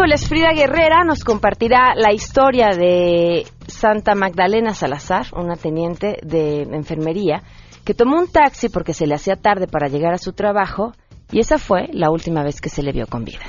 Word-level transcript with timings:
miércoles 0.00 0.28
Frida 0.28 0.54
Guerrera 0.54 1.04
nos 1.04 1.24
compartirá 1.24 1.94
la 1.94 2.10
historia 2.14 2.68
de 2.68 3.44
Santa 3.66 4.14
Magdalena 4.14 4.72
Salazar, 4.72 5.26
una 5.36 5.56
teniente 5.56 6.16
de 6.22 6.62
enfermería, 6.62 7.42
que 7.84 7.92
tomó 7.92 8.18
un 8.18 8.26
taxi 8.26 8.70
porque 8.70 8.94
se 8.94 9.06
le 9.06 9.14
hacía 9.14 9.36
tarde 9.36 9.66
para 9.66 9.88
llegar 9.88 10.14
a 10.14 10.18
su 10.18 10.32
trabajo 10.32 10.94
y 11.30 11.40
esa 11.40 11.58
fue 11.58 11.88
la 11.92 12.10
última 12.10 12.42
vez 12.42 12.62
que 12.62 12.70
se 12.70 12.82
le 12.82 12.92
vio 12.92 13.06
con 13.08 13.26
vida. 13.26 13.44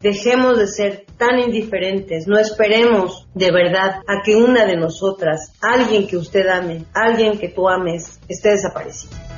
Dejemos 0.00 0.58
de 0.58 0.66
ser 0.66 1.06
tan 1.16 1.38
indiferentes, 1.38 2.26
no 2.26 2.38
esperemos 2.38 3.26
de 3.32 3.50
verdad 3.50 4.02
a 4.06 4.22
que 4.22 4.36
una 4.36 4.66
de 4.66 4.76
nosotras, 4.76 5.54
alguien 5.62 6.06
que 6.06 6.18
usted 6.18 6.46
ame, 6.48 6.84
alguien 6.92 7.38
que 7.38 7.48
tú 7.48 7.66
ames, 7.66 8.20
esté 8.28 8.50
desaparecida. 8.50 9.33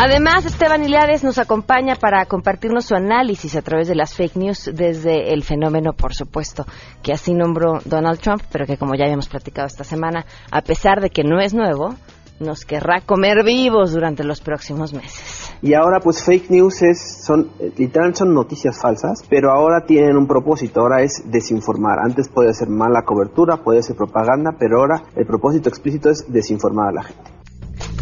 Además, 0.00 0.46
Esteban 0.46 0.84
Hilares 0.84 1.24
nos 1.24 1.38
acompaña 1.38 1.96
para 1.96 2.24
compartirnos 2.26 2.84
su 2.84 2.94
análisis 2.94 3.56
a 3.56 3.62
través 3.62 3.88
de 3.88 3.96
las 3.96 4.14
fake 4.14 4.36
news 4.36 4.70
desde 4.72 5.32
el 5.32 5.42
fenómeno, 5.42 5.92
por 5.92 6.14
supuesto, 6.14 6.64
que 7.02 7.12
así 7.12 7.34
nombró 7.34 7.80
Donald 7.84 8.20
Trump, 8.20 8.42
pero 8.52 8.64
que 8.64 8.76
como 8.76 8.94
ya 8.94 9.06
habíamos 9.06 9.28
platicado 9.28 9.66
esta 9.66 9.82
semana, 9.82 10.24
a 10.52 10.62
pesar 10.62 11.00
de 11.00 11.10
que 11.10 11.24
no 11.24 11.40
es 11.40 11.52
nuevo, 11.52 11.96
nos 12.38 12.64
querrá 12.64 13.00
comer 13.04 13.42
vivos 13.44 13.92
durante 13.92 14.22
los 14.22 14.40
próximos 14.40 14.94
meses. 14.94 15.52
Y 15.62 15.74
ahora 15.74 15.98
pues 15.98 16.22
fake 16.22 16.48
news 16.50 16.80
es, 16.82 17.24
son, 17.26 17.50
literal 17.76 18.14
son 18.14 18.32
noticias 18.32 18.80
falsas, 18.80 19.24
pero 19.28 19.50
ahora 19.50 19.84
tienen 19.84 20.16
un 20.16 20.28
propósito, 20.28 20.80
ahora 20.80 21.02
es 21.02 21.24
desinformar. 21.24 21.98
Antes 21.98 22.28
puede 22.28 22.54
ser 22.54 22.68
mala 22.68 23.02
cobertura, 23.02 23.64
puede 23.64 23.82
ser 23.82 23.96
propaganda, 23.96 24.52
pero 24.56 24.78
ahora 24.78 25.02
el 25.16 25.26
propósito 25.26 25.68
explícito 25.68 26.08
es 26.08 26.24
desinformar 26.28 26.90
a 26.90 26.92
la 26.92 27.02
gente. 27.02 27.37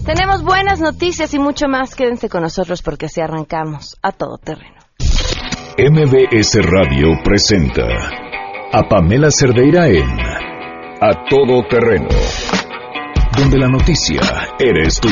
Tenemos 0.06 0.44
buenas 0.44 0.80
noticias 0.80 1.34
y 1.34 1.40
mucho 1.40 1.66
más. 1.66 1.96
Quédense 1.96 2.28
con 2.28 2.42
nosotros 2.42 2.80
porque 2.80 3.06
así 3.06 3.20
arrancamos 3.20 3.96
a 4.02 4.12
todo 4.12 4.38
terreno. 4.38 4.76
MBS 5.78 6.64
Radio 6.64 7.08
presenta 7.24 7.82
a 8.72 8.82
Pamela 8.88 9.32
Cerdeira 9.32 9.88
en 9.88 10.08
A 11.00 11.24
Todo 11.28 11.66
Terreno, 11.68 12.06
donde 13.36 13.58
la 13.58 13.66
noticia 13.66 14.20
eres 14.60 15.00
tú. 15.00 15.08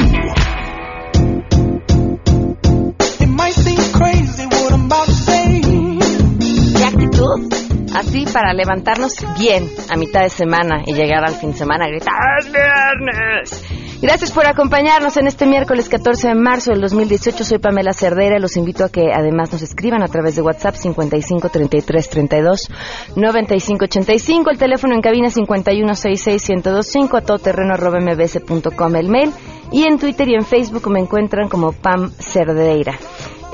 ¿Qué 6.77 6.84
actitud? 6.84 7.53
Así 7.97 8.27
para 8.33 8.53
levantarnos 8.55 9.25
bien 9.39 9.69
a 9.91 9.97
mitad 9.97 10.23
de 10.23 10.31
semana 10.31 10.83
y 10.86 10.95
llegar 10.95 11.25
al 11.25 11.34
fin 11.34 11.51
de 11.51 11.58
semana 11.58 11.86
a 11.86 11.89
gritar 11.89 12.45
viernes! 12.45 13.94
Gracias 14.05 14.33
por 14.33 14.47
acompañarnos 14.47 15.17
en 15.17 15.27
este 15.27 15.47
miércoles 15.47 15.89
14 15.89 16.29
de 16.29 16.35
marzo 16.35 16.73
del 16.73 16.83
2018. 16.83 17.43
Soy 17.43 17.59
Pamela 17.59 17.95
Cerdera. 17.95 18.39
Los 18.39 18.59
invito 18.59 18.85
a 18.85 18.91
que 18.91 19.15
además 19.15 19.51
nos 19.51 19.63
escriban 19.63 20.03
a 20.03 20.09
través 20.09 20.37
de 20.37 20.43
WhatsApp 20.43 20.75
55 20.75 21.49
33 21.49 22.11
32 22.11 22.71
95 23.17 23.85
85. 23.87 24.51
El 24.51 24.59
teléfono 24.59 24.95
en 24.95 25.01
cabina 25.01 25.31
51 25.31 25.95
66 25.95 26.51
1025 26.51 27.17
a 27.17 27.21
todoterreno 27.23 27.73
mbs.com 27.79 28.95
el 28.95 29.09
mail. 29.09 29.33
Y 29.73 29.85
en 29.85 29.99
Twitter 29.99 30.29
y 30.29 30.35
en 30.35 30.45
Facebook 30.45 30.91
me 30.91 31.01
encuentran 31.01 31.49
como 31.49 31.73
Pam 31.73 32.11
Cerdeira. 32.19 32.99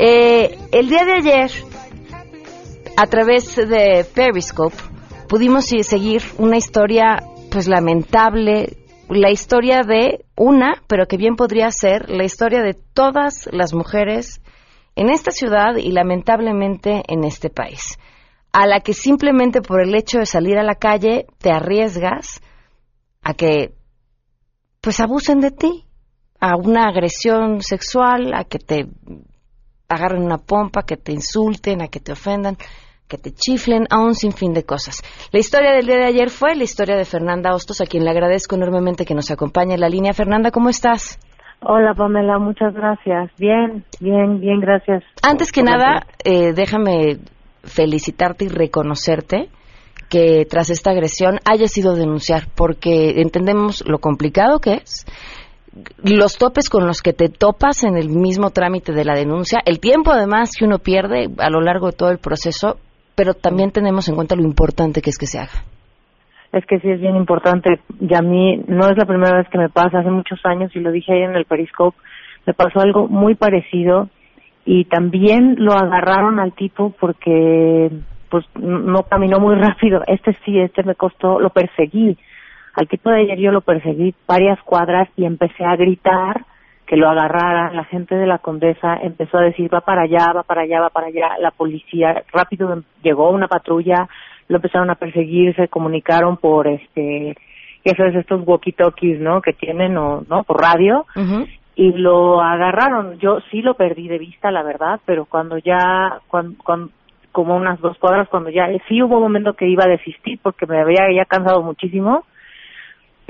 Eh, 0.00 0.58
el 0.72 0.88
día 0.88 1.04
de 1.04 1.12
ayer, 1.12 1.52
a 2.96 3.06
través 3.06 3.54
de 3.54 4.04
Periscope, 4.12 4.74
pudimos 5.28 5.66
seguir 5.66 6.22
una 6.38 6.56
historia 6.56 7.22
pues 7.52 7.68
lamentable 7.68 8.79
la 9.10 9.30
historia 9.30 9.82
de 9.82 10.24
una, 10.36 10.82
pero 10.86 11.06
que 11.06 11.16
bien 11.16 11.34
podría 11.34 11.70
ser 11.70 12.08
la 12.10 12.24
historia 12.24 12.62
de 12.62 12.74
todas 12.74 13.48
las 13.52 13.74
mujeres 13.74 14.40
en 14.94 15.10
esta 15.10 15.32
ciudad 15.32 15.76
y 15.76 15.90
lamentablemente 15.90 17.02
en 17.08 17.24
este 17.24 17.50
país, 17.50 17.98
a 18.52 18.66
la 18.66 18.80
que 18.80 18.94
simplemente 18.94 19.62
por 19.62 19.82
el 19.82 19.94
hecho 19.94 20.18
de 20.18 20.26
salir 20.26 20.58
a 20.58 20.62
la 20.62 20.76
calle 20.76 21.26
te 21.38 21.50
arriesgas 21.50 22.40
a 23.22 23.34
que 23.34 23.74
pues 24.80 25.00
abusen 25.00 25.40
de 25.40 25.50
ti, 25.50 25.84
a 26.40 26.56
una 26.56 26.88
agresión 26.88 27.62
sexual, 27.62 28.32
a 28.32 28.44
que 28.44 28.58
te 28.58 28.86
agarren 29.88 30.22
una 30.22 30.38
pompa, 30.38 30.84
que 30.84 30.96
te 30.96 31.12
insulten, 31.12 31.82
a 31.82 31.88
que 31.88 32.00
te 32.00 32.12
ofendan 32.12 32.56
que 33.10 33.18
te 33.18 33.32
chiflen 33.32 33.86
a 33.90 33.98
un 33.98 34.14
sinfín 34.14 34.54
de 34.54 34.62
cosas. 34.62 35.02
La 35.32 35.40
historia 35.40 35.72
del 35.72 35.84
día 35.84 35.96
de 35.96 36.06
ayer 36.06 36.30
fue 36.30 36.54
la 36.54 36.62
historia 36.62 36.96
de 36.96 37.04
Fernanda 37.04 37.52
Hostos, 37.52 37.80
a 37.80 37.86
quien 37.86 38.04
le 38.04 38.10
agradezco 38.10 38.54
enormemente 38.54 39.04
que 39.04 39.16
nos 39.16 39.32
acompañe 39.32 39.74
en 39.74 39.80
la 39.80 39.88
línea. 39.88 40.12
Fernanda, 40.12 40.52
¿cómo 40.52 40.68
estás? 40.68 41.18
Hola 41.60 41.92
Pamela, 41.94 42.38
muchas 42.38 42.72
gracias. 42.72 43.32
Bien, 43.36 43.84
bien, 43.98 44.40
bien, 44.40 44.60
gracias. 44.60 45.02
Antes 45.22 45.50
que 45.50 45.62
nada, 45.62 46.06
eh, 46.24 46.52
déjame 46.54 47.18
felicitarte 47.64 48.44
y 48.44 48.48
reconocerte 48.48 49.50
que 50.08 50.46
tras 50.48 50.70
esta 50.70 50.92
agresión 50.92 51.40
hayas 51.44 51.76
ido 51.76 51.92
a 51.92 51.96
denunciar, 51.96 52.44
porque 52.54 53.20
entendemos 53.20 53.84
lo 53.86 53.98
complicado 53.98 54.60
que 54.60 54.74
es, 54.74 55.04
los 56.02 56.38
topes 56.38 56.70
con 56.70 56.86
los 56.86 57.02
que 57.02 57.12
te 57.12 57.28
topas 57.28 57.82
en 57.82 57.96
el 57.96 58.08
mismo 58.08 58.50
trámite 58.50 58.92
de 58.92 59.04
la 59.04 59.14
denuncia, 59.14 59.60
el 59.66 59.80
tiempo 59.80 60.12
además 60.12 60.52
que 60.56 60.64
uno 60.64 60.78
pierde 60.78 61.28
a 61.38 61.50
lo 61.50 61.60
largo 61.60 61.88
de 61.88 61.96
todo 61.96 62.10
el 62.10 62.18
proceso 62.18 62.78
pero 63.20 63.34
también 63.34 63.70
tenemos 63.70 64.08
en 64.08 64.14
cuenta 64.14 64.34
lo 64.34 64.44
importante 64.44 65.02
que 65.02 65.10
es 65.10 65.18
que 65.18 65.26
se 65.26 65.38
haga. 65.38 65.62
Es 66.54 66.64
que 66.64 66.80
sí 66.80 66.88
es 66.88 67.02
bien 67.02 67.16
importante. 67.16 67.78
Y 68.00 68.14
a 68.14 68.22
mí 68.22 68.64
no 68.66 68.88
es 68.88 68.96
la 68.96 69.04
primera 69.04 69.36
vez 69.36 69.46
que 69.50 69.58
me 69.58 69.68
pasa. 69.68 69.98
Hace 69.98 70.10
muchos 70.10 70.40
años, 70.44 70.74
y 70.74 70.80
lo 70.80 70.90
dije 70.90 71.12
ahí 71.12 71.24
en 71.24 71.36
el 71.36 71.44
Periscope, 71.44 71.98
me 72.46 72.54
pasó 72.54 72.80
algo 72.80 73.08
muy 73.08 73.34
parecido 73.34 74.08
y 74.64 74.86
también 74.86 75.56
lo 75.58 75.74
agarraron 75.74 76.40
al 76.40 76.54
tipo 76.54 76.94
porque 76.98 77.90
pues 78.30 78.46
no 78.54 79.02
caminó 79.02 79.38
muy 79.38 79.54
rápido. 79.56 80.00
Este 80.06 80.34
sí, 80.46 80.58
este 80.58 80.82
me 80.82 80.94
costó, 80.94 81.40
lo 81.40 81.50
perseguí. 81.50 82.16
Al 82.72 82.88
tipo 82.88 83.10
de 83.10 83.20
ayer 83.20 83.38
yo 83.38 83.52
lo 83.52 83.60
perseguí 83.60 84.14
varias 84.26 84.58
cuadras 84.62 85.10
y 85.14 85.26
empecé 85.26 85.62
a 85.62 85.76
gritar 85.76 86.46
que 86.90 86.96
lo 86.96 87.08
agarraran, 87.08 87.76
la 87.76 87.84
gente 87.84 88.16
de 88.16 88.26
la 88.26 88.38
condesa 88.38 88.96
empezó 89.00 89.38
a 89.38 89.42
decir 89.42 89.72
va 89.72 89.80
para 89.80 90.02
allá, 90.02 90.32
va 90.34 90.42
para 90.42 90.62
allá, 90.62 90.80
va 90.80 90.90
para 90.90 91.06
allá, 91.06 91.38
la 91.38 91.52
policía 91.52 92.24
rápido 92.32 92.82
llegó 93.00 93.30
una 93.30 93.46
patrulla, 93.46 94.08
lo 94.48 94.56
empezaron 94.56 94.90
a 94.90 94.96
perseguir, 94.96 95.54
se 95.54 95.68
comunicaron 95.68 96.36
por 96.36 96.66
este, 96.66 97.36
eso 97.84 98.04
es 98.04 98.16
estos 98.16 98.44
walkie-talkies, 98.44 99.20
¿no? 99.20 99.40
Que 99.40 99.52
tienen 99.52 99.96
o 99.96 100.24
no 100.28 100.42
por 100.42 100.60
radio 100.60 101.06
y 101.76 101.92
lo 101.92 102.40
agarraron. 102.40 103.20
Yo 103.20 103.38
sí 103.52 103.62
lo 103.62 103.74
perdí 103.74 104.08
de 104.08 104.18
vista, 104.18 104.50
la 104.50 104.64
verdad, 104.64 104.98
pero 105.06 105.26
cuando 105.26 105.58
ya, 105.58 106.18
cuando, 106.26 106.56
como 107.30 107.54
unas 107.54 107.80
dos 107.80 107.98
cuadras, 107.98 108.28
cuando 108.28 108.50
ya 108.50 108.66
sí 108.88 109.00
hubo 109.00 109.18
un 109.18 109.22
momento 109.22 109.52
que 109.52 109.68
iba 109.68 109.84
a 109.84 109.90
desistir 109.90 110.40
porque 110.42 110.66
me 110.66 110.80
había 110.80 111.06
ya 111.14 111.24
cansado 111.24 111.62
muchísimo 111.62 112.24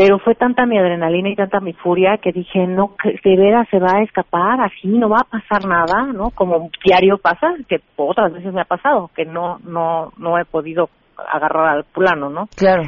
pero 0.00 0.18
fue 0.18 0.34
tanta 0.34 0.64
mi 0.64 0.78
adrenalina 0.78 1.28
y 1.28 1.36
tanta 1.36 1.60
mi 1.60 1.74
furia 1.74 2.16
que 2.16 2.32
dije, 2.32 2.66
no, 2.66 2.94
de 3.04 3.36
veras 3.36 3.68
se 3.70 3.78
va 3.78 3.98
a 3.98 4.02
escapar, 4.02 4.58
así 4.62 4.88
no 4.88 5.10
va 5.10 5.18
a 5.18 5.24
pasar 5.24 5.66
nada, 5.66 6.10
¿no? 6.14 6.30
Como 6.30 6.70
diario 6.82 7.18
pasa, 7.18 7.54
que 7.68 7.82
otras 7.96 8.32
veces 8.32 8.50
me 8.54 8.62
ha 8.62 8.64
pasado, 8.64 9.10
que 9.14 9.26
no, 9.26 9.58
no, 9.58 10.10
no 10.16 10.38
he 10.38 10.46
podido 10.46 10.88
agarrar 11.18 11.76
al 11.76 11.84
plano, 11.84 12.30
¿no? 12.30 12.48
Claro. 12.56 12.84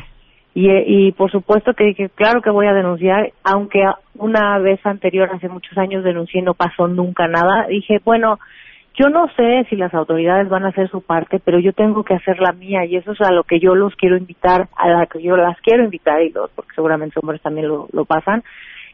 Y, 0.54 0.70
y 0.70 1.12
por 1.12 1.30
supuesto 1.30 1.74
que 1.74 1.84
dije, 1.84 2.08
claro 2.14 2.40
que 2.40 2.48
voy 2.48 2.66
a 2.66 2.72
denunciar, 2.72 3.30
aunque 3.44 3.84
una 4.14 4.58
vez 4.60 4.80
anterior, 4.86 5.28
hace 5.34 5.50
muchos 5.50 5.76
años 5.76 6.04
denuncié, 6.04 6.40
no 6.40 6.54
pasó 6.54 6.88
nunca 6.88 7.28
nada, 7.28 7.66
dije, 7.68 8.00
bueno, 8.06 8.38
yo 8.94 9.08
no 9.08 9.26
sé 9.36 9.66
si 9.70 9.76
las 9.76 9.94
autoridades 9.94 10.48
van 10.48 10.64
a 10.64 10.68
hacer 10.68 10.88
su 10.90 11.00
parte, 11.00 11.40
pero 11.42 11.58
yo 11.58 11.72
tengo 11.72 12.04
que 12.04 12.14
hacer 12.14 12.40
la 12.40 12.52
mía 12.52 12.84
y 12.84 12.96
eso 12.96 13.12
es 13.12 13.20
a 13.22 13.32
lo 13.32 13.44
que 13.44 13.58
yo 13.58 13.74
los 13.74 13.94
quiero 13.96 14.16
invitar, 14.16 14.68
a 14.76 14.88
la 14.88 15.06
que 15.06 15.22
yo 15.22 15.36
las 15.36 15.58
quiero 15.60 15.84
invitar 15.84 16.22
y 16.22 16.30
los, 16.30 16.50
porque 16.50 16.74
seguramente 16.74 17.18
hombres 17.20 17.40
también 17.40 17.68
lo, 17.68 17.88
lo 17.92 18.04
pasan. 18.04 18.42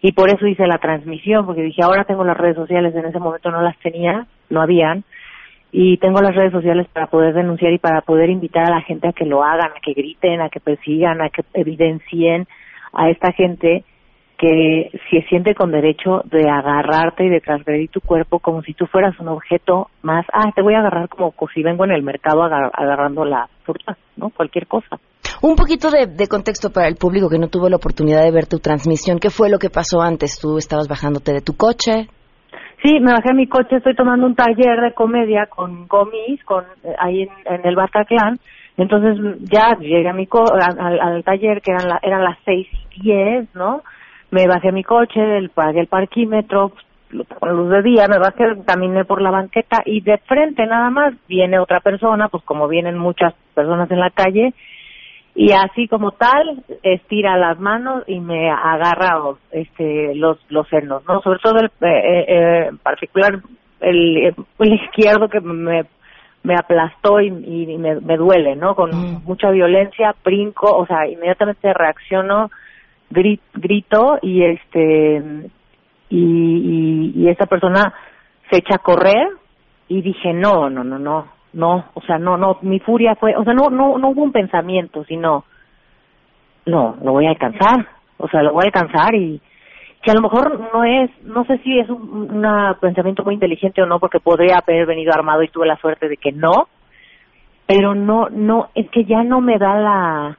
Y 0.01 0.13
por 0.13 0.31
eso 0.31 0.47
hice 0.47 0.67
la 0.69 0.79
transmisión, 0.79 1.45
porque 1.45 1.63
dije, 1.63 1.83
ahora 1.83 2.05
tengo 2.05 2.25
las 2.25 2.37
redes 2.37 2.55
sociales, 2.55 2.95
en 2.95 3.07
ese 3.07 3.19
momento 3.19 3.51
no 3.51 3.61
las 3.63 3.77
tenía, 3.79 4.27
no 4.49 4.63
habían, 4.63 5.03
y 5.73 5.99
tengo 5.99 6.21
las 6.21 6.35
redes 6.35 6.53
sociales 6.53 6.87
para 6.93 7.09
poder 7.09 7.35
denunciar 7.35 7.73
y 7.73 7.79
para 7.79 8.01
poder 8.01 8.31
invitar 8.31 8.67
a 8.67 8.77
la 8.77 8.81
gente 8.83 9.09
a 9.09 9.13
que 9.13 9.27
lo 9.27 9.43
hagan, 9.43 9.73
a 9.77 9.81
que 9.83 9.93
griten, 9.93 10.41
a 10.41 10.49
que 10.49 10.61
persigan, 10.61 11.21
a 11.21 11.31
que 11.31 11.43
evidencien 11.55 12.47
a 12.93 13.11
esta 13.11 13.33
gente 13.33 13.85
que 14.39 14.91
se 15.11 15.23
siente 15.29 15.55
con 15.55 15.73
derecho 15.73 16.23
de 16.27 16.49
agarrarte 16.49 17.25
y 17.25 17.29
de 17.29 17.41
transgredir 17.41 17.91
tu 17.91 18.01
cuerpo 18.01 18.39
como 18.39 18.63
si 18.63 18.73
tú 18.73 18.87
fueras 18.87 19.19
un 19.19 19.29
objeto 19.29 19.89
más, 20.03 20.25
ah, 20.33 20.53
te 20.55 20.63
voy 20.63 20.75
a 20.75 20.79
agarrar 20.79 21.09
como 21.09 21.35
si 21.53 21.63
vengo 21.63 21.85
en 21.85 21.91
el 21.91 22.03
mercado 22.03 22.45
agarrando 22.45 23.25
la 23.25 23.49
fruta, 23.65 23.97
¿no? 24.17 24.31
Cualquier 24.31 24.69
cosa. 24.69 24.99
Un 25.43 25.55
poquito 25.55 25.91
de, 25.91 26.27
contexto 26.29 26.71
para 26.71 26.89
el 26.89 26.97
público 26.97 27.29
que 27.29 27.39
no 27.39 27.49
tuvo 27.49 27.69
la 27.69 27.77
oportunidad 27.77 28.23
de 28.23 28.33
ver 28.33 28.47
tu 28.47 28.59
transmisión. 28.59 29.19
¿Qué 29.19 29.31
fue 29.31 29.51
lo 29.51 29.59
que 29.59 29.71
pasó 29.71 30.01
antes? 30.01 30.39
¿Tú 30.41 30.57
estabas 30.57 30.89
bajándote 30.89 31.33
de 31.33 31.41
tu 31.41 31.57
coche? 31.57 32.09
Sí, 32.83 32.99
me 33.01 33.13
bajé 33.13 33.31
a 33.31 33.35
mi 33.35 33.49
coche, 33.49 33.77
estoy 33.77 33.95
tomando 33.95 34.27
un 34.27 34.37
taller 34.37 34.81
de 34.81 34.95
comedia 34.95 35.47
con 35.47 35.89
Gomis, 35.89 36.43
con, 36.45 36.65
eh, 36.85 36.95
ahí 36.99 37.23
en, 37.23 37.67
el 37.67 37.75
Bataclan. 37.75 38.39
Entonces 38.77 39.19
ya 39.51 39.77
llegué 39.79 40.09
a 40.09 40.13
mi 40.13 40.29
al, 40.31 41.25
taller, 41.25 41.61
que 41.61 41.73
eran, 41.73 41.99
eran 42.03 42.23
las 42.23 42.39
seis 42.45 42.69
y 42.97 43.03
diez, 43.03 43.49
¿no? 43.55 43.83
Me 44.31 44.47
bajé 44.47 44.69
a 44.69 44.73
mi 44.73 44.85
coche, 44.85 45.21
pagué 45.55 45.81
el 45.81 45.87
parquímetro, 45.87 46.73
con 47.39 47.57
luz 47.57 47.71
de 47.71 47.83
día, 47.83 48.07
me 48.09 48.19
bajé, 48.19 48.45
caminé 48.67 49.05
por 49.05 49.23
la 49.23 49.31
banqueta 49.31 49.83
y 49.85 50.03
de 50.03 50.19
frente 50.19 50.67
nada 50.67 50.91
más 50.91 51.15
viene 51.27 51.59
otra 51.59 51.81
persona, 51.81 52.29
pues 52.29 52.45
como 52.45 52.69
vienen 52.69 52.99
muchas 52.99 53.35
personas 53.55 53.91
en 53.91 54.01
la 54.01 54.11
calle, 54.11 54.53
y 55.35 55.53
así 55.53 55.89
como 55.89 56.13
tal 56.13 56.65
estira 56.83 57.37
las 57.37 57.59
manos 57.61 58.05
y 58.07 58.19
me 58.21 58.51
agarra 58.51 59.21
este 59.53 60.15
los 60.15 60.39
los 60.51 60.69
senos, 60.69 61.05
¿no? 61.07 61.23
Sobre 61.23 61.39
todo 61.39 61.61
el 61.61 61.67
eh, 61.67 61.71
eh, 61.81 62.25
eh 62.29 62.67
en 62.71 62.79
particular 62.79 63.39
el, 63.81 64.35
el 64.59 64.73
izquierdo 64.73 65.29
que 65.29 65.41
me 65.41 65.85
me 66.43 66.55
aplastó 66.55 67.21
y, 67.21 67.31
me, 67.31 68.01
me, 68.01 68.17
duele, 68.17 68.57
¿no? 68.57 68.75
Con 68.75 68.91
mm. 68.91 69.25
mucha 69.25 69.51
violencia, 69.51 70.15
brinco, 70.25 70.71
o 70.71 70.87
sea, 70.87 71.07
inmediatamente 71.07 71.75
reacciono, 71.75 72.51
grito 73.11 74.19
y 74.23 74.43
este 74.45 75.51
y, 76.11 77.13
y, 77.15 77.29
esta 77.29 77.47
persona 77.47 77.93
se 78.51 78.59
echa 78.59 78.77
a 78.77 78.79
correr 78.79 79.29
y 79.89 80.01
dije 80.03 80.33
no, 80.33 80.71
no, 80.71 80.85
no, 80.85 80.99
no, 80.99 81.27
no, 81.53 81.85
o 81.95 82.01
sea, 82.03 82.19
no, 82.19 82.37
no, 82.37 82.59
mi 82.63 82.81
furia 82.81 83.15
fue, 83.15 83.35
o 83.37 83.45
sea, 83.45 83.55
no, 83.55 83.71
no, 83.71 83.99
no 83.99 84.09
hubo 84.09 84.23
un 84.23 84.33
pensamiento, 84.33 85.05
sino, 85.05 85.45
no, 86.67 86.97
lo 87.03 87.13
voy 87.13 87.27
a 87.27 87.31
alcanzar, 87.31 87.87
o 88.19 88.29
sea, 88.29 88.43
lo 88.43 88.53
voy 88.53 88.65
a 88.65 88.67
alcanzar 88.67 89.15
y 89.15 89.41
que 90.03 90.11
a 90.11 90.15
lo 90.15 90.21
mejor 90.21 90.61
no 90.73 90.85
es, 90.85 91.11
no 91.25 91.45
sé 91.45 91.59
si 91.59 91.79
es 91.79 91.89
un 91.89 92.47
pensamiento 92.81 93.25
muy 93.25 93.35
inteligente 93.35 93.83
o 93.83 93.87
no, 93.87 93.99
porque 93.99 94.21
podría 94.21 94.59
haber 94.59 94.87
venido 94.87 95.13
armado 95.13 95.43
y 95.43 95.49
tuve 95.49 95.67
la 95.67 95.77
suerte 95.77 96.09
de 96.09 96.17
que 96.17 96.33
no, 96.33 96.69
pero 97.67 97.95
no, 97.95 98.29
no, 98.31 98.71
es 98.75 98.89
que 98.91 99.05
ya 99.05 99.25
no 99.25 99.41
me 99.41 99.59
da 99.59 99.75
la, 99.77 100.39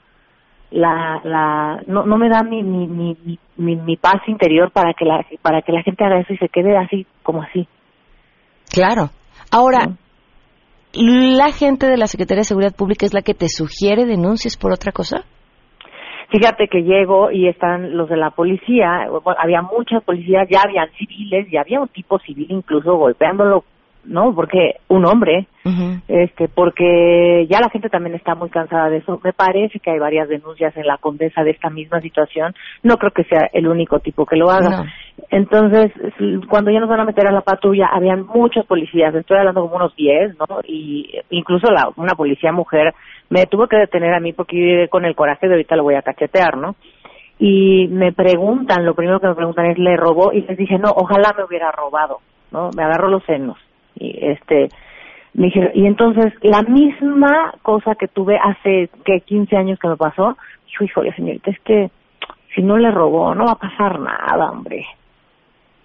la, 0.71 1.19
la, 1.23 1.81
no, 1.87 2.05
no 2.05 2.17
me 2.17 2.29
da 2.29 2.43
mi, 2.43 2.61
mi, 2.63 2.87
mi, 2.87 3.39
mi, 3.57 3.75
mi 3.75 3.97
paz 3.97 4.21
interior 4.27 4.71
para 4.71 4.93
que 4.93 5.05
la, 5.05 5.25
para 5.41 5.61
que 5.61 5.71
la 5.71 5.81
gente 5.83 6.03
haga 6.03 6.19
eso 6.19 6.33
y 6.33 6.37
se 6.37 6.49
quede 6.49 6.77
así, 6.77 7.05
como 7.23 7.41
así. 7.41 7.67
Claro. 8.71 9.09
Ahora, 9.51 9.95
¿la 10.93 11.51
gente 11.51 11.87
de 11.87 11.97
la 11.97 12.07
Secretaría 12.07 12.41
de 12.41 12.45
Seguridad 12.45 12.75
Pública 12.75 13.05
es 13.05 13.13
la 13.13 13.21
que 13.21 13.33
te 13.33 13.47
sugiere 13.47 14.05
denuncias 14.05 14.57
por 14.57 14.71
otra 14.71 14.91
cosa? 14.91 15.25
Fíjate 16.31 16.67
que 16.67 16.83
llego 16.83 17.31
y 17.31 17.47
están 17.47 17.97
los 17.97 18.07
de 18.07 18.17
la 18.17 18.29
policía, 18.29 19.07
había 19.39 19.63
muchas 19.63 20.03
policías, 20.03 20.47
ya 20.47 20.61
habían 20.61 20.87
civiles, 20.91 21.47
ya 21.51 21.61
había 21.61 21.81
un 21.81 21.87
tipo 21.87 22.19
civil 22.19 22.45
incluso 22.49 22.95
golpeándolo 22.95 23.63
¿no? 24.09 24.33
Porque 24.33 24.75
un 24.87 25.05
hombre, 25.05 25.47
este, 26.07 26.47
porque 26.47 27.45
ya 27.47 27.59
la 27.59 27.69
gente 27.69 27.89
también 27.89 28.15
está 28.15 28.33
muy 28.33 28.49
cansada 28.49 28.89
de 28.89 28.97
eso. 28.97 29.21
Me 29.23 29.33
parece 29.33 29.79
que 29.79 29.91
hay 29.91 29.99
varias 29.99 30.27
denuncias 30.27 30.75
en 30.75 30.87
la 30.87 30.97
Condesa 30.97 31.43
de 31.43 31.51
esta 31.51 31.69
misma 31.69 32.01
situación. 32.01 32.55
No 32.81 32.97
creo 32.97 33.11
que 33.11 33.23
sea 33.25 33.49
el 33.53 33.67
único 33.67 33.99
tipo 33.99 34.25
que 34.25 34.35
lo 34.35 34.49
haga. 34.49 34.85
Entonces, 35.29 35.91
cuando 36.49 36.71
ya 36.71 36.79
nos 36.79 36.89
van 36.89 37.01
a 37.01 37.05
meter 37.05 37.27
a 37.27 37.31
la 37.31 37.41
patrulla, 37.41 37.85
habían 37.85 38.25
muchos 38.25 38.65
policías. 38.65 39.13
Estoy 39.13 39.37
hablando 39.37 39.61
como 39.61 39.75
unos 39.75 39.95
10, 39.95 40.37
¿no? 40.39 40.59
Y 40.67 41.11
incluso 41.29 41.71
la, 41.71 41.89
una 41.95 42.15
policía 42.15 42.51
mujer 42.51 42.95
me 43.29 43.45
tuvo 43.45 43.67
que 43.67 43.77
detener 43.77 44.13
a 44.15 44.19
mí 44.19 44.33
porque 44.33 44.87
con 44.89 45.05
el 45.05 45.15
coraje 45.15 45.47
de 45.47 45.53
ahorita 45.53 45.75
lo 45.75 45.83
voy 45.83 45.95
a 45.95 46.01
cachetear, 46.01 46.57
¿no? 46.57 46.75
Y 47.37 47.87
me 47.89 48.11
preguntan, 48.11 48.85
lo 48.85 48.95
primero 48.95 49.19
que 49.19 49.27
me 49.27 49.35
preguntan 49.35 49.67
es, 49.67 49.77
¿le 49.77 49.95
robó? 49.95 50.33
Y 50.33 50.41
les 50.41 50.57
dije, 50.57 50.79
no, 50.79 50.89
ojalá 50.89 51.33
me 51.37 51.43
hubiera 51.43 51.71
robado, 51.71 52.17
¿no? 52.51 52.71
Me 52.75 52.83
agarró 52.83 53.07
los 53.07 53.23
senos 53.25 53.57
y 53.99 54.17
este 54.21 54.69
me 55.33 55.45
dijeron, 55.45 55.71
y 55.75 55.85
entonces 55.85 56.33
la 56.41 56.63
misma 56.63 57.53
cosa 57.61 57.95
que 57.95 58.07
tuve 58.07 58.37
hace 58.37 58.89
que 59.05 59.21
15 59.21 59.55
años 59.55 59.79
que 59.79 59.87
me 59.87 59.97
pasó, 59.97 60.37
dijo, 60.67 60.83
híjole 60.83 61.13
señorita, 61.13 61.51
es 61.51 61.59
que 61.59 61.91
si 62.55 62.61
no 62.61 62.77
le 62.77 62.91
robó 62.91 63.35
no 63.35 63.45
va 63.45 63.51
a 63.53 63.59
pasar 63.59 63.99
nada, 63.99 64.51
hombre. 64.51 64.85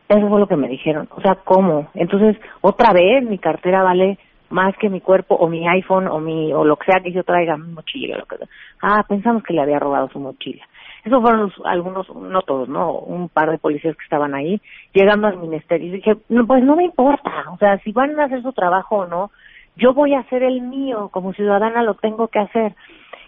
Eso 0.08 0.28
fue 0.28 0.40
lo 0.40 0.46
que 0.46 0.56
me 0.56 0.68
dijeron. 0.68 1.08
O 1.16 1.20
sea, 1.20 1.36
¿cómo? 1.36 1.88
Entonces, 1.94 2.36
otra 2.60 2.92
vez 2.92 3.24
mi 3.24 3.38
cartera 3.38 3.82
vale 3.82 4.18
más 4.50 4.76
que 4.76 4.90
mi 4.90 5.00
cuerpo 5.00 5.34
o 5.34 5.48
mi 5.48 5.66
iPhone 5.66 6.06
o 6.08 6.20
mi 6.20 6.52
o 6.52 6.64
lo 6.64 6.76
que 6.76 6.86
sea 6.86 7.00
que 7.00 7.12
yo 7.12 7.24
traiga, 7.24 7.56
mi 7.56 7.72
mochila, 7.72 8.18
lo 8.18 8.26
que 8.26 8.36
Ah, 8.80 9.04
pensamos 9.08 9.42
que 9.42 9.54
le 9.54 9.62
había 9.62 9.78
robado 9.78 10.08
su 10.10 10.20
mochila. 10.20 10.64
Esos 11.04 11.20
fueron 11.20 11.52
algunos, 11.64 12.08
no 12.14 12.42
todos, 12.42 12.68
¿no? 12.68 12.92
Un 12.92 13.28
par 13.28 13.50
de 13.50 13.58
policías 13.58 13.94
que 13.96 14.04
estaban 14.04 14.34
ahí, 14.34 14.60
llegando 14.94 15.26
al 15.26 15.36
ministerio. 15.36 15.88
Y 15.88 15.90
dije, 15.90 16.16
no, 16.30 16.46
pues 16.46 16.62
no 16.64 16.76
me 16.76 16.84
importa, 16.84 17.30
o 17.52 17.58
sea, 17.58 17.78
si 17.78 17.92
van 17.92 18.18
a 18.18 18.24
hacer 18.24 18.42
su 18.42 18.52
trabajo 18.52 18.96
o 18.96 19.06
no, 19.06 19.30
yo 19.76 19.92
voy 19.92 20.14
a 20.14 20.20
hacer 20.20 20.42
el 20.42 20.62
mío, 20.62 21.10
como 21.12 21.32
ciudadana 21.34 21.82
lo 21.82 21.94
tengo 21.94 22.28
que 22.28 22.38
hacer. 22.38 22.74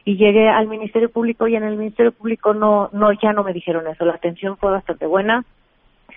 Y 0.05 0.17
llegué 0.17 0.49
al 0.49 0.69
Ministerio 0.69 1.11
Público 1.11 1.49
y 1.49 1.57
en 1.57 1.65
el 1.65 1.77
Ministerio 1.77 2.13
Público 2.13 2.55
no, 2.55 2.89
no, 2.93 3.13
ya 3.13 3.33
no 3.33 3.43
me 3.43 3.53
dijeron 3.53 3.87
eso. 3.89 4.05
La 4.05 4.15
atención 4.15 4.57
fue 4.57 4.71
bastante 4.71 5.07
buena, 5.07 5.45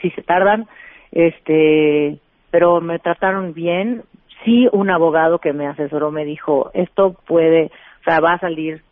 si 0.02 0.12
se 0.12 0.22
tardan, 0.22 0.68
este, 1.12 2.20
pero 2.52 2.80
me 2.82 3.00
trataron 3.00 3.54
bien. 3.54 4.04
Sí, 4.46 4.70
un 4.72 4.90
abogado 4.90 5.40
que 5.40 5.52
me 5.52 5.68
asesoró 5.68 6.12
me 6.12 6.24
dijo, 6.24 6.70
esto 6.74 7.16
puede, 7.28 7.72
o 8.02 8.04
sea, 8.06 8.22
va 8.22 8.34
a 8.34 8.40
salir 8.40 8.84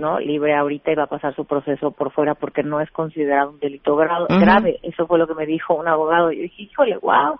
¿no? 0.00 0.18
Libre 0.18 0.56
ahorita 0.56 0.90
y 0.90 0.96
va 0.96 1.04
a 1.04 1.08
pasar 1.08 1.34
su 1.36 1.44
proceso 1.44 1.92
por 1.92 2.10
fuera 2.10 2.34
porque 2.34 2.62
no 2.62 2.80
es 2.80 2.90
considerado 2.90 3.50
un 3.50 3.60
delito 3.60 3.94
grave. 3.94 4.80
Eso 4.82 5.06
fue 5.06 5.18
lo 5.18 5.28
que 5.28 5.34
me 5.34 5.46
dijo 5.46 5.74
un 5.74 5.86
abogado. 5.86 6.32
Y 6.32 6.40
dije, 6.40 6.62
híjole, 6.64 6.96
wow, 6.96 7.38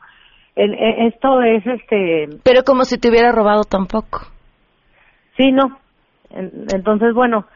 esto 0.54 1.42
es 1.42 1.66
este... 1.66 2.28
Pero 2.44 2.62
como 2.64 2.84
si 2.84 3.00
te 3.00 3.08
hubiera 3.08 3.32
robado 3.32 3.64
tampoco. 3.64 4.20
Sí, 5.36 5.50
no. 5.50 5.78
entonces, 6.30 7.14
bueno, 7.14 7.46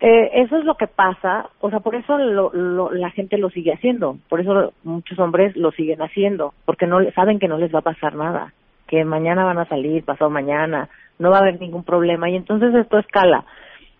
eh, 0.00 0.42
eso 0.42 0.56
es 0.56 0.64
lo 0.64 0.74
que 0.74 0.86
pasa, 0.86 1.50
o 1.60 1.70
sea, 1.70 1.80
por 1.80 1.94
eso 1.94 2.18
lo, 2.18 2.90
la 2.92 3.10
gente 3.10 3.38
lo 3.38 3.50
sigue 3.50 3.72
haciendo, 3.72 4.16
por 4.28 4.40
eso 4.40 4.72
muchos 4.82 5.18
hombres 5.18 5.54
lo 5.56 5.70
siguen 5.70 6.00
haciendo, 6.00 6.54
porque 6.64 6.86
no 6.86 6.98
saben 7.12 7.38
que 7.38 7.48
no 7.48 7.58
les 7.58 7.74
va 7.74 7.78
a 7.78 7.82
pasar 7.82 8.14
nada, 8.14 8.52
que 8.86 9.04
mañana 9.04 9.44
van 9.44 9.58
a 9.58 9.68
salir, 9.68 10.04
pasado 10.04 10.30
mañana, 10.30 10.88
no 11.18 11.30
va 11.30 11.36
a 11.38 11.40
haber 11.40 11.60
ningún 11.60 11.84
problema 11.84 12.28
y 12.28 12.36
entonces 12.36 12.74
esto 12.74 12.98
escala 12.98 13.44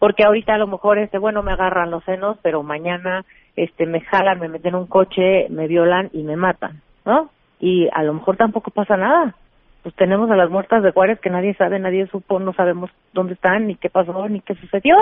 porque 0.04 0.22
ahorita 0.22 0.52
a 0.52 0.58
lo 0.58 0.66
mejor 0.66 0.98
este 0.98 1.16
bueno 1.16 1.42
me 1.42 1.52
agarran 1.52 1.90
los 1.90 2.04
senos 2.04 2.36
pero 2.42 2.62
mañana 2.62 3.24
este 3.56 3.86
me 3.86 4.02
jalan 4.02 4.38
me 4.38 4.48
meten 4.48 4.74
en 4.74 4.80
un 4.80 4.86
coche 4.86 5.48
me 5.48 5.66
violan 5.66 6.10
y 6.12 6.24
me 6.24 6.36
matan 6.36 6.82
no 7.06 7.30
y 7.58 7.88
a 7.90 8.02
lo 8.02 8.12
mejor 8.12 8.36
tampoco 8.36 8.70
pasa 8.70 8.98
nada. 8.98 9.34
Pues 9.82 9.94
tenemos 9.94 10.30
a 10.30 10.36
las 10.36 10.50
muertas 10.50 10.82
de 10.82 10.90
Juárez 10.92 11.18
que 11.20 11.30
nadie 11.30 11.54
sabe 11.54 11.78
nadie 11.78 12.06
supo 12.08 12.38
no 12.38 12.52
sabemos 12.52 12.90
dónde 13.14 13.32
están 13.32 13.66
ni 13.66 13.76
qué 13.76 13.88
pasó 13.88 14.28
ni 14.28 14.42
qué 14.42 14.54
sucedió. 14.56 14.94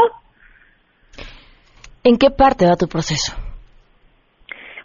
¿en 2.05 2.17
qué 2.17 2.31
parte 2.31 2.67
va 2.67 2.77
tu 2.77 2.87
proceso? 2.87 3.35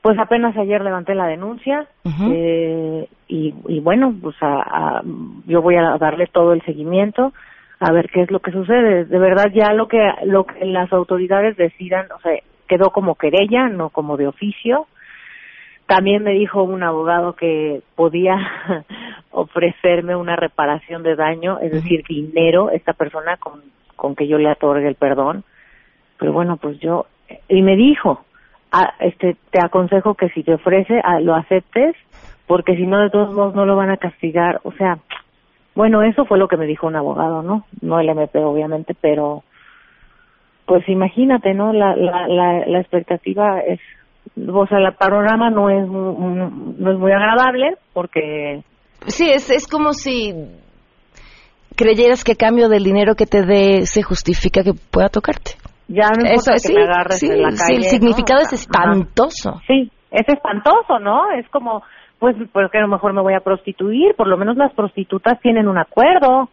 Pues 0.02 0.18
apenas 0.18 0.58
ayer 0.58 0.82
levanté 0.82 1.14
la 1.14 1.28
denuncia 1.28 1.86
eh, 2.06 3.08
y, 3.28 3.54
y, 3.68 3.80
bueno, 3.82 4.16
pues 4.20 4.36
a, 4.42 5.04
yo 5.46 5.62
voy 5.62 5.76
a 5.76 5.96
darle 6.00 6.26
todo 6.26 6.54
el 6.54 6.64
seguimiento 6.64 7.34
a 7.80 7.92
ver 7.92 8.10
qué 8.10 8.22
es 8.22 8.32
lo 8.32 8.40
que 8.40 8.52
sucede. 8.52 9.06
De 9.06 9.20
verdad 9.20 9.52
ya 9.54 9.74
lo 9.74 9.88
que 9.88 10.00
lo 10.26 10.46
que 10.46 10.66
las 10.66 10.92
autoridades 10.92 11.58
decidan, 11.58 12.08
o 12.12 12.20
sea, 12.20 12.34
quedó 12.68 12.92
como 12.92 13.16
querella, 13.16 13.70
no 13.70 13.90
como 13.90 14.18
de 14.18 14.28
oficio. 14.28 14.88
También 15.86 16.24
me 16.24 16.32
dijo 16.32 16.64
un 16.64 16.84
abogado 16.84 17.34
que 17.34 17.82
podía 17.96 18.36
ofrecerme 19.32 20.16
una 20.16 20.36
reparación 20.36 21.02
de 21.02 21.16
daño, 21.16 21.60
es 21.60 21.72
decir, 21.72 22.04
dinero, 22.08 22.72
esta 22.72 22.94
persona 22.94 23.38
con, 23.38 23.62
con 23.96 24.16
que 24.16 24.28
yo 24.28 24.38
le 24.38 24.52
otorgue 24.52 24.88
el 24.88 24.96
perdón. 24.96 25.46
Pero 26.20 26.34
bueno, 26.34 26.58
pues 26.58 26.80
yo, 26.80 27.06
y 27.48 27.62
me 27.62 27.78
dijo, 27.78 28.26
ah, 28.72 28.96
este, 29.00 29.38
te 29.52 29.60
aconsejo 29.64 30.16
que 30.16 30.30
si 30.30 30.44
te 30.44 30.56
ofrece, 30.56 31.00
ah, 31.04 31.22
lo 31.22 31.36
aceptes, 31.36 31.96
porque 32.48 32.76
si 32.76 32.86
no, 32.86 33.00
de 33.00 33.10
todos 33.10 33.34
modos 33.34 33.56
no 33.56 33.66
lo 33.66 33.76
van 33.76 33.90
a 33.90 33.98
castigar. 33.98 34.60
O 34.64 34.72
sea, 34.74 34.98
bueno, 35.78 36.02
eso 36.02 36.26
fue 36.26 36.40
lo 36.40 36.48
que 36.48 36.58
me 36.58 36.66
dijo 36.66 36.88
un 36.88 36.96
abogado, 36.96 37.44
¿no? 37.44 37.64
No 37.82 38.00
el 38.00 38.10
MP, 38.10 38.40
obviamente, 38.40 38.96
pero 39.00 39.44
pues 40.66 40.84
imagínate, 40.90 41.54
¿no? 41.54 41.72
La, 41.72 41.96
la, 41.96 42.28
la, 42.66 42.80
expectativa 42.80 43.60
es, 43.60 43.80
o 44.36 44.66
sea, 44.66 44.80
el 44.80 44.92
panorama 44.96 45.52
no 45.52 45.70
es, 45.70 45.88
no 45.88 46.92
es 46.92 46.98
muy 46.98 47.12
agradable 47.12 47.76
porque... 47.94 48.64
Sí, 49.06 49.30
es, 49.30 49.52
es 49.52 49.68
como 49.68 49.94
si 49.94 50.34
creyeras 51.76 52.24
que 52.24 52.36
cambio 52.36 52.70
del 52.70 52.84
dinero 52.84 53.14
que 53.14 53.28
te 53.28 53.44
dé 53.44 53.86
se 53.86 54.02
justifica 54.02 54.64
que 54.64 54.74
pueda 54.74 55.10
tocarte. 55.10 55.52
Ya 55.88 56.10
no 56.10 56.28
importa 56.28 56.56
que 56.56 56.74
me 56.74 56.84
agarres 56.86 57.22
en 57.22 57.40
la 57.40 57.50
calle. 57.50 57.60
Sí, 57.60 57.76
el 57.76 57.84
significado 57.84 58.42
es 58.42 58.52
espantoso. 58.52 59.62
Sí, 59.68 59.92
es 60.10 60.28
espantoso, 60.28 60.98
¿no? 61.00 61.32
Es 61.38 61.48
como 61.50 61.84
pues 62.20 62.36
porque 62.52 62.78
a 62.78 62.82
lo 62.82 62.88
mejor 62.88 63.14
me 63.14 63.22
voy 63.22 63.34
a 63.34 63.42
prostituir, 63.42 64.16
por 64.16 64.28
lo 64.28 64.38
menos 64.38 64.58
las 64.58 64.74
prostitutas 64.74 65.40
tienen 65.42 65.68
un 65.68 65.78
acuerdo. 65.78 66.50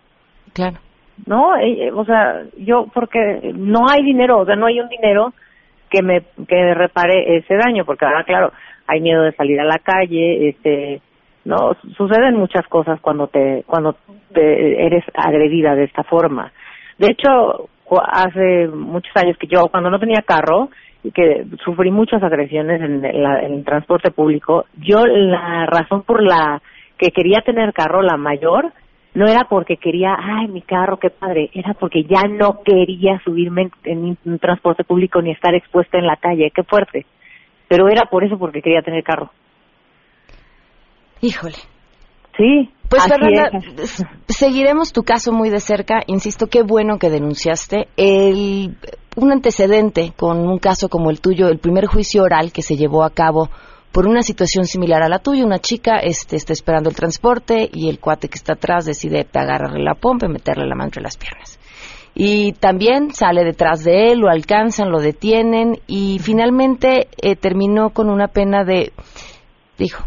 Claro. 0.53 0.79
¿No? 1.27 1.57
Eh, 1.57 1.87
eh, 1.87 1.93
o 1.93 2.05
sea, 2.05 2.43
yo 2.59 2.87
porque 2.93 3.53
no 3.55 3.87
hay 3.89 4.03
dinero, 4.03 4.41
o 4.41 4.47
sea, 4.47 4.57
no 4.57 4.67
hay 4.67 4.81
un 4.81 4.89
dinero 4.89 5.33
que 5.91 6.03
me 6.03 6.23
que 6.49 6.75
repare 6.75 7.37
ese 7.37 7.55
daño, 7.57 7.85
porque 7.85 8.05
ahora 8.05 8.25
claro, 8.25 8.53
hay 8.87 9.01
miedo 9.01 9.23
de 9.23 9.33
salir 9.33 9.61
a 9.61 9.65
la 9.65 9.79
calle, 9.79 10.49
este, 10.49 11.01
no, 11.45 11.77
suceden 11.97 12.37
muchas 12.37 12.67
cosas 12.67 13.01
cuando 13.01 13.29
te 13.29 13.65
cuando 13.67 13.97
te 14.33 14.87
eres 14.87 15.05
agredida 15.15 15.75
de 15.75 15.85
esta 15.85 16.03
forma. 16.03 16.53
De 16.99 17.09
hecho, 17.13 17.69
hace 18.11 18.69
muchos 18.69 19.15
años 19.17 19.37
que 19.39 19.47
yo 19.47 19.69
cuando 19.69 19.91
no 19.91 19.99
tenía 19.99 20.23
carro, 20.23 20.71
que 21.13 21.45
sufrí 21.65 21.91
muchas 21.91 22.23
agresiones 22.23 22.81
en, 22.81 23.05
el 23.05 23.65
transporte 23.65 24.11
público. 24.11 24.65
Yo 24.77 25.05
la 25.07 25.67
razón 25.67 26.03
por 26.03 26.23
la 26.23 26.63
que 26.99 27.11
quería 27.11 27.41
tener 27.41 27.73
carro, 27.73 28.03
la 28.03 28.17
mayor, 28.17 28.73
no 29.15 29.27
era 29.27 29.45
porque 29.49 29.77
quería, 29.77 30.17
ay, 30.19 30.49
mi 30.49 30.63
carro, 30.63 30.99
qué 30.99 31.11
padre, 31.11 31.51
era 31.55 31.75
porque 31.75 32.05
ya 32.05 32.23
no 32.29 32.63
quería 32.65 33.21
subirme 33.25 33.71
en, 33.85 34.19
un 34.25 34.39
transporte 34.39 34.85
público 34.85 35.23
ni 35.23 35.31
estar 35.31 35.55
expuesta 35.55 35.99
en 35.99 36.07
la 36.07 36.17
calle, 36.17 36.51
qué 36.55 36.63
fuerte. 36.65 37.07
Pero 37.69 37.89
era 37.89 38.07
por 38.11 38.25
eso 38.25 38.39
porque 38.39 38.61
quería 38.61 38.83
tener 38.83 39.03
carro. 39.05 39.31
Híjole. 41.21 41.57
Sí. 42.37 42.71
Pues 42.89 43.07
Fernanda, 43.07 43.51
seguiremos 44.29 44.93
tu 44.93 45.05
caso 45.05 45.33
muy 45.33 45.49
de 45.49 45.61
cerca. 45.61 46.03
Insisto, 46.07 46.49
qué 46.49 46.63
bueno 46.63 46.99
que 46.99 47.09
denunciaste. 47.09 47.89
El, 47.97 48.77
un 49.17 49.33
antecedente 49.33 50.13
con 50.17 50.39
un 50.39 50.59
caso 50.59 50.89
como 50.89 51.11
el 51.11 51.21
tuyo, 51.21 51.49
el 51.49 51.59
primer 51.59 51.87
juicio 51.87 52.23
oral 52.23 52.53
que 52.53 52.63
se 52.63 52.77
llevó 52.77 53.05
a 53.05 53.11
cabo 53.11 53.51
por 53.93 54.09
una 54.09 54.23
situación 54.23 54.65
similar 54.65 55.03
a 55.03 55.09
la 55.09 55.21
tuya. 55.21 55.45
Una 55.45 55.61
chica 55.61 55.99
este, 55.99 56.37
está 56.37 56.53
esperando 56.53 56.91
el 56.91 56.97
transporte 56.97 57.71
y 57.73 57.89
el 57.89 58.01
cuate 58.01 58.29
que 58.29 58.37
está 58.37 58.55
atrás 58.55 58.85
decide 58.85 59.27
agarrarle 59.33 59.83
la 59.85 59.95
pompa 59.95 60.27
y 60.27 60.31
meterle 60.31 60.67
la 60.67 60.75
mano 60.75 60.87
entre 60.87 61.03
las 61.03 61.17
piernas. 61.17 61.61
Y 62.17 62.53
también 62.53 63.13
sale 63.13 63.45
detrás 63.45 63.83
de 63.83 64.13
él, 64.13 64.21
lo 64.21 64.29
alcanzan, 64.29 64.91
lo 64.91 65.01
detienen 65.01 65.81
y 65.87 66.19
finalmente 66.21 67.09
eh, 67.21 67.35
terminó 67.35 67.91
con 67.91 68.09
una 68.09 68.29
pena 68.29 68.65
de, 68.65 68.93
dijo, 69.79 70.05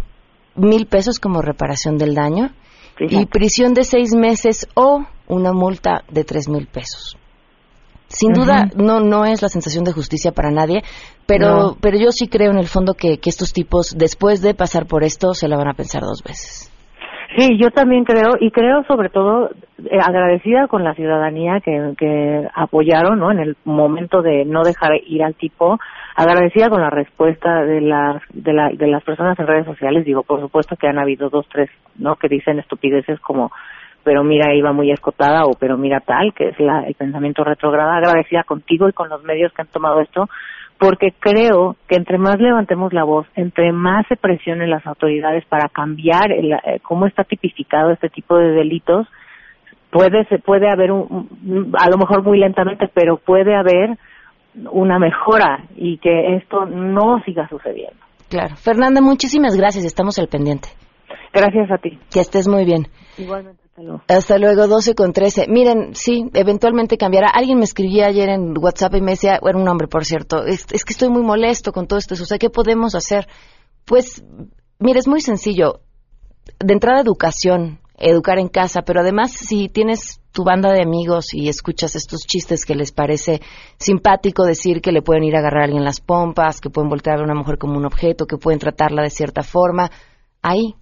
mil 0.56 0.86
pesos 0.88 1.20
como 1.20 1.42
reparación 1.42 1.98
del 1.98 2.16
daño 2.16 2.52
y 3.00 3.26
prisión 3.26 3.74
de 3.74 3.84
seis 3.84 4.14
meses 4.16 4.68
o 4.74 5.06
una 5.28 5.54
multa 5.54 6.04
de 6.10 6.24
tres 6.24 6.48
mil 6.48 6.68
pesos. 6.68 7.18
Sin 8.08 8.34
duda, 8.34 8.70
no, 8.76 9.02
no 9.02 9.26
es 9.26 9.42
la 9.42 9.50
sensación 9.50 9.84
de 9.84 9.92
justicia 9.92 10.32
para 10.32 10.50
nadie, 10.50 10.82
pero, 11.26 11.76
pero 11.82 11.98
yo 11.98 12.12
sí 12.12 12.28
creo 12.28 12.52
en 12.52 12.58
el 12.58 12.68
fondo 12.68 12.94
que, 12.94 13.18
que 13.18 13.30
estos 13.30 13.52
tipos, 13.52 13.96
después 13.98 14.42
de 14.42 14.54
pasar 14.54 14.86
por 14.86 15.04
esto, 15.04 15.34
se 15.34 15.48
la 15.50 15.58
van 15.58 15.68
a 15.68 15.74
pensar 15.74 16.02
dos 16.02 16.24
veces. 16.26 16.74
Sí, 17.38 17.58
yo 17.60 17.70
también 17.70 18.06
creo, 18.06 18.36
y 18.40 18.50
creo 18.50 18.84
sobre 18.88 19.10
todo 19.10 19.52
eh, 19.52 20.00
agradecida 20.02 20.68
con 20.68 20.84
la 20.84 20.96
ciudadanía 20.96 21.60
que, 21.60 21.94
que 21.98 22.48
apoyaron 22.56 23.20
¿no? 23.20 23.32
en 23.32 23.40
el 23.40 23.58
momento 23.66 24.22
de 24.22 24.46
no 24.46 24.64
dejar 24.64 24.94
ir 25.06 25.22
al 25.24 25.36
tipo, 25.36 25.78
agradecida 26.16 26.70
con 26.70 26.82
la 26.82 26.90
respuesta 26.90 27.64
de 27.64 27.82
las, 27.82 28.24
de, 28.34 28.54
la, 28.54 28.70
de 28.70 28.88
las 28.88 29.04
personas 29.04 29.38
en 29.38 29.46
redes 29.46 29.66
sociales, 29.66 30.06
digo, 30.06 30.24
por 30.24 30.40
supuesto 30.40 30.78
que 30.78 30.88
han 30.88 30.98
habido 30.98 31.30
dos, 31.30 31.46
tres, 31.52 31.70
¿no? 31.96 32.16
Que 32.16 32.28
dicen 32.28 32.58
estupideces 32.58 33.20
como 33.20 33.52
pero 34.08 34.24
mira, 34.24 34.56
iba 34.56 34.72
muy 34.72 34.90
escotada 34.90 35.44
o 35.44 35.52
pero 35.60 35.78
mira 35.78 36.00
tal, 36.00 36.34
que 36.34 36.48
es 36.48 36.60
la, 36.62 36.84
el 36.88 36.94
pensamiento 36.94 37.44
retrograda, 37.44 37.98
agradecida 37.98 38.44
contigo 38.44 38.88
y 38.88 38.94
con 38.94 39.10
los 39.10 39.22
medios 39.26 39.52
que 39.52 39.64
han 39.64 39.68
tomado 39.68 40.00
esto, 40.00 40.30
porque 40.80 41.12
creo 41.20 41.76
que 41.90 41.98
entre 41.98 42.18
más 42.18 42.40
levantemos 42.40 42.94
la 42.94 43.04
voz, 43.04 43.28
entre 43.36 43.74
más 43.74 44.08
se 44.08 44.16
presionen 44.16 44.70
las 44.70 44.88
autoridades 44.88 45.44
para 45.48 45.68
cambiar 45.68 46.32
el, 46.32 46.54
eh, 46.54 46.80
cómo 46.84 47.06
está 47.06 47.26
tipificado 47.26 47.92
este 47.92 48.08
tipo 48.08 48.38
de 48.38 48.54
delitos, 48.54 49.06
puede 49.92 50.24
se 50.30 50.40
puede 50.40 50.70
haber 50.72 50.94
un, 50.94 51.76
a 51.78 51.90
lo 51.90 51.98
mejor 51.98 52.24
muy 52.24 52.40
lentamente, 52.40 52.90
pero 52.94 53.18
puede 53.18 53.58
haber 53.58 53.98
una 54.72 55.00
mejora 55.00 55.66
y 55.76 55.98
que 55.98 56.38
esto 56.38 56.66
no 56.66 57.22
siga 57.26 57.50
sucediendo. 57.50 58.00
Claro. 58.30 58.56
Fernanda, 58.56 59.02
muchísimas 59.02 59.58
gracias. 59.58 59.84
Estamos 59.84 60.18
al 60.18 60.30
pendiente. 60.30 60.70
Gracias 61.34 61.70
a 61.72 61.78
ti. 61.78 62.00
Que 62.10 62.22
estés 62.22 62.48
muy 62.48 62.64
bien. 62.64 62.88
Igualmente. 63.18 63.67
Hasta 64.08 64.40
luego, 64.40 64.68
12 64.68 64.96
con 64.96 65.14
13. 65.14 65.46
Miren, 65.50 65.94
sí, 65.94 66.26
eventualmente 66.34 66.98
cambiará. 66.98 67.30
Alguien 67.30 67.60
me 67.60 67.66
escribía 67.66 68.08
ayer 68.08 68.30
en 68.30 68.58
WhatsApp 68.58 68.96
y 68.96 69.02
me 69.02 69.12
decía, 69.12 69.40
era 69.42 69.58
un 69.58 69.68
hombre, 69.68 69.88
por 69.88 70.04
cierto, 70.04 70.46
es, 70.46 70.66
que 70.66 70.94
estoy 70.94 71.10
muy 71.10 71.22
molesto 71.22 71.72
con 71.72 71.86
todo 71.86 72.00
esto. 72.00 72.16
O 72.16 72.26
sea, 72.26 72.40
¿qué 72.40 72.50
podemos 72.50 72.96
hacer? 72.96 73.28
Pues, 73.86 74.24
mire, 74.80 75.00
es 75.00 75.08
muy 75.08 75.22
sencillo. 75.22 75.82
De 76.60 76.74
entrada, 76.74 77.02
educación, 77.02 77.80
educar 78.00 78.40
en 78.40 78.48
casa, 78.48 78.82
pero 78.82 79.02
además, 79.02 79.32
si 79.32 79.70
tienes 79.70 80.22
tu 80.32 80.44
banda 80.44 80.72
de 80.74 80.82
amigos 80.82 81.34
y 81.34 81.48
escuchas 81.48 81.96
estos 81.96 82.22
chistes 82.22 82.66
que 82.66 82.74
les 82.74 82.92
parece 82.92 83.42
simpático 83.78 84.44
decir 84.44 84.82
que 84.82 84.92
le 84.92 85.04
pueden 85.04 85.24
ir 85.24 85.36
a 85.36 85.40
agarrar 85.40 85.62
a 85.62 85.66
alguien 85.66 85.84
las 85.84 86.00
pompas, 86.00 86.62
que 86.62 86.72
pueden 86.72 86.90
voltear 86.90 87.20
a 87.20 87.24
una 87.24 87.36
mujer 87.36 87.60
como 87.60 87.78
un 87.78 87.86
objeto, 87.86 88.26
que 88.26 88.38
pueden 88.38 88.60
tratarla 88.60 89.04
de 89.04 89.12
cierta 89.12 89.44
forma, 89.44 89.92
ahí 90.42 90.76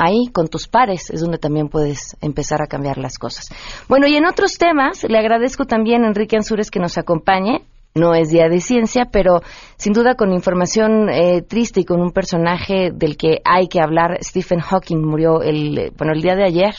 ahí 0.00 0.28
con 0.32 0.48
tus 0.48 0.66
pares 0.66 1.10
es 1.10 1.20
donde 1.20 1.38
también 1.38 1.68
puedes 1.68 2.16
empezar 2.20 2.62
a 2.62 2.66
cambiar 2.66 2.98
las 2.98 3.18
cosas. 3.18 3.48
Bueno, 3.88 4.06
y 4.08 4.16
en 4.16 4.26
otros 4.26 4.56
temas, 4.58 5.04
le 5.04 5.18
agradezco 5.18 5.66
también 5.66 6.04
a 6.04 6.08
Enrique 6.08 6.36
Ansures 6.36 6.70
que 6.70 6.80
nos 6.80 6.96
acompañe. 6.98 7.62
No 7.94 8.14
es 8.14 8.30
día 8.30 8.48
de 8.48 8.60
ciencia, 8.60 9.06
pero 9.10 9.42
sin 9.76 9.92
duda 9.92 10.14
con 10.14 10.32
información 10.32 11.08
eh, 11.08 11.42
triste 11.42 11.80
y 11.80 11.84
con 11.84 12.00
un 12.00 12.12
personaje 12.12 12.90
del 12.94 13.16
que 13.16 13.40
hay 13.44 13.66
que 13.66 13.80
hablar. 13.80 14.18
Stephen 14.22 14.60
Hawking 14.60 15.04
murió 15.04 15.42
el, 15.42 15.92
bueno, 15.98 16.12
el 16.14 16.22
día 16.22 16.36
de 16.36 16.44
ayer, 16.44 16.74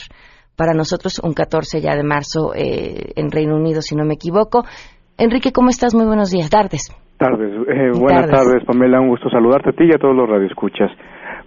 para 0.56 0.72
nosotros 0.72 1.20
un 1.22 1.34
14 1.34 1.82
ya 1.82 1.94
de 1.94 2.02
marzo 2.02 2.54
eh, 2.54 3.12
en 3.14 3.30
Reino 3.30 3.56
Unido, 3.56 3.82
si 3.82 3.94
no 3.94 4.04
me 4.04 4.14
equivoco. 4.14 4.64
Enrique, 5.22 5.52
¿cómo 5.52 5.68
estás? 5.68 5.94
Muy 5.94 6.04
buenos 6.04 6.32
días. 6.32 6.50
Tardes. 6.50 6.90
Tardes. 7.16 7.52
Eh, 7.68 7.92
buenas 7.96 8.28
tardes. 8.28 8.64
Pamela. 8.64 9.00
Un 9.00 9.10
gusto 9.10 9.30
saludarte 9.30 9.70
a 9.70 9.72
ti 9.72 9.84
y 9.84 9.94
a 9.94 9.98
todos 9.98 10.16
los 10.16 10.28
radioescuchas. 10.28 10.90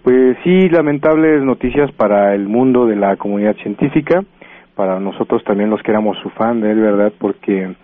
Pues 0.01 0.37
sí, 0.45 0.69
lamentables 0.69 1.43
noticias 1.43 1.91
para 1.91 2.33
el 2.35 2.47
mundo 2.47 2.85
de 2.85 2.95
la 2.95 3.17
comunidad 3.17 3.53
científica, 3.57 4.23
para 4.75 4.97
nosotros 5.01 5.43
también 5.43 5.69
los 5.69 5.81
que 5.81 5.91
éramos 5.91 6.15
su 6.23 6.29
fan 6.29 6.61
de 6.61 6.71
él, 6.71 6.79
¿verdad? 6.79 7.11
Porque 7.19 7.75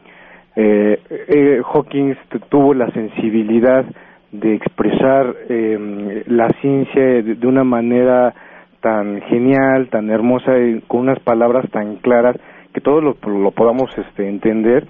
eh, 0.55 1.00
eh, 1.27 1.62
Hawkins 1.62 2.17
tuvo 2.48 2.74
la 2.74 2.89
sensibilidad 2.91 3.83
de 4.31 4.55
expresar 4.55 5.36
eh, 5.50 6.24
la 6.27 6.48
ciencia 6.62 7.21
de, 7.21 7.45
una 7.45 7.65
manera 7.65 8.33
tan 8.79 9.19
genial, 9.24 9.89
tan 9.89 10.10
hermosa, 10.10 10.57
y 10.57 10.79
con 10.88 11.01
unas 11.01 11.19
palabras 11.19 11.69
tan 11.69 11.98
claras 11.98 12.38
que 12.74 12.79
todos 12.79 13.03
lo, 13.03 13.17
lo 13.29 13.51
podamos 13.51 13.91
este, 13.98 14.29
entender 14.29 14.88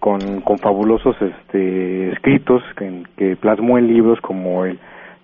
con, 0.00 0.40
con 0.40 0.58
fabulosos 0.58 1.14
este, 1.20 2.10
escritos 2.10 2.62
que, 2.76 3.04
que 3.16 3.36
plasmó 3.36 3.78
en 3.78 3.86
libros 3.86 4.20
como 4.20 4.64
el 4.64 4.78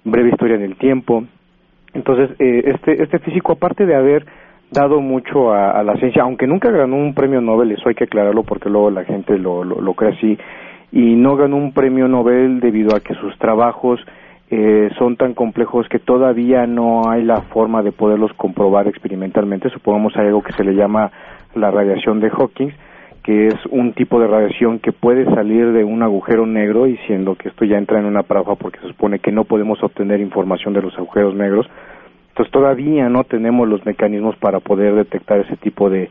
Breve 0.05 0.31
Historia 0.31 0.59
del 0.59 0.77
Tiempo, 0.77 1.25
entonces, 1.97 2.31
eh, 2.39 2.63
este, 2.67 3.03
este 3.03 3.19
físico, 3.21 3.53
aparte 3.53 3.87
de 3.87 3.95
haber 3.95 4.27
dado 4.71 5.01
mucho 5.01 5.53
a, 5.53 5.83
la 5.83 5.97
ciencia, 5.97 6.23
aunque 6.23 6.47
nunca 6.47 6.71
ganó 6.71 6.97
un 6.97 7.15
premio 7.15 7.41
Nobel, 7.41 7.73
eso 7.73 7.89
hay 7.89 7.95
que 7.95 8.05
aclararlo 8.05 8.43
porque 8.43 8.69
luego 8.69 8.91
la 8.91 9.05
gente 9.05 9.39
lo, 9.39 9.65
lo, 9.65 9.95
cree 9.95 10.13
así, 10.13 10.39
y 10.93 11.15
no 11.15 11.37
ganó 11.37 11.57
un 11.57 11.73
premio 11.73 12.07
Nobel 12.07 12.61
debido 12.61 12.95
a 12.95 13.01
que 13.01 13.15
sus 13.15 13.37
trabajos 13.39 13.99
eh, 14.51 14.91
son 14.99 15.17
tan 15.17 15.33
complejos 15.33 15.89
que 15.89 15.99
todavía 15.99 16.67
no 16.67 17.09
hay 17.09 17.23
la 17.23 17.41
forma 17.43 17.83
de 17.83 17.93
poderlos 17.93 18.33
comprobar 18.35 18.89
experimentalmente. 18.89 19.71
Supongamos 19.71 20.15
hay 20.17 20.27
algo 20.27 20.43
que 20.43 20.53
se 20.53 20.65
le 20.65 20.75
llama 20.75 21.11
la 21.55 21.71
radiación 21.71 22.21
de 22.21 22.29
Hawking, 22.29 22.73
que 23.27 23.49
es 23.49 23.57
un 23.71 23.93
tipo 23.93 24.21
de 24.21 24.29
radiación 24.29 24.79
que 24.79 24.93
puede 24.93 25.25
salir 25.35 25.73
de 25.73 25.83
un 25.83 26.01
agujero 26.05 26.47
negro 26.47 26.87
y 26.87 26.97
siendo 27.09 27.35
que 27.35 27.49
esto 27.49 27.65
ya 27.65 27.77
entra 27.77 27.99
en 27.99 28.05
una 28.05 28.23
paradoja 28.23 28.55
porque 28.55 28.79
se 28.79 28.87
supone 28.87 29.19
que 29.19 29.33
no 29.33 29.43
podemos 29.43 29.83
obtener 29.83 30.21
información 30.21 30.73
de 30.75 30.83
los 30.83 30.97
agujeros 30.97 31.35
negros, 31.35 31.67
entonces 32.29 32.53
todavía 32.53 33.09
no 33.09 33.25
tenemos 33.25 33.67
los 33.67 33.85
mecanismos 33.85 34.37
para 34.37 34.61
poder 34.61 34.95
detectar 34.95 35.41
ese 35.41 35.57
tipo 35.57 35.91
de, 35.91 36.09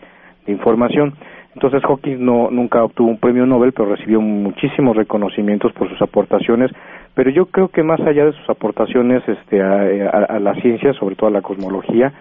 información. 0.47 1.13
Entonces 1.55 1.81
Hawking 1.83 2.17
no, 2.19 2.51
nunca 2.51 2.83
obtuvo 2.83 3.07
un 3.07 3.17
premio 3.17 3.47
Nobel, 3.47 3.71
pero 3.71 3.95
recibió 3.95 4.21
muchísimos 4.21 4.95
reconocimientos 4.95 5.71
por 5.71 5.89
sus 5.89 5.99
aportaciones. 6.01 6.69
Pero 7.15 7.31
yo 7.31 7.45
creo 7.47 7.69
que 7.69 7.81
más 7.81 7.99
allá 8.01 8.25
de 8.25 8.33
sus 8.33 8.47
aportaciones 8.47 9.23
este, 9.27 9.63
a 9.63 10.39
la 10.39 10.53
ciencia, 10.61 10.93
sobre 10.93 11.15
todo 11.15 11.29
a 11.29 11.33
la 11.33 11.41
cosmología, 11.41 12.13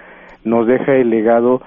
nos 0.45 0.67
deja 0.67 0.95
el 0.95 1.11
legado 1.11 1.61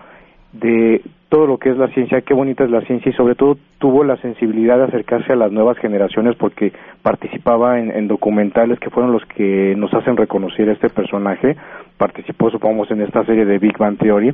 de 0.53 1.01
todo 1.29 1.45
lo 1.45 1.57
que 1.57 1.69
es 1.69 1.77
la 1.77 1.87
ciencia, 1.89 2.21
qué 2.21 2.33
bonita 2.33 2.63
es 2.63 2.71
la 2.71 2.81
ciencia 2.81 3.09
y 3.09 3.15
sobre 3.15 3.35
todo 3.35 3.57
tuvo 3.79 4.03
la 4.03 4.17
sensibilidad 4.17 4.77
de 4.77 4.85
acercarse 4.85 5.33
a 5.33 5.35
las 5.35 5.51
nuevas 5.51 5.77
generaciones 5.77 6.35
porque 6.35 6.71
participaba 7.01 7.79
en, 7.79 8.07
documentales 8.07 8.79
que 8.79 8.89
fueron 8.89 9.11
los 9.11 9.25
que 9.25 9.75
nos 9.77 9.93
hacen 9.93 10.15
reconocer 10.15 10.69
este 10.69 10.89
personaje, 10.89 11.57
participó 11.97 12.49
supongamos 12.49 12.89
en 12.91 13.01
esta 13.01 13.25
serie 13.25 13.45
de 13.45 13.59
Big 13.59 13.77
Bang 13.77 13.97
Theory 13.97 14.33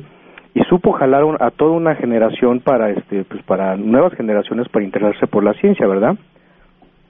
y 0.54 0.62
supo 0.64 0.92
jalar 0.92 1.24
a 1.40 1.50
toda 1.50 1.72
una 1.72 1.96
generación 1.96 2.60
para 2.60 2.90
este 2.90 3.24
pues 3.24 3.42
para 3.42 3.76
nuevas 3.76 4.14
generaciones 4.14 4.68
para 4.68 4.84
interesarse 4.84 5.26
por 5.26 5.42
la 5.42 5.54
ciencia, 5.54 5.86
¿verdad? 5.86 6.16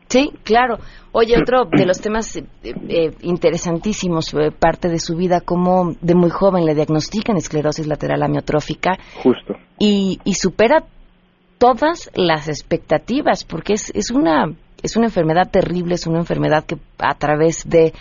Sí, 0.08 0.30
claro. 0.42 0.78
Oye, 1.12 1.36
otro 1.40 1.64
de 1.72 1.86
los 1.86 2.00
temas 2.00 2.36
eh, 2.36 2.44
eh, 2.62 3.10
interesantísimos, 3.22 4.32
eh, 4.34 4.50
parte 4.50 4.88
de 4.88 4.98
su 4.98 5.16
vida, 5.16 5.40
como 5.40 5.94
de 6.00 6.14
muy 6.14 6.30
joven 6.30 6.64
le 6.64 6.74
diagnostican 6.74 7.36
esclerosis 7.36 7.86
lateral 7.86 8.22
amiotrófica. 8.22 8.98
Justo. 9.22 9.54
Y, 9.78 10.20
y 10.24 10.34
supera 10.34 10.84
todas 11.58 12.10
las 12.14 12.48
expectativas, 12.48 13.44
porque 13.44 13.74
es, 13.74 13.90
es 13.94 14.10
una 14.10 14.54
es 14.82 14.96
una 14.96 15.06
enfermedad 15.06 15.50
terrible, 15.50 15.94
es 15.94 16.06
una 16.06 16.18
enfermedad 16.18 16.64
que 16.64 16.76
a 16.98 17.14
través 17.14 17.66
de 17.66 17.94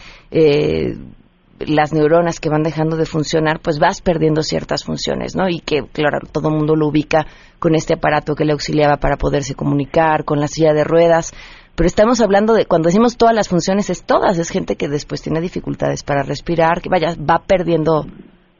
las 1.59 1.93
neuronas 1.93 2.39
que 2.39 2.49
van 2.49 2.63
dejando 2.63 2.97
de 2.97 3.05
funcionar, 3.05 3.59
pues 3.61 3.79
vas 3.79 4.01
perdiendo 4.01 4.43
ciertas 4.43 4.83
funciones, 4.83 5.35
¿no? 5.35 5.47
Y 5.49 5.59
que, 5.59 5.83
claro, 5.91 6.19
todo 6.31 6.49
el 6.49 6.55
mundo 6.55 6.75
lo 6.75 6.87
ubica 6.87 7.25
con 7.59 7.75
este 7.75 7.93
aparato 7.93 8.35
que 8.35 8.45
le 8.45 8.53
auxiliaba 8.53 8.97
para 8.97 9.17
poderse 9.17 9.55
comunicar, 9.55 10.25
con 10.25 10.39
la 10.39 10.47
silla 10.47 10.73
de 10.73 10.83
ruedas, 10.83 11.33
pero 11.75 11.87
estamos 11.87 12.21
hablando 12.21 12.53
de, 12.53 12.65
cuando 12.65 12.87
decimos 12.87 13.17
todas 13.17 13.33
las 13.33 13.49
funciones, 13.49 13.89
es 13.89 14.05
todas, 14.05 14.37
es 14.37 14.51
gente 14.51 14.75
que 14.75 14.87
después 14.87 15.23
tiene 15.23 15.41
dificultades 15.41 16.03
para 16.03 16.23
respirar, 16.23 16.81
que 16.81 16.89
vaya, 16.89 17.15
va 17.17 17.41
perdiendo 17.47 18.05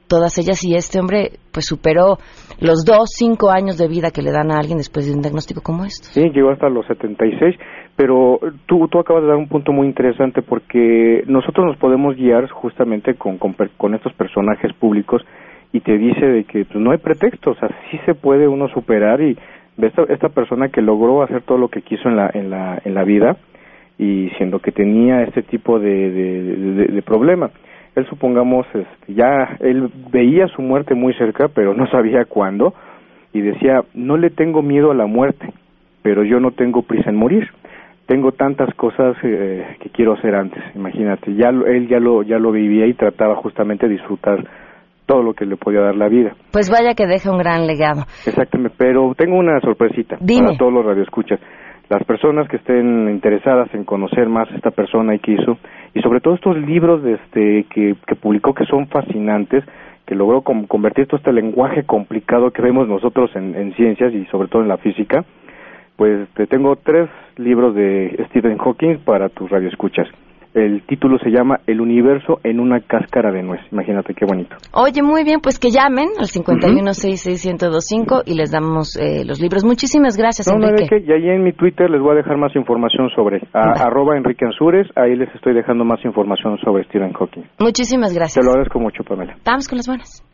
todas 0.08 0.38
ellas. 0.38 0.64
Y 0.64 0.76
este 0.76 1.00
hombre 1.00 1.32
pues 1.52 1.66
superó 1.66 2.18
los 2.60 2.86
dos, 2.86 3.10
cinco 3.16 3.52
años 3.52 3.78
de 3.78 3.88
vida 3.88 4.12
que 4.12 4.22
le 4.22 4.32
dan 4.32 4.52
a 4.52 4.58
alguien 4.58 4.78
después 4.78 5.06
de 5.06 5.14
un 5.14 5.22
diagnóstico 5.22 5.62
como 5.62 5.86
este. 5.86 6.08
Sí, 6.08 6.30
llegó 6.30 6.50
hasta 6.52 6.70
los 6.70 6.86
76, 6.88 7.56
pero 7.96 8.40
tú, 8.66 8.88
tú 8.88 9.00
acabas 9.00 9.24
de 9.24 9.30
dar 9.30 9.38
un 9.38 9.48
punto 9.48 9.72
muy 9.72 9.88
interesante 9.88 10.42
porque 10.42 11.24
nosotros 11.28 11.68
nos 11.68 11.78
podemos 11.78 12.16
guiar 12.16 12.50
justamente 12.50 13.16
con, 13.16 13.38
con, 13.38 13.94
estos 13.94 14.14
personajes 14.14 14.74
públicos 14.74 15.22
y 15.72 15.82
te 15.82 15.98
dice 15.98 16.26
de 16.26 16.44
que 16.46 16.66
pues, 16.66 16.80
no 16.80 16.92
hay 16.92 16.98
pretexto, 16.98 17.52
o 17.52 17.56
sea, 17.56 17.70
sí 17.90 18.00
se 18.06 18.14
puede 18.16 18.48
uno 18.48 18.68
superar 18.70 19.22
y 19.22 19.38
esta, 19.82 20.04
esta 20.04 20.30
persona 20.30 20.70
que 20.70 20.82
logró 20.82 21.24
hacer 21.24 21.42
todo 21.42 21.58
lo 21.58 21.70
que 21.70 21.82
quiso 21.82 22.10
en 22.10 22.18
la, 22.18 22.30
en 22.34 22.50
la, 22.50 22.82
en 22.84 22.94
la 22.94 23.04
vida 23.04 23.38
y 23.98 24.30
siendo 24.38 24.60
que 24.60 24.72
tenía 24.72 25.24
este 25.24 25.44
tipo 25.44 25.80
de, 25.80 26.12
de, 26.12 27.02
problema 27.04 27.52
él 27.96 28.06
supongamos 28.08 28.66
este, 28.74 29.14
ya 29.14 29.58
él 29.60 29.90
veía 30.12 30.48
su 30.48 30.62
muerte 30.62 30.96
muy 30.96 31.14
cerca 31.14 31.48
pero 31.48 31.74
no 31.74 31.88
sabía 31.88 32.26
cuándo 32.26 32.74
y 33.34 33.42
decía 33.42 33.84
no 33.94 34.18
le 34.18 34.30
tengo 34.30 34.62
miedo 34.62 34.92
a 34.92 34.96
la 34.96 35.06
muerte 35.06 35.48
pero 36.02 36.24
yo 36.24 36.40
no 36.42 36.52
tengo 36.52 36.82
prisa 36.82 37.10
en 37.10 37.16
morir. 37.16 37.48
Tengo 38.08 38.34
tantas 38.34 38.74
cosas 38.76 39.16
eh, 39.24 39.78
que 39.80 39.90
quiero 39.90 40.14
hacer 40.14 40.36
antes 40.36 40.62
imagínate 40.76 41.34
ya 41.36 41.50
él 41.50 41.88
ya 41.88 42.00
lo 42.00 42.24
ya 42.24 42.38
lo 42.38 42.52
vivía 42.52 42.86
y 42.86 42.94
trataba 42.94 43.36
justamente 43.36 43.88
de 43.88 43.94
disfrutar 43.94 44.44
todo 45.06 45.24
lo 45.24 45.34
que 45.34 45.46
le 45.46 45.58
podía 45.58 45.82
dar 45.82 45.96
la 45.96 46.08
vida. 46.08 46.36
Pues 46.52 46.70
vaya 46.70 46.94
que 46.96 47.08
deja 47.08 47.32
un 47.32 47.38
gran 47.38 47.68
legado. 47.68 48.04
Exactamente 48.26 48.64
pero 48.78 49.14
tengo 49.16 49.38
una 49.38 49.60
sorpresita 49.60 50.18
para 50.18 50.58
todos 50.58 50.74
los 50.74 50.86
radioescuchas. 50.86 51.40
Las 51.90 52.04
personas 52.06 52.48
que 52.48 52.58
estén 52.58 53.10
interesadas 53.10 53.74
en 53.74 53.84
conocer 53.84 54.28
más 54.28 54.50
a 54.52 54.56
esta 54.56 54.72
persona 54.72 55.16
y 55.16 55.20
qué 55.20 55.34
hizo, 55.34 55.58
y 55.94 56.02
sobre 56.02 56.22
todo 56.22 56.36
estos 56.36 56.58
libros 56.58 57.04
este, 57.06 57.66
que, 57.70 57.96
publicó 58.20 58.54
que 58.54 58.66
son 58.66 58.88
fascinantes, 58.88 59.64
que 60.06 60.16
logró 60.16 60.42
convertir 60.42 61.08
todo 61.08 61.18
este 61.18 61.32
lenguaje 61.32 61.84
complicado 61.84 62.52
que 62.52 62.62
vemos 62.62 62.88
nosotros 62.88 63.32
en, 63.36 63.74
ciencias 63.76 64.14
y 64.14 64.26
sobre 64.26 64.48
todo 64.48 64.62
en 64.62 64.70
la 64.70 64.78
física, 64.78 65.24
pues 65.96 66.28
te 66.34 66.48
tengo 66.48 66.76
tres 66.78 67.10
libros 67.38 67.76
de 67.76 68.26
Stephen 68.30 68.58
Hawking 68.58 69.00
para 69.06 69.30
tus 69.30 69.50
radioescuchas. 69.50 70.08
El 70.54 70.84
título 70.86 71.18
se 71.18 71.30
llama 71.30 71.60
El 71.66 71.82
universo 71.82 72.40
en 72.44 72.60
una 72.60 72.80
cáscara 72.82 73.32
de 73.32 73.42
nuez. 73.42 73.62
Imagínate 73.72 74.14
qué 74.14 74.26
bonito. 74.26 74.56
Oye, 74.74 75.02
muy 75.02 75.24
bien, 75.24 75.40
pues 75.42 75.58
que 75.60 75.70
llamen 75.72 76.10
al 76.20 76.28
5166125 76.28 78.24
y 78.26 78.36
les 78.36 78.52
damos 78.52 78.96
eh, 78.98 79.26
los 79.26 79.40
libros. 79.42 79.64
Muchísimas 79.66 80.16
gracias, 80.18 80.48
no, 80.54 80.64
Enrique. 80.64 81.04
y 81.06 81.12
ahí 81.12 81.30
en 81.30 81.44
mi 81.44 81.54
Twitter 81.54 81.90
les 81.90 82.02
voy 82.02 82.12
a 82.12 82.16
dejar 82.16 82.38
más 82.38 82.56
información 82.56 83.10
sobre 83.16 83.42
arroba 83.54 84.16
Enrique 84.18 84.46
Ansures. 84.46 84.88
Ahí 84.96 85.16
les 85.16 85.34
estoy 85.34 85.54
dejando 85.54 85.86
más 85.86 86.04
información 86.06 86.58
sobre 86.60 86.84
Stephen 86.86 87.14
Hawking. 87.14 87.44
Muchísimas 87.60 88.14
gracias. 88.14 88.44
Te 88.44 88.46
lo 88.46 88.52
agradezco 88.52 88.80
mucho, 88.80 89.04
Pamela. 89.04 89.36
Vamos 89.46 89.68
con 89.68 89.78
las 89.78 89.88
buenas. 89.88 90.33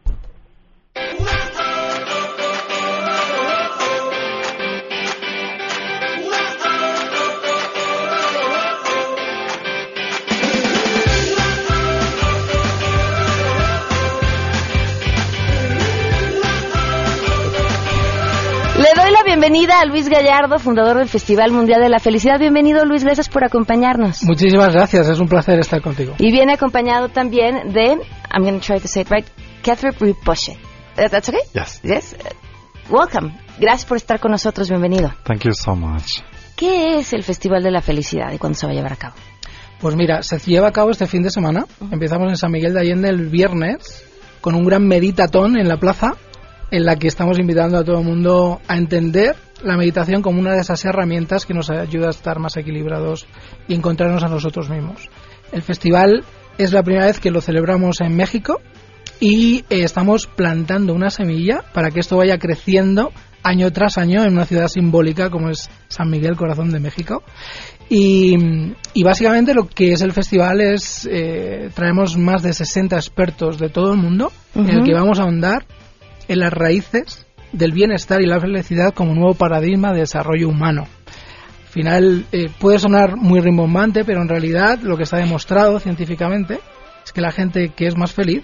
Bienvenida 19.39 19.79
a 19.79 19.85
Luis 19.85 20.09
Gallardo, 20.09 20.59
fundador 20.59 20.97
del 20.97 21.07
Festival 21.07 21.53
Mundial 21.53 21.79
de 21.79 21.87
la 21.87 21.99
Felicidad. 21.99 22.37
Bienvenido, 22.37 22.83
Luis, 22.83 23.05
gracias 23.05 23.29
por 23.29 23.45
acompañarnos. 23.45 24.21
Muchísimas 24.23 24.73
gracias, 24.73 25.07
es 25.07 25.17
un 25.17 25.29
placer 25.29 25.57
estar 25.59 25.81
contigo. 25.81 26.13
Y 26.17 26.29
viene 26.29 26.55
acompañado 26.55 27.07
también 27.07 27.71
de, 27.71 27.99
I'm 28.33 28.43
going 28.43 28.59
to 28.59 28.65
try 28.65 28.81
to 28.81 28.87
say 28.89 29.03
it 29.03 29.09
right, 29.09 29.25
Catherine 29.63 29.95
Ripochet. 29.97 30.57
That's 30.97 31.29
okay? 31.29 31.39
Yes. 31.53 31.81
Yes. 31.83 32.17
Welcome. 32.89 33.33
Gracias 33.61 33.85
por 33.85 33.95
estar 33.95 34.19
con 34.19 34.31
nosotros, 34.31 34.67
bienvenido. 34.67 35.13
Thank 35.23 35.45
you 35.45 35.53
so 35.53 35.73
much. 35.73 36.19
¿Qué 36.57 36.97
es 36.97 37.13
el 37.13 37.23
Festival 37.23 37.63
de 37.63 37.71
la 37.71 37.81
Felicidad 37.81 38.33
y 38.33 38.39
cuándo 38.39 38.59
se 38.59 38.65
va 38.65 38.73
a 38.73 38.75
llevar 38.75 38.91
a 38.91 38.97
cabo? 38.97 39.15
Pues 39.79 39.95
mira, 39.95 40.21
se 40.21 40.37
lleva 40.39 40.67
a 40.67 40.71
cabo 40.73 40.89
este 40.89 41.05
fin 41.05 41.23
de 41.23 41.29
semana. 41.29 41.65
Empezamos 41.89 42.27
en 42.27 42.35
San 42.35 42.51
Miguel 42.51 42.73
de 42.73 42.81
Allende 42.81 43.07
el 43.07 43.29
viernes 43.29 44.03
con 44.41 44.53
un 44.53 44.65
gran 44.65 44.85
meditatón 44.85 45.57
en 45.57 45.69
la 45.69 45.77
plaza 45.77 46.17
en 46.71 46.85
la 46.85 46.95
que 46.95 47.07
estamos 47.07 47.39
invitando 47.39 47.77
a 47.77 47.83
todo 47.83 47.99
el 47.99 48.05
mundo 48.05 48.61
a 48.67 48.77
entender 48.77 49.35
la 49.63 49.77
meditación 49.77 50.21
como 50.21 50.39
una 50.39 50.53
de 50.53 50.61
esas 50.61 50.83
herramientas 50.85 51.45
que 51.45 51.53
nos 51.53 51.69
ayuda 51.69 52.07
a 52.07 52.11
estar 52.11 52.39
más 52.39 52.55
equilibrados 52.57 53.27
y 53.67 53.73
encontrarnos 53.73 54.23
a 54.23 54.29
nosotros 54.29 54.69
mismos. 54.69 55.09
El 55.51 55.61
festival 55.61 56.23
es 56.57 56.73
la 56.73 56.83
primera 56.83 57.05
vez 57.05 57.19
que 57.19 57.31
lo 57.31 57.41
celebramos 57.41 58.01
en 58.01 58.15
México 58.15 58.61
y 59.19 59.65
eh, 59.69 59.83
estamos 59.83 60.27
plantando 60.27 60.93
una 60.93 61.09
semilla 61.09 61.63
para 61.73 61.91
que 61.91 61.99
esto 61.99 62.17
vaya 62.17 62.37
creciendo 62.37 63.11
año 63.43 63.71
tras 63.71 63.97
año 63.97 64.23
en 64.23 64.33
una 64.33 64.45
ciudad 64.45 64.67
simbólica 64.67 65.29
como 65.29 65.49
es 65.49 65.69
San 65.87 66.09
Miguel, 66.09 66.35
corazón 66.35 66.71
de 66.71 66.79
México. 66.79 67.23
Y, 67.89 68.35
básicamente 69.03 69.53
lo 69.55 69.67
que 69.67 69.93
es 69.93 70.01
el 70.01 70.11
festival 70.11 70.61
es, 70.61 71.09
eh, 71.11 71.71
traemos 71.73 72.17
más 72.17 72.43
de 72.43 72.53
60 72.53 72.95
expertos 72.95 73.57
de 73.57 73.69
todo 73.69 73.93
el 73.93 73.97
mundo 73.97 74.31
en 74.53 74.69
el 74.69 74.83
que 74.83 74.93
vamos 74.93 75.19
a 75.19 75.23
ahondar 75.23 75.65
en 76.29 76.39
las 76.39 76.53
raíces 76.53 77.25
del 77.51 77.73
bienestar 77.73 78.21
y 78.21 78.27
la 78.27 78.39
felicidad 78.39 78.93
como 78.93 79.13
nuevo 79.13 79.33
paradigma 79.33 79.91
de 79.91 80.01
desarrollo 80.01 80.47
humano. 80.47 80.83
Al 80.83 81.73
final 81.73 82.25
eh, 82.31 82.49
puede 82.59 82.79
sonar 82.79 83.17
muy 83.17 83.41
rimbombante, 83.41 84.05
pero 84.05 84.21
en 84.21 84.29
realidad 84.29 84.79
lo 84.81 84.95
que 84.95 85.03
está 85.03 85.17
demostrado 85.17 85.79
científicamente 85.79 86.59
es 87.03 87.11
que 87.11 87.21
la 87.21 87.31
gente 87.31 87.69
que 87.69 87.87
es 87.87 87.97
más 87.97 88.13
feliz 88.13 88.43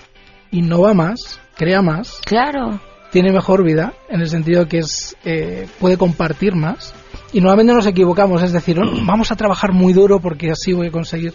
innova 0.52 0.94
más, 0.94 1.40
crea 1.56 1.82
más, 1.82 2.20
claro. 2.26 2.80
tiene 3.12 3.32
mejor 3.32 3.64
vida, 3.64 3.94
en 4.10 4.22
el 4.22 4.30
sentido 4.30 4.68
que 4.68 4.80
es 4.80 5.16
eh, 5.24 5.68
puede 5.80 5.98
compartir 5.98 6.56
más. 6.56 6.94
Y 7.34 7.42
nuevamente 7.42 7.74
nos 7.74 7.86
equivocamos, 7.86 8.42
es 8.44 8.54
decir, 8.54 8.78
vamos 9.06 9.32
a 9.32 9.36
trabajar 9.36 9.74
muy 9.74 9.94
duro 9.94 10.20
porque 10.20 10.52
así 10.52 10.74
voy 10.74 10.88
a 10.88 10.92
conseguir 10.92 11.34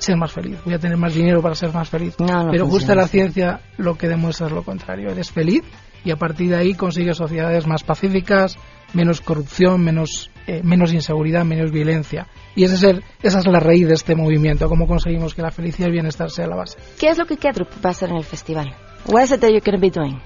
ser 0.00 0.16
más 0.16 0.32
feliz, 0.32 0.58
voy 0.64 0.74
a 0.74 0.78
tener 0.78 0.96
más 0.96 1.14
dinero 1.14 1.42
para 1.42 1.54
ser 1.54 1.72
más 1.72 1.88
feliz. 1.88 2.14
Pero 2.18 2.66
justo 2.66 2.94
la 2.94 3.06
ciencia 3.06 3.60
lo 3.78 3.96
que 3.96 4.08
demuestra 4.08 4.46
es 4.46 4.52
lo 4.52 4.62
contrario, 4.62 5.10
eres 5.10 5.30
feliz 5.30 5.62
y 6.04 6.10
a 6.10 6.16
partir 6.16 6.50
de 6.50 6.56
ahí 6.56 6.74
consigues 6.74 7.16
sociedades 7.16 7.66
más 7.66 7.82
pacíficas, 7.82 8.56
menos 8.94 9.20
corrupción, 9.20 9.82
menos, 9.82 10.30
eh, 10.46 10.62
menos 10.64 10.92
inseguridad, 10.92 11.44
menos 11.44 11.70
violencia. 11.70 12.26
Y 12.56 12.64
ese 12.64 12.74
es 12.74 12.82
el, 12.82 13.04
esa 13.22 13.38
es 13.40 13.46
la 13.46 13.60
raíz 13.60 13.86
de 13.86 13.94
este 13.94 14.14
movimiento, 14.14 14.68
cómo 14.68 14.86
conseguimos 14.86 15.34
que 15.34 15.42
la 15.42 15.50
felicidad 15.50 15.86
y 15.86 15.90
el 15.90 15.92
bienestar 15.92 16.30
sea 16.30 16.46
la 16.46 16.56
base. 16.56 16.78
¿Qué 16.98 17.08
es 17.08 17.18
lo 17.18 17.26
que 17.26 17.36
Kedrup 17.36 17.68
va 17.84 17.90
a 17.90 17.92
hacer 17.92 18.10
en 18.10 18.16
el 18.16 18.24
festival? 18.24 18.74
What 19.06 19.24
is 19.24 19.32
it 19.32 19.40
that 19.40 19.50
you're 19.50 19.60
going 19.60 19.76
to 19.76 19.80
be 19.80 19.90
doing? 19.90 20.20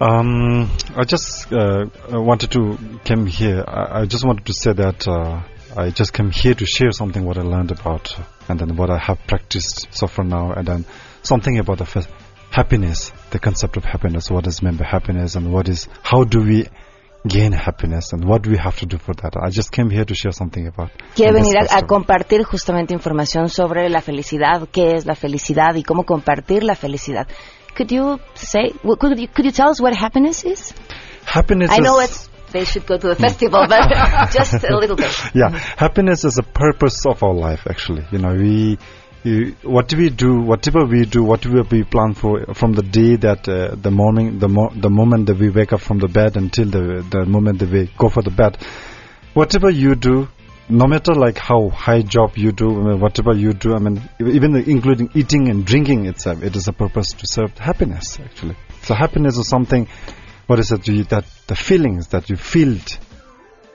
Um, 0.00 0.70
I 0.96 1.04
just 1.04 1.52
uh, 1.52 1.86
wanted 2.12 2.50
to 2.52 2.78
come 3.04 3.26
here. 3.26 3.64
I, 3.66 4.02
I 4.02 4.06
just 4.06 4.24
wanted 4.24 4.44
to 4.46 4.52
say 4.52 4.72
that 4.72 5.08
uh, 5.08 5.42
I 5.76 5.90
just 5.90 6.12
came 6.12 6.30
here 6.30 6.54
to 6.54 6.66
share 6.66 6.92
something 6.92 7.24
what 7.24 7.38
I 7.38 7.42
learned 7.42 7.70
about 7.70 8.16
and 8.48 8.58
then 8.58 8.76
what 8.76 8.90
I 8.90 8.98
have 8.98 9.18
practiced 9.26 9.88
so 9.92 10.06
far 10.06 10.24
now 10.24 10.52
and 10.52 10.66
then 10.66 10.84
something 11.22 11.58
about 11.58 11.78
the 11.78 12.08
happiness, 12.50 13.12
the 13.30 13.38
concept 13.38 13.76
of 13.76 13.84
happiness, 13.84 14.30
what 14.30 14.46
is 14.46 14.62
meant 14.62 14.78
by 14.78 14.86
happiness 14.86 15.34
and 15.34 15.52
what 15.52 15.68
is, 15.68 15.88
how 16.02 16.24
do 16.24 16.40
we 16.40 16.66
gain 17.26 17.52
happiness 17.52 18.12
and 18.12 18.24
what 18.24 18.42
do 18.42 18.50
we 18.50 18.56
have 18.56 18.78
to 18.78 18.86
do 18.86 18.96
for 18.96 19.12
that. 19.14 19.36
I 19.36 19.50
just 19.50 19.72
came 19.72 19.90
here 19.90 20.04
to 20.04 20.14
share 20.14 20.32
something 20.32 20.66
about. 20.66 20.90
Quiere 21.14 21.32
venir 21.32 21.56
a, 21.58 21.78
a, 21.78 21.82
compartir 21.86 22.44
justamente 22.44 22.94
información 22.94 23.48
sobre 23.48 23.88
la 23.90 24.00
felicidad, 24.00 24.68
qué 24.70 24.94
es 24.94 25.04
la 25.04 25.14
felicidad 25.14 25.74
y 25.74 25.82
cómo 25.82 26.04
compartir 26.04 26.62
la 26.62 26.74
felicidad. 26.74 27.28
Could 27.76 27.90
you 27.92 28.18
say, 28.34 28.72
could 28.82 29.18
you, 29.18 29.28
could 29.28 29.44
you 29.44 29.52
tell 29.52 29.68
us 29.70 29.80
what 29.80 29.94
happiness 29.94 30.44
is? 30.44 30.74
Happiness 31.24 31.70
I 31.70 31.80
know 31.80 32.00
it's 32.00 32.30
they 32.52 32.64
should 32.64 32.86
go 32.86 32.96
to 32.96 33.08
the 33.08 33.14
festival, 33.16 33.66
but 33.68 34.30
just 34.32 34.64
a 34.64 34.76
little 34.76 34.96
bit. 34.96 35.12
Yeah, 35.34 35.50
happiness 35.50 36.24
is 36.24 36.34
the 36.34 36.42
purpose 36.42 37.04
of 37.06 37.22
our 37.22 37.34
life. 37.34 37.66
Actually, 37.68 38.04
you 38.10 38.18
know, 38.18 38.34
we, 38.34 38.78
we 39.24 39.56
what 39.62 39.92
we 39.94 40.10
do, 40.10 40.40
whatever 40.40 40.84
we 40.86 41.04
do, 41.04 41.22
whatever 41.22 41.62
we 41.70 41.84
plan 41.84 42.14
for, 42.14 42.54
from 42.54 42.72
the 42.72 42.82
day 42.82 43.16
that 43.16 43.48
uh, 43.48 43.74
the 43.74 43.90
morning, 43.90 44.38
the 44.38 44.48
mo- 44.48 44.72
the 44.74 44.90
moment 44.90 45.26
that 45.26 45.38
we 45.38 45.50
wake 45.50 45.72
up 45.72 45.80
from 45.80 45.98
the 45.98 46.08
bed 46.08 46.36
until 46.36 46.66
the 46.70 47.04
the 47.10 47.24
moment 47.26 47.58
that 47.60 47.70
we 47.70 47.90
go 47.98 48.08
for 48.08 48.22
the 48.22 48.30
bed, 48.30 48.56
whatever 49.34 49.70
you 49.70 49.94
do. 49.94 50.28
No 50.70 50.86
matter 50.86 51.14
like 51.14 51.38
how 51.38 51.70
high 51.70 52.02
job 52.02 52.36
you 52.36 52.52
do, 52.52 52.68
I 52.68 52.84
mean, 52.90 53.00
whatever 53.00 53.32
you 53.32 53.54
do, 53.54 53.72
I 53.74 53.78
mean, 53.78 54.06
even 54.20 54.54
including 54.54 55.08
eating 55.14 55.48
and 55.48 55.64
drinking 55.64 56.04
itself, 56.04 56.42
it 56.42 56.56
is 56.56 56.68
a 56.68 56.74
purpose 56.74 57.14
to 57.14 57.26
serve 57.26 57.56
happiness. 57.56 58.20
Actually, 58.20 58.54
so 58.82 58.92
happiness 58.94 59.38
is 59.38 59.48
something 59.48 59.88
what 60.48 60.58
is 60.58 60.72
it 60.72 60.82
that 61.08 61.24
the 61.46 61.54
feelings 61.54 62.08
that 62.08 62.28
you 62.28 62.36
feel 62.36 62.76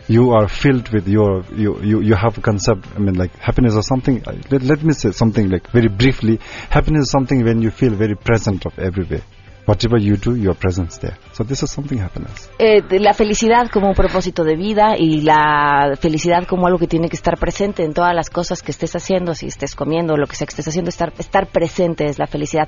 you 0.07 0.31
are 0.31 0.49
filled 0.49 0.89
with 0.89 1.07
your 1.07 1.43
you, 1.55 1.79
you 1.81 2.01
you 2.01 2.15
have 2.15 2.37
a 2.37 2.41
concept 2.41 2.85
i 2.95 2.99
mean 2.99 3.15
like 3.15 3.33
happiness 3.37 3.75
or 3.75 3.83
something 3.83 4.21
let, 4.51 4.61
let 4.61 4.83
me 4.83 4.93
say 4.93 5.11
something 5.11 5.49
like 5.49 5.71
very 5.71 5.87
briefly 5.87 6.39
happiness 6.69 7.03
is 7.03 7.11
something 7.11 7.45
when 7.45 7.61
you 7.61 7.71
feel 7.71 7.95
very 7.95 8.15
present 8.15 8.65
of 8.65 8.77
everywhere 8.79 9.23
whatever 9.65 9.97
you 9.97 10.17
do, 10.17 10.35
your 10.35 10.55
presence 10.55 10.97
there. 10.97 11.17
So 11.33 11.43
this 11.43 11.63
is 11.63 11.71
something 11.71 11.97
happiness. 11.97 12.49
Eh, 12.59 12.81
la 12.99 13.13
felicidad 13.13 13.69
como 13.71 13.87
un 13.87 13.95
propósito 13.95 14.43
de 14.43 14.55
vida 14.55 14.95
y 14.97 15.21
la 15.21 15.95
felicidad 15.99 16.45
como 16.47 16.67
algo 16.67 16.79
que 16.79 16.87
tiene 16.87 17.09
que 17.09 17.15
estar 17.15 17.37
presente 17.37 17.83
en 17.83 17.93
todas 17.93 18.13
las 18.13 18.29
cosas 18.29 18.61
que 18.61 18.71
estés 18.71 18.95
haciendo, 18.95 19.33
si 19.35 19.47
estés 19.47 19.75
comiendo, 19.75 20.17
lo 20.17 20.27
que 20.27 20.35
sea 20.35 20.47
que 20.47 20.51
estés 20.51 20.67
haciendo, 20.67 20.89
estar, 20.89 21.13
estar 21.17 21.47
presente 21.47 22.07
es 22.07 22.19
la 22.19 22.27
felicidad. 22.27 22.67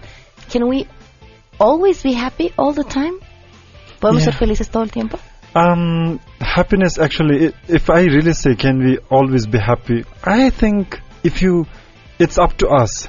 Can 0.52 0.64
we 0.64 0.88
always 1.58 2.04
be 2.04 2.16
happy 2.16 2.52
all 2.56 2.74
the 2.74 2.84
time? 2.84 3.20
¿Podemos 4.06 4.24
Yeah. 4.24 4.32
ser 4.34 4.40
felices 4.40 4.70
todo 4.70 4.84
el 4.84 4.92
tiempo? 4.92 5.18
Um, 5.56 6.20
happiness 6.40 7.00
actually, 7.00 7.54
if 7.68 7.90
I 7.90 8.06
really 8.06 8.34
say, 8.34 8.56
can 8.56 8.78
we 8.86 9.00
always 9.10 9.48
be 9.48 9.58
happy? 9.58 10.04
I 10.24 10.52
think 10.52 11.00
if 11.24 11.42
you, 11.42 11.66
it's 12.20 12.38
up 12.38 12.56
to 12.58 12.68
us. 12.68 13.08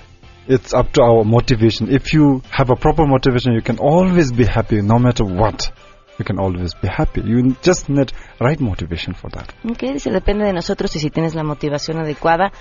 It's 0.49 0.73
up 0.73 0.93
to 0.93 1.03
our 1.03 1.25
motivation. 1.25 1.93
If 1.93 2.15
you 2.15 2.41
have 2.51 2.71
a 2.71 2.77
proper 2.77 3.05
motivation, 3.05 3.53
you 3.53 3.63
can 3.63 3.79
always 3.79 4.33
be 4.33 4.45
happy 4.47 4.81
no 4.81 4.99
matter 4.99 5.25
what. 5.25 5.71
You 6.19 6.25
can 6.25 6.39
always 6.39 6.73
be 6.81 6.89
happy. 6.89 7.21
You 7.21 7.57
just 7.63 7.89
need 7.89 8.13
right 8.41 8.61
motivation 8.61 9.13
for 9.15 9.29
that. 9.33 9.53
Ok, 9.69 9.81
dice, 9.93 10.11
depende 10.11 10.45
de 10.47 10.53
nosotros 10.53 10.95
y 10.97 11.01
si 11.01 11.11
tienes 11.11 11.35
la 11.35 11.43
motivación 11.43 11.99
adecuada, 11.99 12.53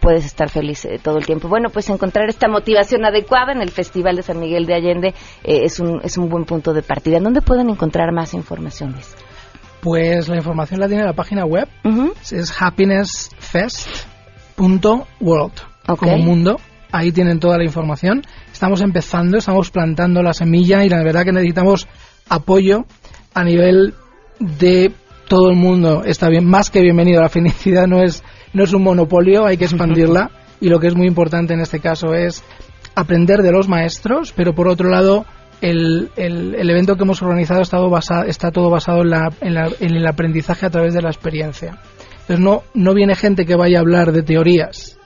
puedes 0.00 0.24
estar 0.26 0.50
feliz 0.50 0.84
eh, 0.84 0.98
todo 1.02 1.18
el 1.18 1.26
tiempo. 1.26 1.48
Bueno, 1.48 1.70
pues 1.70 1.88
encontrar 1.88 2.28
esta 2.28 2.48
motivación 2.48 3.04
adecuada 3.04 3.52
en 3.52 3.62
el 3.62 3.70
Festival 3.70 4.16
de 4.16 4.22
San 4.22 4.38
Miguel 4.38 4.66
de 4.66 4.74
Allende 4.74 5.08
eh, 5.42 5.60
es, 5.64 5.80
un, 5.80 6.00
es 6.02 6.16
un 6.18 6.28
buen 6.28 6.44
punto 6.44 6.72
de 6.72 6.82
partida. 6.82 7.16
¿En 7.18 7.24
dónde 7.24 7.40
pueden 7.42 7.70
encontrar 7.70 8.12
más 8.12 8.34
informaciones? 8.34 9.14
Pues 9.80 10.28
la 10.28 10.36
información 10.36 10.80
la 10.80 10.88
tiene 10.88 11.04
la 11.04 11.12
página 11.12 11.44
web, 11.44 11.68
Ujú. 11.84 12.14
es 12.30 12.54
happinessfest.world, 12.58 15.52
Ok. 15.88 15.98
como 15.98 16.18
mundo. 16.18 16.60
Ahí 16.92 17.12
tienen 17.12 17.40
toda 17.40 17.58
la 17.58 17.64
información. 17.64 18.22
Estamos 18.52 18.80
empezando, 18.80 19.36
estamos 19.36 19.70
plantando 19.70 20.22
la 20.22 20.32
semilla 20.32 20.84
y 20.84 20.88
la 20.88 21.02
verdad 21.02 21.24
que 21.24 21.32
necesitamos 21.32 21.88
apoyo 22.28 22.84
a 23.34 23.42
nivel 23.42 23.94
de 24.38 24.92
todo 25.28 25.50
el 25.50 25.56
mundo. 25.56 26.02
Está 26.04 26.28
bien, 26.28 26.46
más 26.46 26.70
que 26.70 26.80
bienvenido. 26.80 27.20
La 27.20 27.28
felicidad 27.28 27.86
no 27.86 28.02
es, 28.02 28.22
no 28.54 28.64
es 28.64 28.72
un 28.72 28.82
monopolio, 28.82 29.44
hay 29.46 29.56
que 29.56 29.64
expandirla. 29.66 30.30
y 30.60 30.68
lo 30.68 30.80
que 30.80 30.86
es 30.86 30.94
muy 30.94 31.06
importante 31.06 31.52
en 31.52 31.60
este 31.60 31.80
caso 31.80 32.14
es 32.14 32.42
aprender 32.94 33.42
de 33.42 33.52
los 33.52 33.68
maestros, 33.68 34.32
pero 34.34 34.54
por 34.54 34.68
otro 34.68 34.88
lado, 34.88 35.26
el, 35.60 36.10
el- 36.16 36.54
el 36.54 36.70
evento 36.70 36.96
que 36.96 37.02
hemos 37.02 37.20
organizado 37.22 37.60
ha 37.60 37.64
estado 37.64 37.90
basa- 37.90 38.24
está 38.26 38.50
todo 38.50 38.70
basado 38.70 39.02
en, 39.02 39.10
la- 39.10 39.32
en 39.40 39.54
la- 39.54 39.70
en 39.80 39.94
el 39.96 40.06
aprendizaje 40.06 40.66
a 40.66 40.70
través 40.70 40.94
de 40.94 41.02
la 41.02 41.10
experiencia. 41.10 41.78
Entonces 42.22 42.40
no, 42.40 42.62
no 42.74 42.94
viene 42.94 43.14
gente 43.14 43.44
que 43.44 43.56
vaya 43.56 43.78
a 43.78 43.80
hablar 43.80 44.12
de 44.12 44.22
teorías, 44.22 44.98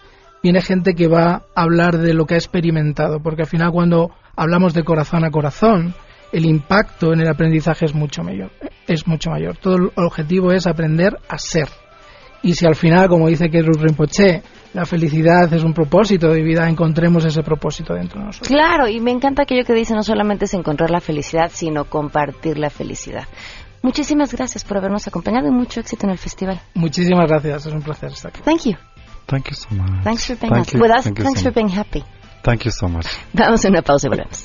viene 0.43 0.61
gente 0.63 0.95
que 0.95 1.09
va 1.09 1.43
a 1.55 1.63
hablar 1.63 1.99
de 1.99 2.15
lo 2.15 2.27
que 2.27 2.35
ha 2.35 2.39
experimentado, 2.39 3.21
porque 3.21 3.43
al 3.43 3.49
final 3.49 3.73
cuando 3.73 4.11
hablamos 4.37 4.75
de 4.75 4.85
corazón 4.85 5.25
a 5.25 5.31
corazón, 5.31 5.95
el 6.33 6.45
impacto 6.45 7.13
en 7.13 7.21
el 7.21 7.29
aprendizaje 7.29 7.87
es 7.87 7.95
mucho 7.95 8.23
mayor. 8.23 8.51
Es 8.87 9.07
mucho 9.07 9.31
mayor. 9.31 9.57
Todo 9.57 9.77
el 9.77 9.91
objetivo 9.97 10.53
es 10.53 10.67
aprender 10.67 11.17
a 11.29 11.39
ser. 11.39 11.69
Y 12.43 12.55
si 12.55 12.67
al 12.67 12.75
final, 12.77 13.09
como 13.09 13.29
dice 13.29 13.51
Kerus 13.51 13.81
Rinpoche, 13.81 14.43
la 14.75 14.85
felicidad 14.87 15.53
es 15.53 15.65
un 15.65 15.75
propósito 15.75 16.29
de 16.29 16.43
vida, 16.43 16.69
encontremos 16.69 17.25
ese 17.25 17.43
propósito 17.43 17.95
dentro 17.95 18.21
de 18.21 18.27
nosotros. 18.27 18.49
Claro, 18.49 18.87
y 18.89 19.01
me 19.01 19.11
encanta 19.11 19.43
aquello 19.43 19.65
que 19.65 19.73
dice, 19.75 19.95
no 19.95 20.03
solamente 20.03 20.45
es 20.45 20.55
encontrar 20.55 20.91
la 20.91 21.01
felicidad, 21.01 21.51
sino 21.53 21.85
compartir 21.87 22.59
la 22.59 22.71
felicidad. 22.71 23.27
Muchísimas 23.83 24.33
gracias 24.33 24.65
por 24.65 24.77
habernos 24.77 25.07
acompañado 25.09 25.49
y 25.49 25.51
mucho 25.51 25.81
éxito 25.81 26.07
en 26.07 26.11
el 26.13 26.19
festival. 26.19 26.61
Muchísimas 26.75 27.29
gracias, 27.29 27.67
es 27.67 27.73
un 27.73 27.83
placer 27.83 28.11
estar 28.13 28.31
aquí. 28.31 28.43
Thank 28.43 28.63
you. 28.67 28.73
Thank 29.27 29.49
you 29.51 29.55
so 29.55 29.69
much. 29.75 30.03
Thanks 30.05 30.27
for 30.27 30.37
being 30.37 30.53
Thank 30.53 30.67
us- 30.69 30.73
you. 30.75 30.81
with 30.81 30.91
us. 30.91 31.05
Thank 31.05 31.19
you 31.19 31.25
Thanks 31.25 31.41
so 31.41 31.51
for 31.51 31.55
being 31.55 31.69
happy. 31.77 32.05
Thank 32.43 32.65
you 32.65 32.71
so 32.73 32.89
much. 32.89 33.07
Vamos 33.33 33.65
a 33.65 33.69
una 33.69 33.83
pausa 33.83 34.07
y 34.07 34.11
volvemos. 34.11 34.45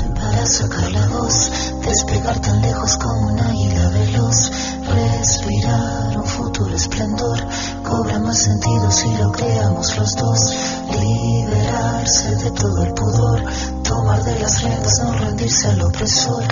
Para 0.41 0.49
sacar 0.49 0.91
la 0.91 1.07
voz, 1.07 1.51
despegar 1.85 2.41
tan 2.41 2.63
lejos 2.63 2.97
como 2.97 3.27
un 3.27 3.39
águila 3.39 3.89
veloz. 3.89 4.49
Respirar 4.91 6.17
un 6.17 6.25
futuro 6.25 6.73
esplendor, 6.73 7.37
cobra 7.83 8.17
más 8.17 8.41
sentido 8.41 8.89
si 8.89 9.15
lo 9.17 9.31
creamos 9.31 9.95
los 9.99 10.15
dos. 10.15 10.57
Liberarse 10.99 12.35
de 12.37 12.51
todo 12.57 12.83
el 12.83 12.93
pudor, 12.95 13.43
tomar 13.87 14.23
de 14.23 14.39
las 14.39 14.63
riendas, 14.63 15.03
no 15.03 15.13
rendirse 15.13 15.67
al 15.67 15.81
opresor. 15.83 16.43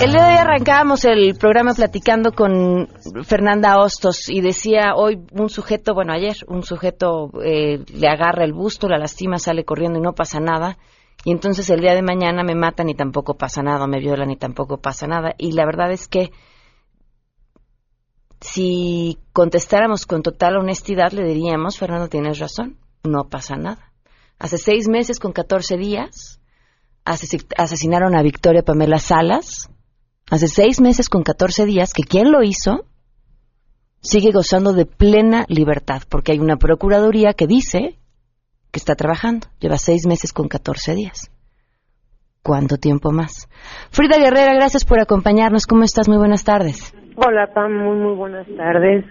El 0.00 0.10
día 0.10 0.22
de 0.24 0.28
hoy 0.28 0.38
arrancábamos 0.38 1.04
el 1.04 1.36
programa 1.38 1.72
platicando 1.72 2.32
con 2.32 2.88
Fernanda 3.22 3.78
Hostos 3.78 4.28
y 4.28 4.40
decía 4.40 4.96
hoy 4.96 5.20
un 5.30 5.50
sujeto, 5.50 5.94
bueno 5.94 6.12
ayer, 6.12 6.34
un 6.48 6.64
sujeto 6.64 7.30
eh, 7.44 7.84
le 7.94 8.08
agarra 8.08 8.44
el 8.44 8.52
busto, 8.52 8.88
la 8.88 8.98
lastima, 8.98 9.38
sale 9.38 9.64
corriendo 9.64 10.00
y 10.00 10.02
no 10.02 10.14
pasa 10.14 10.40
nada. 10.40 10.78
Y 11.26 11.32
entonces 11.32 11.68
el 11.70 11.80
día 11.80 11.92
de 11.96 12.02
mañana 12.02 12.44
me 12.44 12.54
matan 12.54 12.88
y 12.88 12.94
tampoco 12.94 13.34
pasa 13.36 13.60
nada, 13.60 13.88
me 13.88 13.98
violan 13.98 14.30
y 14.30 14.36
tampoco 14.36 14.76
pasa 14.76 15.08
nada. 15.08 15.34
Y 15.36 15.50
la 15.50 15.66
verdad 15.66 15.90
es 15.90 16.06
que 16.06 16.30
si 18.40 19.18
contestáramos 19.32 20.06
con 20.06 20.22
total 20.22 20.56
honestidad, 20.56 21.10
le 21.10 21.24
diríamos, 21.24 21.78
Fernando, 21.78 22.08
tienes 22.08 22.38
razón, 22.38 22.78
no 23.02 23.24
pasa 23.28 23.56
nada. 23.56 23.92
Hace 24.38 24.56
seis 24.56 24.86
meses 24.86 25.18
con 25.18 25.32
14 25.32 25.76
días 25.76 26.40
asesi- 27.04 27.44
asesinaron 27.58 28.14
a 28.14 28.22
Victoria 28.22 28.62
Pamela 28.62 29.00
Salas. 29.00 29.68
Hace 30.30 30.46
seis 30.46 30.80
meses 30.80 31.08
con 31.08 31.24
14 31.24 31.66
días 31.66 31.92
que 31.92 32.04
quien 32.04 32.30
lo 32.30 32.44
hizo 32.44 32.86
sigue 34.00 34.30
gozando 34.30 34.74
de 34.74 34.86
plena 34.86 35.44
libertad, 35.48 36.02
porque 36.08 36.30
hay 36.30 36.38
una 36.38 36.56
procuraduría 36.56 37.32
que 37.32 37.48
dice 37.48 37.98
está 38.78 38.94
trabajando. 38.94 39.46
Lleva 39.60 39.76
seis 39.76 40.06
meses 40.06 40.32
con 40.32 40.48
14 40.48 40.94
días. 40.94 41.30
¿Cuánto 42.42 42.76
tiempo 42.76 43.10
más? 43.10 43.48
Frida 43.90 44.18
Guerrera, 44.18 44.54
gracias 44.54 44.84
por 44.84 45.00
acompañarnos. 45.00 45.66
¿Cómo 45.66 45.82
estás? 45.82 46.08
Muy 46.08 46.18
buenas 46.18 46.44
tardes. 46.44 46.94
Hola, 47.16 47.48
Pam, 47.52 47.72
muy, 47.72 47.96
muy 47.96 48.14
buenas 48.14 48.46
tardes. 48.56 49.04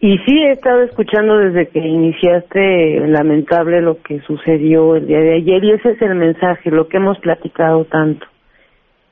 Y 0.00 0.18
sí, 0.18 0.42
he 0.42 0.52
estado 0.52 0.82
escuchando 0.82 1.38
desde 1.38 1.68
que 1.68 1.78
iniciaste 1.78 3.06
lamentable 3.08 3.82
lo 3.82 4.02
que 4.02 4.20
sucedió 4.20 4.96
el 4.96 5.06
día 5.06 5.20
de 5.20 5.36
ayer 5.36 5.62
y 5.64 5.72
ese 5.72 5.92
es 5.92 6.02
el 6.02 6.14
mensaje, 6.14 6.70
lo 6.70 6.88
que 6.88 6.96
hemos 6.96 7.18
platicado 7.18 7.84
tanto. 7.84 8.26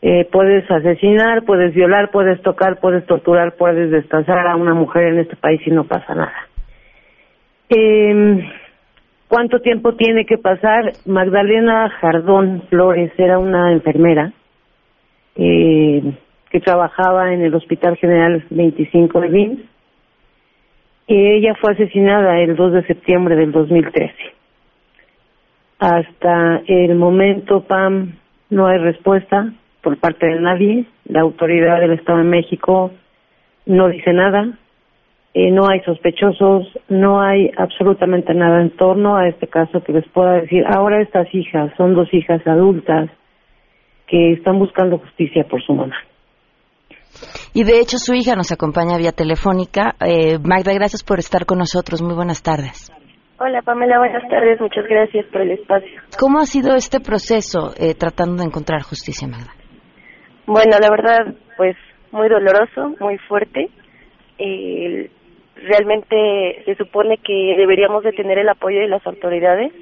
Eh, 0.00 0.28
puedes 0.32 0.70
asesinar, 0.70 1.44
puedes 1.44 1.74
violar, 1.74 2.10
puedes 2.10 2.40
tocar, 2.42 2.80
puedes 2.80 3.04
torturar, 3.06 3.56
puedes 3.56 3.90
destazar 3.90 4.46
a 4.46 4.56
una 4.56 4.72
mujer 4.72 5.08
en 5.08 5.18
este 5.20 5.36
país 5.36 5.60
y 5.66 5.70
no 5.70 5.84
pasa 5.84 6.14
nada. 6.14 6.48
Eh, 7.68 8.48
¿Cuánto 9.28 9.60
tiempo 9.60 9.94
tiene 9.94 10.24
que 10.24 10.38
pasar? 10.38 10.92
Magdalena 11.04 11.90
Jardón 12.00 12.62
Flores 12.70 13.12
era 13.18 13.38
una 13.38 13.72
enfermera 13.72 14.32
eh, 15.36 16.02
que 16.50 16.60
trabajaba 16.60 17.34
en 17.34 17.42
el 17.42 17.54
Hospital 17.54 17.98
General 17.98 18.42
25 18.48 19.20
de 19.20 19.28
Vins 19.28 19.60
y 21.06 21.26
ella 21.32 21.54
fue 21.60 21.72
asesinada 21.72 22.40
el 22.40 22.56
2 22.56 22.72
de 22.72 22.86
septiembre 22.86 23.36
del 23.36 23.52
2013. 23.52 24.14
Hasta 25.78 26.62
el 26.66 26.94
momento, 26.94 27.64
Pam, 27.64 28.14
no 28.48 28.66
hay 28.66 28.78
respuesta 28.78 29.52
por 29.82 29.98
parte 29.98 30.26
de 30.26 30.40
nadie. 30.40 30.86
La 31.04 31.20
autoridad 31.20 31.80
del 31.80 31.92
Estado 31.92 32.18
de 32.18 32.24
México 32.24 32.92
no 33.66 33.88
dice 33.88 34.12
nada. 34.12 34.58
Eh, 35.38 35.52
no 35.52 35.68
hay 35.68 35.78
sospechosos, 35.82 36.66
no 36.88 37.20
hay 37.20 37.48
absolutamente 37.56 38.34
nada 38.34 38.60
en 38.60 38.70
torno 38.70 39.16
a 39.16 39.28
este 39.28 39.46
caso 39.46 39.84
que 39.84 39.92
les 39.92 40.04
pueda 40.08 40.32
decir. 40.32 40.64
Ahora 40.66 41.00
estas 41.00 41.32
hijas 41.32 41.70
son 41.76 41.94
dos 41.94 42.12
hijas 42.12 42.44
adultas 42.44 43.08
que 44.08 44.32
están 44.32 44.58
buscando 44.58 44.98
justicia 44.98 45.44
por 45.48 45.62
su 45.62 45.74
mamá. 45.74 45.94
Y 47.54 47.62
de 47.62 47.78
hecho 47.78 47.98
su 47.98 48.14
hija 48.14 48.34
nos 48.34 48.50
acompaña 48.50 48.98
vía 48.98 49.12
telefónica. 49.12 49.94
Eh, 50.04 50.38
Magda, 50.42 50.72
gracias 50.74 51.04
por 51.04 51.20
estar 51.20 51.46
con 51.46 51.58
nosotros. 51.58 52.02
Muy 52.02 52.16
buenas 52.16 52.42
tardes. 52.42 52.90
Hola 53.38 53.62
Pamela, 53.62 53.98
buenas 53.98 54.28
tardes, 54.28 54.60
muchas 54.60 54.86
gracias 54.88 55.24
por 55.26 55.42
el 55.42 55.52
espacio. 55.52 56.00
¿Cómo 56.18 56.40
ha 56.40 56.46
sido 56.46 56.74
este 56.74 56.98
proceso 56.98 57.74
eh, 57.78 57.94
tratando 57.94 58.42
de 58.42 58.48
encontrar 58.48 58.82
justicia, 58.82 59.28
Magda? 59.28 59.52
Bueno, 60.46 60.78
la 60.80 60.90
verdad, 60.90 61.36
pues 61.56 61.76
muy 62.10 62.28
doloroso, 62.28 62.96
muy 62.98 63.18
fuerte. 63.28 63.68
Eh, 64.36 65.10
realmente 65.64 66.62
se 66.64 66.74
supone 66.76 67.18
que 67.18 67.54
deberíamos 67.56 68.04
de 68.04 68.12
tener 68.12 68.38
el 68.38 68.48
apoyo 68.48 68.80
de 68.80 68.88
las 68.88 69.06
autoridades 69.06 69.72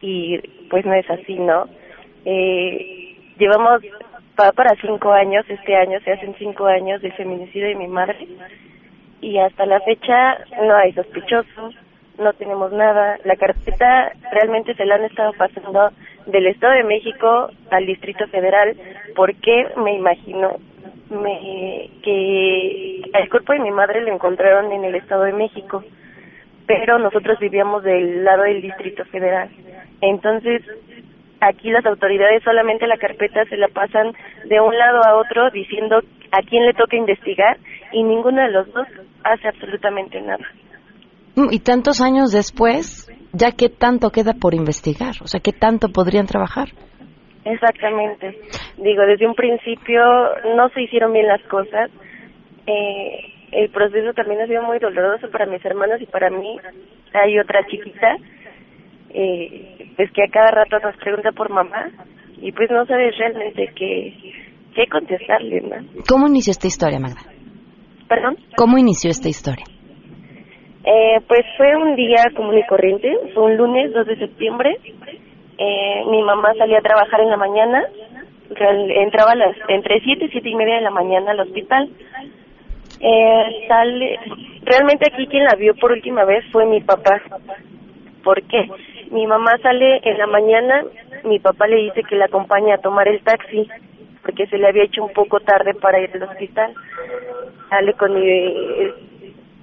y 0.00 0.38
pues 0.68 0.84
no 0.84 0.94
es 0.94 1.08
así, 1.10 1.38
¿no? 1.38 1.66
Eh, 2.24 3.16
llevamos 3.38 3.82
va 4.40 4.52
para 4.52 4.74
cinco 4.80 5.12
años, 5.12 5.44
este 5.48 5.76
año 5.76 6.00
se 6.00 6.12
hacen 6.12 6.34
cinco 6.38 6.66
años 6.66 7.02
del 7.02 7.12
feminicidio 7.12 7.68
de 7.68 7.74
mi 7.74 7.86
madre 7.86 8.26
y 9.20 9.38
hasta 9.38 9.66
la 9.66 9.80
fecha 9.80 10.38
no 10.62 10.74
hay 10.76 10.92
sospechosos, 10.92 11.74
no 12.18 12.32
tenemos 12.34 12.72
nada. 12.72 13.18
La 13.24 13.36
carpeta 13.36 14.12
realmente 14.32 14.74
se 14.74 14.84
la 14.84 14.96
han 14.96 15.04
estado 15.04 15.32
pasando 15.34 15.90
del 16.26 16.46
Estado 16.46 16.74
de 16.74 16.84
México 16.84 17.50
al 17.70 17.86
Distrito 17.86 18.26
Federal 18.28 18.76
porque 19.14 19.68
me 19.76 19.94
imagino 19.94 20.56
me, 21.12 21.90
que 22.02 23.00
el 23.12 23.28
cuerpo 23.30 23.52
de 23.52 23.60
mi 23.60 23.70
madre 23.70 24.00
lo 24.02 24.12
encontraron 24.12 24.72
en 24.72 24.84
el 24.84 24.94
Estado 24.94 25.24
de 25.24 25.32
México, 25.32 25.84
pero 26.66 26.98
nosotros 26.98 27.38
vivíamos 27.38 27.82
del 27.84 28.24
lado 28.24 28.42
del 28.44 28.62
Distrito 28.62 29.04
Federal. 29.06 29.50
Entonces, 30.00 30.62
aquí 31.40 31.70
las 31.70 31.84
autoridades 31.86 32.42
solamente 32.42 32.86
la 32.86 32.96
carpeta 32.96 33.44
se 33.46 33.56
la 33.56 33.68
pasan 33.68 34.12
de 34.48 34.60
un 34.60 34.76
lado 34.76 35.00
a 35.04 35.16
otro 35.16 35.50
diciendo 35.50 36.00
a 36.30 36.42
quién 36.42 36.64
le 36.64 36.74
toca 36.74 36.96
investigar 36.96 37.58
y 37.92 38.02
ninguno 38.02 38.42
de 38.42 38.50
los 38.50 38.72
dos 38.72 38.86
hace 39.24 39.48
absolutamente 39.48 40.20
nada. 40.20 40.46
Mm, 41.34 41.48
y 41.50 41.58
tantos 41.60 42.00
años 42.00 42.30
después, 42.32 43.10
ya 43.32 43.52
qué 43.52 43.68
tanto 43.68 44.10
queda 44.10 44.34
por 44.34 44.54
investigar, 44.54 45.14
o 45.22 45.26
sea, 45.26 45.40
qué 45.40 45.52
tanto 45.52 45.88
podrían 45.88 46.26
trabajar. 46.26 46.68
Exactamente. 47.52 48.38
Digo, 48.78 49.02
desde 49.06 49.26
un 49.26 49.34
principio 49.34 50.02
no 50.56 50.68
se 50.70 50.82
hicieron 50.82 51.12
bien 51.12 51.26
las 51.26 51.42
cosas. 51.44 51.90
Eh, 52.66 53.32
el 53.52 53.70
proceso 53.70 54.12
también 54.14 54.40
ha 54.40 54.46
sido 54.46 54.62
muy 54.62 54.78
doloroso 54.78 55.30
para 55.30 55.46
mis 55.46 55.64
hermanos 55.64 56.00
y 56.00 56.06
para 56.06 56.30
mí. 56.30 56.56
Hay 57.12 57.38
otra 57.38 57.66
chiquita 57.66 58.16
eh, 59.14 59.92
pues 59.96 60.10
que 60.12 60.22
a 60.22 60.28
cada 60.28 60.50
rato 60.50 60.78
nos 60.78 60.96
pregunta 60.96 61.32
por 61.32 61.50
mamá 61.50 61.90
y 62.40 62.50
pues 62.52 62.70
no 62.70 62.86
sabes 62.86 63.16
realmente 63.18 63.70
qué, 63.76 64.14
qué 64.74 64.86
contestarle, 64.86 65.60
¿no? 65.60 65.76
¿Cómo 66.08 66.28
inició 66.28 66.52
esta 66.52 66.66
historia, 66.66 66.98
Magda? 66.98 67.20
¿Perdón? 68.08 68.36
¿Cómo 68.56 68.78
inició 68.78 69.10
esta 69.10 69.28
historia? 69.28 69.64
Eh, 70.84 71.20
pues 71.28 71.42
fue 71.56 71.76
un 71.76 71.94
día 71.94 72.24
común 72.34 72.58
y 72.58 72.66
corriente, 72.66 73.12
fue 73.34 73.44
un 73.44 73.56
lunes 73.56 73.92
2 73.92 74.06
de 74.06 74.16
septiembre. 74.16 74.76
Eh, 75.64 76.04
mi 76.10 76.20
mamá 76.22 76.52
salía 76.58 76.78
a 76.78 76.82
trabajar 76.82 77.20
en 77.20 77.30
la 77.30 77.36
mañana, 77.36 77.84
entraba 78.50 79.36
las, 79.36 79.54
entre 79.68 80.00
7 80.00 80.24
y 80.24 80.28
7 80.28 80.48
y 80.48 80.54
media 80.56 80.74
de 80.76 80.80
la 80.80 80.90
mañana 80.90 81.30
al 81.30 81.40
hospital. 81.40 81.88
Eh, 82.98 83.64
sale, 83.68 84.18
realmente 84.64 85.06
aquí 85.06 85.28
quien 85.28 85.44
la 85.44 85.54
vio 85.54 85.76
por 85.76 85.92
última 85.92 86.24
vez 86.24 86.44
fue 86.50 86.66
mi 86.66 86.80
papá. 86.80 87.22
¿Por 88.24 88.42
qué? 88.42 88.68
Mi 89.12 89.24
mamá 89.26 89.52
sale 89.62 90.00
en 90.02 90.18
la 90.18 90.26
mañana, 90.26 90.82
mi 91.22 91.38
papá 91.38 91.68
le 91.68 91.76
dice 91.76 92.02
que 92.02 92.16
la 92.16 92.24
acompañe 92.24 92.72
a 92.72 92.78
tomar 92.78 93.06
el 93.06 93.22
taxi 93.22 93.68
porque 94.22 94.46
se 94.48 94.58
le 94.58 94.66
había 94.66 94.84
hecho 94.84 95.04
un 95.04 95.12
poco 95.12 95.38
tarde 95.40 95.74
para 95.74 96.00
ir 96.00 96.10
al 96.14 96.24
hospital. 96.24 96.74
Sale 97.68 97.92
con 97.94 98.14
mi... 98.14 98.54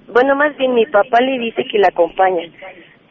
Bueno, 0.08 0.34
más 0.34 0.56
bien 0.56 0.74
mi 0.74 0.86
papá 0.86 1.20
le 1.20 1.38
dice 1.38 1.64
que 1.64 1.78
la 1.78 1.88
acompaña. 1.88 2.42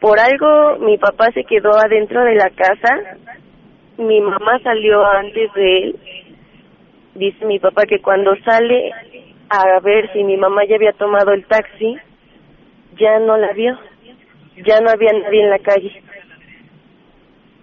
Por 0.00 0.18
algo 0.18 0.78
mi 0.78 0.96
papá 0.96 1.30
se 1.32 1.44
quedó 1.44 1.72
adentro 1.76 2.24
de 2.24 2.34
la 2.34 2.50
casa, 2.50 3.18
mi 3.98 4.20
mamá 4.20 4.58
salió 4.62 5.04
antes 5.04 5.52
de 5.52 5.76
él. 5.76 5.96
Dice 7.14 7.44
mi 7.44 7.58
papá 7.58 7.82
que 7.84 8.00
cuando 8.00 8.34
sale 8.44 8.92
a 9.50 9.78
ver 9.80 10.10
si 10.12 10.24
mi 10.24 10.38
mamá 10.38 10.64
ya 10.64 10.76
había 10.76 10.92
tomado 10.92 11.32
el 11.32 11.44
taxi, 11.44 11.98
ya 12.96 13.18
no 13.18 13.36
la 13.36 13.52
vio, 13.52 13.78
ya 14.64 14.80
no 14.80 14.90
había 14.90 15.12
nadie 15.12 15.42
en 15.42 15.50
la 15.50 15.58
calle. 15.58 16.02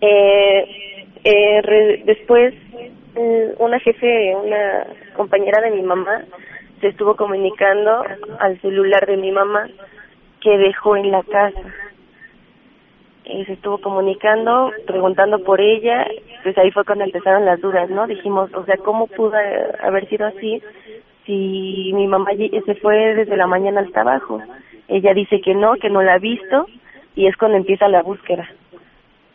Eh, 0.02 1.08
eh, 1.24 2.04
después, 2.06 2.54
mm, 3.16 3.62
una 3.64 3.80
jefe, 3.80 4.36
una 4.36 4.86
compañera 5.16 5.62
de 5.62 5.72
mi 5.72 5.82
mamá, 5.82 6.24
se 6.82 6.90
estuvo 6.90 7.16
comunicando 7.16 8.04
al 8.40 8.62
celular 8.62 9.08
de 9.08 9.18
mi 9.18 9.32
mamá 9.32 9.68
que 10.40 10.56
dejó 10.58 10.98
en 10.98 11.10
la 11.10 11.24
casa. 11.24 11.87
Y 13.30 13.46
se 13.46 13.54
estuvo 13.54 13.80
comunicando, 13.80 14.72
preguntando 14.86 15.40
por 15.44 15.60
ella, 15.60 16.08
pues 16.44 16.58
ahí 16.58 16.72
fue 16.72 16.86
cuando 16.86 17.04
empezaron 17.04 17.46
las 17.46 17.60
dudas, 17.60 17.90
¿no? 17.90 18.08
Dijimos, 18.08 18.54
o 18.54 18.64
sea, 18.64 18.78
¿cómo 18.78 19.08
pudo 19.08 19.34
haber 19.82 20.08
sido 20.08 20.28
así 20.28 20.62
si 21.26 21.92
mi 21.94 22.08
mamá 22.08 22.32
se 22.36 22.76
fue 22.76 23.16
desde 23.16 23.36
la 23.36 23.48
mañana 23.48 23.82
hasta 23.82 24.02
abajo? 24.02 24.42
Ella 24.88 25.14
dice 25.14 25.42
que 25.42 25.54
no, 25.54 25.76
que 25.76 25.90
no 25.90 26.02
la 26.02 26.14
ha 26.14 26.20
visto, 26.20 26.68
y 27.16 27.28
es 27.28 27.36
cuando 27.36 27.58
empieza 27.58 27.90
la 27.90 28.02
búsqueda. 28.02 28.48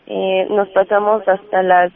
Eh, 0.07 0.47
nos 0.49 0.69
pasamos 0.71 1.27
hasta 1.29 1.63
las 1.63 1.93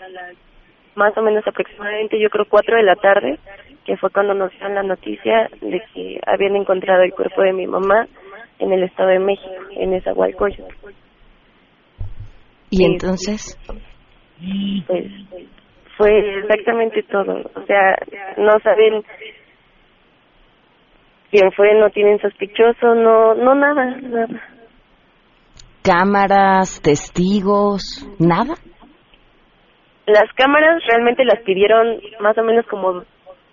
más 0.96 1.16
o 1.16 1.22
menos 1.22 1.46
aproximadamente 1.46 2.18
yo 2.18 2.30
creo 2.30 2.46
cuatro 2.48 2.76
de 2.76 2.82
la 2.82 2.96
tarde 2.96 3.38
que 3.85 3.96
fue 3.96 4.11
cuando 4.11 4.35
nos 4.35 4.50
dieron 4.52 4.74
la 4.74 4.82
noticia 4.82 5.48
de 5.61 5.82
que 5.92 6.20
habían 6.26 6.56
encontrado 6.56 7.02
el 7.02 7.12
cuerpo 7.12 7.42
de 7.42 7.52
mi 7.52 7.66
mamá 7.66 8.09
en 8.59 8.72
el 8.72 8.82
Estado 8.82 9.11
de 9.11 9.18
México, 9.18 9.52
en 9.70 9.92
esa 9.92 10.11
Nezahualcóyotl. 10.11 10.74
¿Y 12.70 12.85
entonces? 12.85 13.59
Pues 14.87 15.07
fue 15.96 16.38
exactamente 16.38 17.02
todo. 17.05 17.50
O 17.55 17.66
sea, 17.66 17.96
no 18.37 18.52
saben 18.62 19.02
quién 21.31 21.50
fue, 21.52 21.74
no 21.79 21.90
tienen 21.90 22.18
sospechoso, 22.20 22.94
no, 22.94 23.35
no 23.35 23.55
nada, 23.55 23.96
nada 24.00 24.57
cámaras, 25.87 26.83
testigos, 26.83 28.02
nada? 28.18 28.55
Las 30.07 30.33
cámaras 30.35 30.83
realmente 30.88 31.24
las 31.24 31.40
pidieron 31.42 32.00
más 32.20 32.37
o 32.38 32.42
menos 32.42 32.66
como 32.66 33.05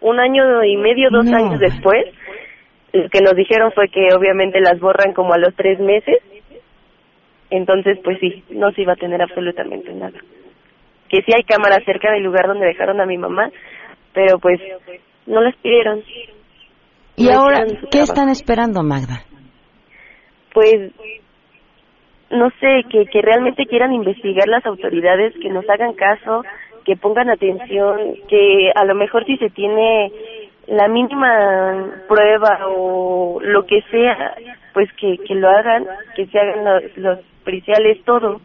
un 0.01 0.19
año 0.19 0.63
y 0.63 0.77
medio, 0.77 1.09
dos 1.11 1.31
años 1.31 1.59
después. 1.59 2.05
Lo 2.91 3.09
que 3.09 3.21
nos 3.21 3.35
dijeron 3.35 3.71
fue 3.73 3.87
que 3.89 4.07
obviamente 4.15 4.59
las 4.61 4.79
borran 4.79 5.13
como 5.13 5.33
a 5.33 5.37
los 5.37 5.55
tres 5.55 5.79
meses. 5.79 6.17
Entonces, 7.53 7.99
pues 8.03 8.19
sí, 8.19 8.43
no 8.49 8.71
se 8.71 8.81
iba 8.81 8.93
a 8.93 8.95
tener 8.95 9.21
absolutamente 9.21 9.93
nada. 9.93 10.19
Que 11.07 11.21
sí 11.21 11.31
hay 11.35 11.43
cámaras 11.43 11.85
cerca 11.85 12.11
del 12.11 12.23
lugar 12.23 12.47
donde 12.47 12.65
dejaron 12.65 12.99
a 12.99 13.05
mi 13.05 13.15
mamá, 13.15 13.51
pero 14.11 14.39
pues 14.39 14.59
no 15.27 15.39
las 15.39 15.55
pidieron. 15.57 16.01
¿Y 17.15 17.29
ahora 17.29 17.63
qué 17.91 17.99
están 17.99 18.29
esperando, 18.29 18.81
Magda? 18.81 19.21
Pues 20.51 20.93
no 22.31 22.49
sé, 22.59 22.85
que, 22.89 23.05
que 23.05 23.21
realmente 23.21 23.67
quieran 23.67 23.93
investigar 23.93 24.47
las 24.47 24.65
autoridades, 24.65 25.35
que 25.39 25.49
nos 25.49 25.69
hagan 25.69 25.93
caso, 25.93 26.43
que 26.85 26.95
pongan 26.95 27.29
atención, 27.29 28.15
que 28.27 28.71
a 28.73 28.83
lo 28.83 28.95
mejor 28.95 29.27
si 29.27 29.37
se 29.37 29.51
tiene 29.51 30.11
la 30.67 30.87
mínima 30.87 32.03
prueba 32.07 32.67
o 32.67 33.39
lo 33.41 33.65
que 33.65 33.81
sea, 33.91 34.35
pues 34.73 34.91
que, 34.93 35.17
que 35.25 35.35
lo 35.35 35.49
hagan, 35.49 35.85
que 36.15 36.25
se 36.27 36.39
hagan 36.39 36.63
los, 36.63 36.97
los 36.97 37.19
periciales, 37.43 38.03
todo, 38.05 38.41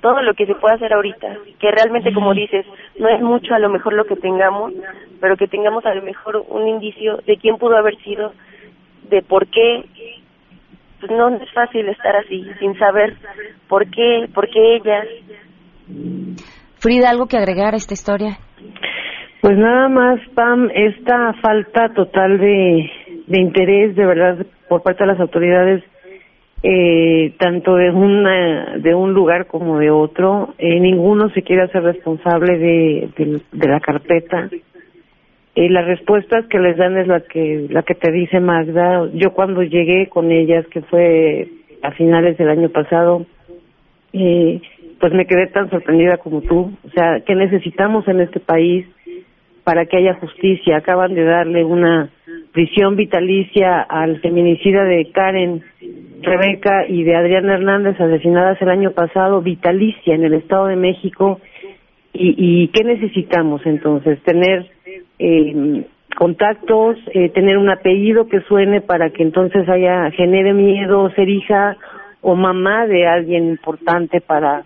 todo 0.00 0.22
lo 0.22 0.34
que 0.34 0.46
se 0.46 0.54
pueda 0.54 0.74
hacer 0.74 0.92
ahorita, 0.92 1.36
que 1.60 1.70
realmente 1.70 2.12
como 2.12 2.34
dices, 2.34 2.66
no 2.98 3.08
es 3.08 3.20
mucho 3.20 3.54
a 3.54 3.58
lo 3.58 3.68
mejor 3.68 3.92
lo 3.92 4.04
que 4.04 4.16
tengamos, 4.16 4.72
pero 5.20 5.36
que 5.36 5.46
tengamos 5.46 5.86
a 5.86 5.94
lo 5.94 6.02
mejor 6.02 6.44
un 6.48 6.66
indicio 6.68 7.18
de 7.18 7.36
quién 7.36 7.56
pudo 7.56 7.76
haber 7.76 7.96
sido, 8.02 8.32
de 9.08 9.22
por 9.22 9.46
qué 9.46 9.84
pues 11.02 11.10
no 11.10 11.34
es 11.34 11.52
fácil 11.52 11.88
estar 11.88 12.14
así, 12.14 12.44
sin 12.60 12.78
saber 12.78 13.16
por 13.68 13.90
qué, 13.90 14.28
por 14.32 14.48
qué 14.48 14.76
ella. 14.76 15.02
Frida, 16.78 17.10
¿algo 17.10 17.26
que 17.26 17.36
agregar 17.36 17.74
a 17.74 17.76
esta 17.76 17.94
historia? 17.94 18.38
Pues 19.42 19.58
nada 19.58 19.88
más, 19.88 20.20
Pam, 20.36 20.70
esta 20.72 21.32
falta 21.42 21.88
total 21.94 22.38
de, 22.38 22.88
interés, 23.26 23.96
de 23.96 24.06
verdad, 24.06 24.46
por 24.68 24.84
parte 24.84 25.02
de 25.02 25.08
las 25.08 25.18
autoridades, 25.18 25.82
eh, 26.62 27.34
tanto 27.40 27.74
de 27.74 27.90
una 27.90 28.76
de 28.76 28.94
un 28.94 29.12
lugar 29.12 29.48
como 29.48 29.80
de 29.80 29.90
otro, 29.90 30.54
eh, 30.58 30.78
ninguno 30.78 31.28
se 31.30 31.42
quiere 31.42 31.62
hacer 31.62 31.82
responsable 31.82 32.56
de, 32.56 33.40
de 33.50 33.68
la 33.68 33.80
carpeta 33.80 34.48
y 35.56 35.68
las 35.70 35.86
respuestas 35.86 36.46
que 36.46 36.60
les 36.60 36.76
dan 36.76 36.96
es 36.96 37.08
la 37.08 37.22
que 37.22 37.66
la 37.68 37.82
que 37.82 37.96
te 37.96 38.12
dice 38.12 38.38
Magda. 38.38 39.10
Yo 39.12 39.32
cuando 39.32 39.64
llegué 39.64 40.08
con 40.08 40.30
ellas, 40.30 40.64
que 40.68 40.82
fue 40.82 41.48
a 41.82 41.90
finales 41.90 42.38
del 42.38 42.48
año 42.48 42.68
pasado, 42.68 43.26
eh, 44.12 44.60
pues 45.00 45.12
me 45.12 45.26
quedé 45.26 45.48
tan 45.48 45.68
sorprendida 45.68 46.18
como 46.18 46.42
tú. 46.42 46.70
O 46.86 46.90
sea, 46.90 47.22
¿qué 47.26 47.34
necesitamos 47.34 48.06
en 48.06 48.20
este 48.20 48.38
país 48.38 48.86
para 49.64 49.86
que 49.86 49.96
haya 49.96 50.14
justicia? 50.14 50.76
Acaban 50.76 51.14
de 51.14 51.24
darle 51.24 51.64
una 51.64 52.10
prisión 52.52 52.96
vitalicia 52.96 53.80
al 53.82 54.20
feminicida 54.20 54.84
de 54.84 55.10
Karen 55.12 55.62
Rebeca 56.22 56.86
y 56.86 57.02
de 57.02 57.16
Adriana 57.16 57.54
Hernández 57.54 58.00
asesinadas 58.00 58.60
el 58.62 58.68
año 58.68 58.92
pasado, 58.92 59.42
vitalicia 59.42 60.14
en 60.14 60.24
el 60.24 60.34
Estado 60.34 60.66
de 60.66 60.76
México. 60.76 61.40
¿Y, 62.12 62.34
y 62.36 62.68
qué 62.68 62.84
necesitamos 62.84 63.64
entonces? 63.64 64.22
Tener 64.22 64.66
eh, 65.18 65.84
contactos, 66.16 66.96
eh, 67.14 67.30
tener 67.30 67.58
un 67.58 67.70
apellido 67.70 68.28
que 68.28 68.40
suene 68.42 68.80
para 68.80 69.10
que 69.10 69.22
entonces 69.22 69.68
haya 69.68 70.10
genere 70.10 70.52
miedo 70.52 71.10
ser 71.14 71.28
hija 71.28 71.76
o 72.20 72.34
mamá 72.34 72.86
de 72.86 73.06
alguien 73.06 73.48
importante 73.48 74.20
para 74.20 74.64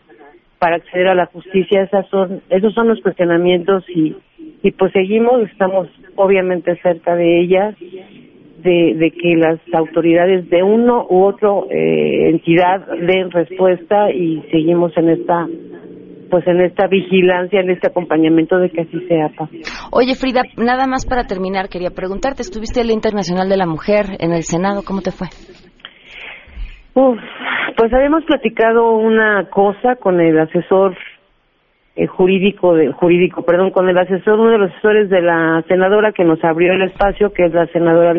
para 0.59 0.76
acceder 0.76 1.09
a 1.09 1.14
la 1.14 1.26
justicia. 1.26 1.82
Esas 1.82 2.06
son 2.09 2.42
esos 2.50 2.74
son 2.74 2.88
los 2.88 3.00
cuestionamientos 3.00 3.85
y 3.88 4.16
y 4.62 4.70
pues 4.72 4.92
seguimos, 4.92 5.42
estamos 5.50 5.88
obviamente 6.16 6.76
cerca 6.82 7.14
de 7.14 7.40
ellas, 7.40 7.76
de, 7.78 8.94
de 8.96 9.10
que 9.12 9.36
las 9.36 9.60
autoridades 9.74 10.48
de 10.50 10.62
uno 10.62 11.06
u 11.08 11.24
otro 11.24 11.66
eh, 11.70 12.30
entidad 12.30 12.86
den 13.00 13.30
respuesta 13.30 14.10
y 14.10 14.42
seguimos 14.50 14.96
en 14.96 15.10
esta 15.10 15.46
pues 16.30 16.44
en 16.48 16.60
esta 16.60 16.88
vigilancia, 16.88 17.60
en 17.60 17.70
este 17.70 17.86
acompañamiento 17.86 18.58
de 18.58 18.70
que 18.70 18.80
así 18.80 18.98
sea. 19.06 19.30
Oye, 19.92 20.16
Frida, 20.16 20.42
nada 20.56 20.88
más 20.88 21.06
para 21.06 21.24
terminar, 21.24 21.68
quería 21.68 21.90
preguntarte, 21.90 22.42
estuviste 22.42 22.80
en 22.80 22.88
la 22.88 22.92
Internacional 22.94 23.48
de 23.48 23.56
la 23.56 23.66
Mujer 23.66 24.06
en 24.18 24.32
el 24.32 24.42
Senado, 24.42 24.82
¿cómo 24.84 25.02
te 25.02 25.12
fue? 25.12 25.28
Uf, 26.94 27.18
pues 27.76 27.92
habíamos 27.92 28.24
platicado 28.24 28.96
una 28.96 29.48
cosa 29.50 29.96
con 29.96 30.20
el 30.20 30.38
asesor 30.38 30.96
eh, 31.96 32.06
jurídico, 32.06 32.74
de, 32.74 32.92
jurídico, 32.92 33.42
perdón, 33.42 33.70
con 33.70 33.88
el 33.88 33.98
asesor, 33.98 34.38
uno 34.38 34.50
de 34.50 34.59
los 34.59 34.70
asesores 34.70 35.09
de 35.09 35.22
la 35.22 35.64
senadora 35.66 36.12
que 36.12 36.24
nos 36.24 36.42
abrió 36.44 36.74
el 36.74 36.82
espacio, 36.82 37.32
que 37.32 37.46
es 37.46 37.52
la 37.52 37.66
senadora 37.68 38.14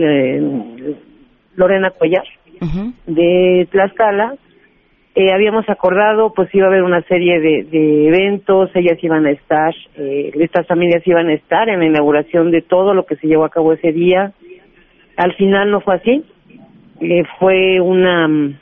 Lorena 1.55 1.91
Cuellar, 1.91 2.25
de 3.05 3.67
Tlaxcala, 3.71 4.35
eh, 5.19 5.33
habíamos 5.33 5.67
acordado, 5.67 6.31
pues 6.31 6.53
iba 6.53 6.67
a 6.67 6.69
haber 6.69 6.83
una 6.83 7.01
serie 7.01 7.39
de, 7.39 8.07
eventos, 8.07 8.69
ellas 8.75 9.03
iban 9.03 9.25
a 9.25 9.31
estar, 9.31 9.73
eh, 9.95 10.29
estas 10.35 10.67
familias 10.67 11.01
iban 11.07 11.27
a 11.29 11.33
estar 11.33 11.69
en 11.69 11.79
la 11.79 11.87
inauguración 11.87 12.51
de 12.51 12.61
todo 12.61 12.93
lo 12.93 13.03
que 13.07 13.15
se 13.15 13.25
llevó 13.25 13.43
a 13.43 13.49
cabo 13.49 13.73
ese 13.73 13.91
día. 13.91 14.33
Al 15.15 15.33
final 15.33 15.71
no 15.71 15.81
fue 15.81 15.95
así, 15.95 16.23
eh, 17.01 17.23
fue 17.39 17.79
una 17.81 18.59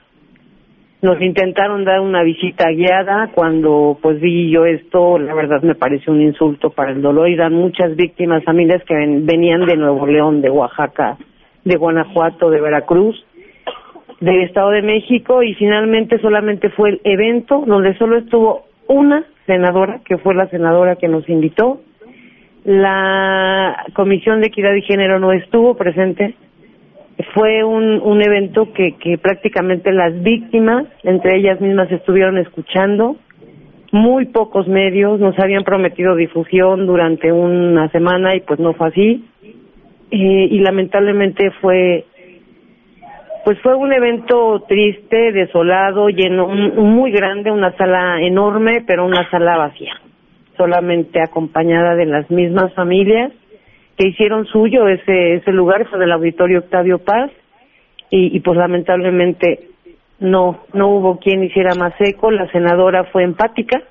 nos 1.06 1.22
intentaron 1.22 1.86
dar 1.86 2.02
una 2.02 2.24
visita 2.24 2.70
guiada 2.72 3.30
cuando 3.34 3.98
pues 4.02 4.20
vi 4.20 4.50
yo 4.50 4.66
esto, 4.66 5.20
la 5.20 5.36
verdad 5.36 5.62
me 5.62 5.76
pareció 5.76 6.12
un 6.12 6.22
insulto 6.22 6.72
para 6.72 6.92
el 6.92 7.02
dolor. 7.02 7.30
Y 7.30 7.36
dan 7.36 7.54
muchas 7.54 7.96
víctimas, 7.96 8.44
familias 8.44 8.84
que 8.86 8.96
venían 8.96 9.66
de 9.68 9.78
Nuevo 9.78 10.08
León, 10.08 10.42
de 10.42 10.50
Oaxaca, 10.50 11.18
de 11.64 11.76
Guanajuato, 11.78 12.50
de 12.50 12.60
Veracruz, 12.60 13.24
del 14.20 14.42
Estado 14.42 14.72
de 14.72 14.82
México. 14.82 15.44
Y 15.44 15.54
finalmente 15.54 16.20
solamente 16.20 16.70
fue 16.70 16.90
el 16.90 17.02
evento 17.04 17.64
donde 17.68 17.96
solo 17.98 18.18
estuvo 18.18 18.64
una 18.88 19.24
senadora, 19.46 20.02
que 20.04 20.18
fue 20.18 20.34
la 20.34 20.48
senadora 20.48 20.96
que 20.96 21.08
nos 21.08 21.30
invitó. 21.30 21.82
La 22.64 23.86
Comisión 23.94 24.42
de 24.42 24.48
Equidad 24.48 24.74
y 24.74 24.82
Género 24.82 25.20
no 25.20 25.32
estuvo 25.34 25.76
presente, 25.76 26.34
fue 27.34 27.64
un, 27.64 28.02
un 28.02 28.22
evento 28.22 28.74
que, 28.74 28.98
que 28.98 29.18
prácticamente 29.18 29.92
las 29.92 30.22
víctimas, 30.22 30.86
entre 31.04 31.38
ellas 31.38 31.62
mismas, 31.62 31.92
estuvieron 31.92 32.38
escuchando. 32.38 33.16
Muy 33.92 34.26
pocos 34.26 34.68
medios 34.68 35.20
nos 35.20 35.40
habían 35.40 35.64
prometido 35.64 36.16
difusión 36.16 36.86
durante 36.86 37.32
una 37.32 37.90
semana 37.90 38.36
y 38.36 38.42
pues 38.42 38.60
no 38.60 38.74
fue 38.74 38.88
así. 38.90 39.26
Eh, 40.12 40.48
y 40.52 40.60
lamentablemente 40.60 41.52
fue 41.62 42.06
pues 43.46 43.60
fue 43.62 43.76
un 43.76 43.94
evento 43.94 44.64
triste, 44.68 45.32
desolado, 45.32 46.10
lleno, 46.10 46.48
muy 46.48 47.12
grande, 47.12 47.52
una 47.52 47.78
sala 47.78 48.20
enorme, 48.20 48.84
pero 48.88 49.06
una 49.06 49.30
sala 49.30 49.56
vacía, 49.56 49.94
solamente 50.58 51.22
acompañada 51.22 51.94
de 51.94 52.08
las 52.08 52.30
mismas 52.32 52.74
familias 52.74 53.32
que 53.98 54.08
hicieron 54.08 54.46
suyo 54.48 54.88
ese 54.88 55.36
ese 55.36 55.52
lugar 55.52 55.88
fue 55.90 56.00
del 56.00 56.12
auditorio 56.12 56.60
Octavio 56.60 57.00
Paz 57.00 57.32
y, 58.10 58.36
y 58.36 58.40
pues 58.42 58.58
lamentablemente 58.58 59.70
no 60.20 60.66
no 60.74 60.90
hubo 60.90 61.20
quien 61.20 61.44
hiciera 61.44 61.76
más 61.76 61.94
eco. 62.00 62.32
La 62.32 62.50
senadora 62.52 63.06
fue 63.06 63.24
empática. 63.24 63.82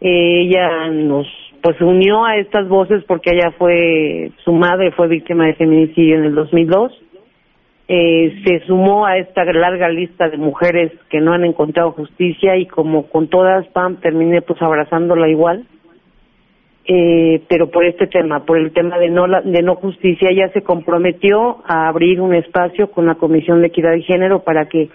Ella 0.00 0.88
nos 0.90 1.26
pues 1.62 1.80
unió 1.80 2.24
a 2.24 2.36
estas 2.36 2.68
voces 2.68 3.04
porque 3.04 3.30
ella 3.30 3.52
fue 3.56 4.32
su 4.44 4.52
madre 4.52 4.90
fue 4.92 5.08
víctima 5.08 5.46
de 5.46 5.54
feminicidio 5.54 6.16
en 6.16 6.24
el 6.24 6.34
2002 6.34 6.92
eh, 7.88 8.42
se 8.44 8.66
sumó 8.66 9.04
a 9.06 9.18
esta 9.18 9.44
larga 9.44 9.88
lista 9.88 10.28
de 10.28 10.38
mujeres 10.38 10.92
que 11.10 11.20
no 11.20 11.32
han 11.32 11.44
encontrado 11.44 11.92
justicia 11.92 12.56
y 12.56 12.66
como 12.66 13.08
con 13.08 13.28
todas 13.28 13.66
Pam 13.68 13.96
terminé 13.96 14.40
pues 14.42 14.60
abrazándola 14.62 15.28
igual 15.28 15.66
eh, 16.86 17.42
pero 17.48 17.70
por 17.70 17.84
este 17.84 18.06
tema, 18.06 18.44
por 18.44 18.58
el 18.58 18.72
tema 18.72 18.98
de 18.98 19.08
no, 19.08 19.24
de 19.26 19.62
no 19.62 19.76
justicia, 19.76 20.28
ella 20.30 20.50
se 20.52 20.62
comprometió 20.62 21.62
a 21.66 21.88
abrir 21.88 22.20
un 22.20 22.34
espacio 22.34 22.90
con 22.90 23.06
la 23.06 23.14
Comisión 23.14 23.60
de 23.60 23.68
Equidad 23.68 23.94
y 23.94 24.02
Género 24.02 24.44
para 24.44 24.66
que 24.66 24.90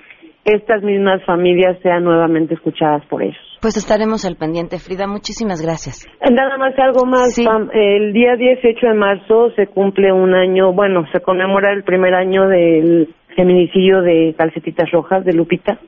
estas 0.45 0.83
mismas 0.83 1.23
familias 1.25 1.77
sean 1.81 2.03
nuevamente 2.03 2.53
escuchadas 2.53 3.03
por 3.07 3.23
ellos. 3.23 3.37
Pues 3.61 3.75
estaremos 3.75 4.23
al 4.25 4.35
pendiente, 4.35 4.77
Frida. 4.77 5.05
Muchísimas 5.07 5.61
gracias. 5.61 6.07
Nada 6.21 6.57
más 6.57 6.77
algo 6.77 7.05
más. 7.05 7.37
El 7.73 8.13
día 8.13 8.35
18 8.35 8.87
de 8.87 8.93
marzo 8.93 9.51
se 9.55 9.67
cumple 9.67 10.13
un 10.13 10.33
año, 10.33 10.73
bueno, 10.73 11.05
se 11.11 11.19
conmemora 11.19 11.73
el 11.73 11.83
primer 11.83 12.13
año 12.13 12.47
del 12.47 13.13
feminicidio 13.35 14.01
de 14.01 14.33
Calcetitas 14.37 14.89
Rojas 14.91 15.25
de 15.25 15.33
Lupita 15.33 15.79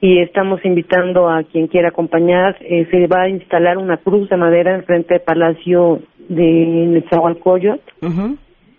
y 0.00 0.20
estamos 0.20 0.64
invitando 0.64 1.28
a 1.28 1.42
quien 1.42 1.66
quiera 1.66 1.88
acompañar. 1.88 2.56
Eh, 2.60 2.86
se 2.90 3.06
va 3.06 3.22
a 3.22 3.28
instalar 3.28 3.78
una 3.78 3.96
cruz 3.96 4.28
de 4.28 4.36
madera 4.36 4.74
en 4.74 4.84
frente 4.84 5.14
del 5.14 5.22
Palacio 5.22 6.00
de 6.28 6.44
Nezahualcóyotl 6.44 7.80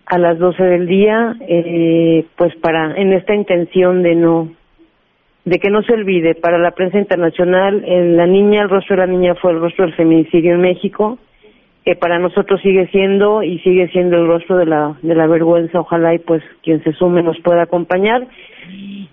a 0.06 0.18
las 0.18 0.38
12 0.38 0.62
del 0.62 0.86
día, 0.86 1.36
eh, 1.46 2.24
pues 2.36 2.54
para 2.56 2.96
en 2.96 3.12
esta 3.12 3.34
intención 3.34 4.02
de 4.02 4.14
no 4.14 4.48
de 5.44 5.58
que 5.58 5.70
no 5.70 5.82
se 5.82 5.94
olvide 5.94 6.34
para 6.34 6.58
la 6.58 6.72
prensa 6.72 6.98
internacional 6.98 7.82
la 8.16 8.26
niña 8.26 8.62
el 8.62 8.68
rostro 8.68 8.96
de 8.96 9.06
la 9.06 9.12
niña 9.12 9.34
fue 9.36 9.52
el 9.52 9.60
rostro 9.60 9.86
del 9.86 9.94
feminicidio 9.94 10.52
en 10.52 10.60
México 10.60 11.18
que 11.84 11.96
para 11.96 12.18
nosotros 12.18 12.60
sigue 12.60 12.88
siendo 12.88 13.42
y 13.42 13.58
sigue 13.60 13.88
siendo 13.88 14.16
el 14.16 14.26
rostro 14.26 14.56
de 14.56 14.66
la 14.66 14.96
de 15.02 15.14
la 15.14 15.26
vergüenza. 15.26 15.80
Ojalá 15.80 16.14
y 16.14 16.18
pues 16.18 16.42
quien 16.62 16.82
se 16.84 16.92
sume 16.92 17.22
nos 17.22 17.38
pueda 17.40 17.62
acompañar 17.62 18.26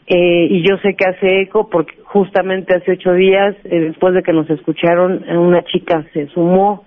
eh, 0.07 0.47
y 0.49 0.67
yo 0.67 0.77
sé 0.77 0.95
que 0.95 1.05
hace 1.05 1.41
eco 1.41 1.69
porque 1.69 1.93
justamente 2.05 2.73
hace 2.73 2.93
ocho 2.93 3.11
días, 3.11 3.55
eh, 3.65 3.79
después 3.81 4.13
de 4.13 4.23
que 4.23 4.31
nos 4.31 4.49
escucharon, 4.49 5.23
una 5.29 5.63
chica 5.63 6.05
se 6.13 6.27
sumó 6.27 6.85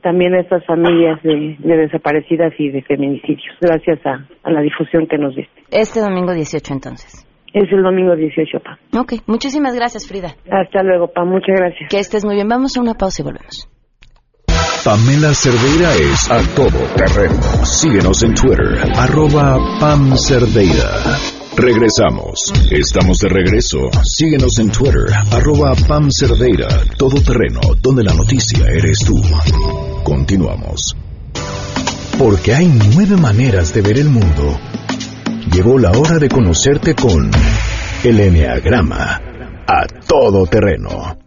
también 0.00 0.34
a 0.34 0.40
estas 0.40 0.64
familias 0.64 1.22
de, 1.22 1.56
desaparecidas 1.60 2.52
y 2.58 2.70
de 2.70 2.82
feminicidios, 2.82 3.54
gracias 3.60 4.00
a, 4.06 4.50
la 4.50 4.60
difusión 4.62 5.06
que 5.06 5.18
nos 5.18 5.36
diste. 5.36 5.62
Este 5.70 6.00
domingo 6.00 6.32
18 6.32 6.72
entonces. 6.72 7.26
Es 7.52 7.70
el 7.70 7.82
domingo 7.82 8.16
18, 8.16 8.60
Pa. 8.60 8.78
Ok, 8.98 9.12
muchísimas 9.26 9.74
gracias, 9.74 10.08
Frida. 10.08 10.34
Hasta 10.50 10.82
luego, 10.82 11.08
Pa, 11.12 11.24
muchas 11.24 11.54
gracias. 11.58 11.90
Que 11.90 11.98
estés 11.98 12.24
muy 12.24 12.34
bien. 12.34 12.48
Vamos 12.48 12.76
a 12.78 12.80
una 12.80 12.94
pausa 12.94 13.20
y 13.20 13.24
volvemos. 13.26 13.68
Pamela 14.84 15.34
Cerdeira 15.34 15.92
es 15.94 16.30
a 16.30 16.40
todo 16.56 16.80
terreno. 16.96 17.40
Síguenos 17.62 18.22
en 18.24 18.34
Twitter, 18.34 18.80
arroba 18.96 19.58
Pam 19.78 20.16
Cerdeira. 20.16 21.41
Regresamos. 21.56 22.52
Estamos 22.70 23.18
de 23.18 23.28
regreso. 23.28 23.90
Síguenos 24.04 24.58
en 24.58 24.70
Twitter, 24.70 25.04
arroba 25.30 25.74
Pam 25.86 26.08
Cerdeira, 26.10 26.68
todo 26.96 27.20
terreno, 27.20 27.60
donde 27.80 28.02
la 28.02 28.14
noticia 28.14 28.66
eres 28.68 29.00
tú. 29.00 29.20
Continuamos. 30.02 30.96
Porque 32.18 32.54
hay 32.54 32.66
nueve 32.94 33.16
maneras 33.16 33.74
de 33.74 33.82
ver 33.82 33.98
el 33.98 34.08
mundo. 34.08 34.58
Llegó 35.52 35.78
la 35.78 35.90
hora 35.90 36.18
de 36.18 36.28
conocerte 36.28 36.94
con 36.94 37.30
el 38.02 38.20
Enneagrama 38.20 39.20
a 39.66 39.86
todo 40.06 40.46
terreno. 40.46 41.18